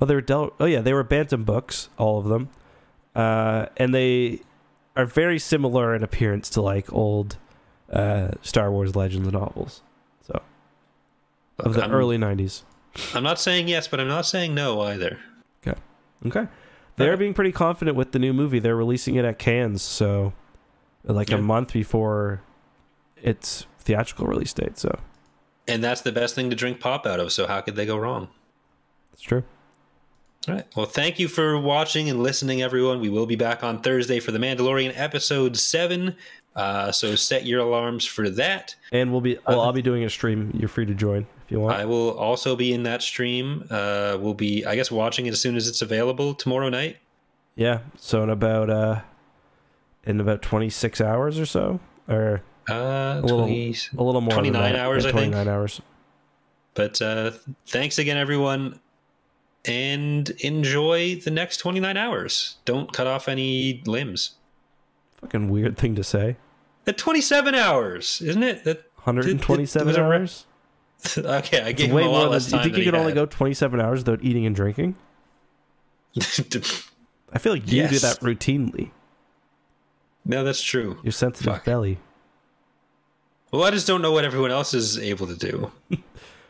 [0.01, 0.21] Oh, they were.
[0.21, 2.49] Del- oh yeah, they were Bantam books, all of them,
[3.15, 4.39] uh, and they
[4.95, 7.37] are very similar in appearance to like old
[7.91, 9.81] uh, Star Wars Legends novels.
[10.25, 10.41] So
[11.59, 12.63] of the I'm, early '90s.
[13.13, 15.19] I'm not saying yes, but I'm not saying no either.
[15.67, 15.77] Okay.
[16.25, 16.47] Okay.
[16.99, 18.59] They're being pretty confident with the new movie.
[18.59, 20.33] They're releasing it at Cannes, so
[21.03, 21.37] like Yeah.
[21.37, 22.41] a month before
[23.21, 24.77] its theatrical release date.
[24.77, 24.99] So
[25.67, 27.31] And that's the best thing to drink pop out of.
[27.31, 28.29] So how could they go wrong?
[29.13, 29.43] it's true.
[30.47, 30.65] All right.
[30.75, 33.01] Well, thank you for watching and listening, everyone.
[33.01, 36.15] We will be back on Thursday for The Mandalorian episode seven.
[36.55, 38.75] Uh, so set your alarms for that.
[38.91, 39.37] And we'll be.
[39.47, 40.51] Well, I'll be doing a stream.
[40.57, 41.77] You're free to join if you want.
[41.77, 43.65] I will also be in that stream.
[43.69, 46.97] Uh, we'll be, I guess, watching it as soon as it's available tomorrow night.
[47.55, 47.79] yeah.
[47.97, 49.01] So in about uh,
[50.05, 54.31] in about 26 hours or so, or Uh, little- 20 a little more.
[54.33, 55.33] 29 hours, Yeah, I think.
[55.33, 55.81] 29 hours.
[56.73, 57.31] But uh,
[57.67, 58.79] thanks again, everyone.
[59.69, 62.57] And enjoy the next 29 hours.
[62.65, 64.35] Don't cut off any limbs.
[65.21, 66.37] Fucking weird thing to say.
[66.87, 68.63] At 27 hours, isn't it?
[68.63, 70.45] That 127 was a hours.
[71.17, 72.31] okay, I gave him way a more lot than.
[72.31, 73.15] less You think you can only had.
[73.15, 74.95] go 27 hours without eating and drinking?
[76.17, 78.91] I feel like you do that routinely.
[80.25, 80.97] no, that's true.
[81.03, 81.65] Your sensitive Fuck.
[81.65, 81.99] belly.
[83.51, 85.71] Well, I just don't know what everyone else is able to do.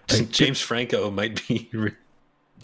[0.32, 1.70] James Franco might be.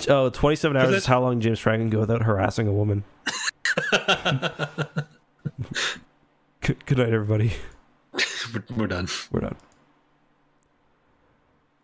[0.07, 3.03] Oh, 27 hours is how long James Franco can go without harassing a woman.
[6.61, 7.53] good, good night, everybody.
[8.76, 9.07] We're done.
[9.31, 9.55] We're done.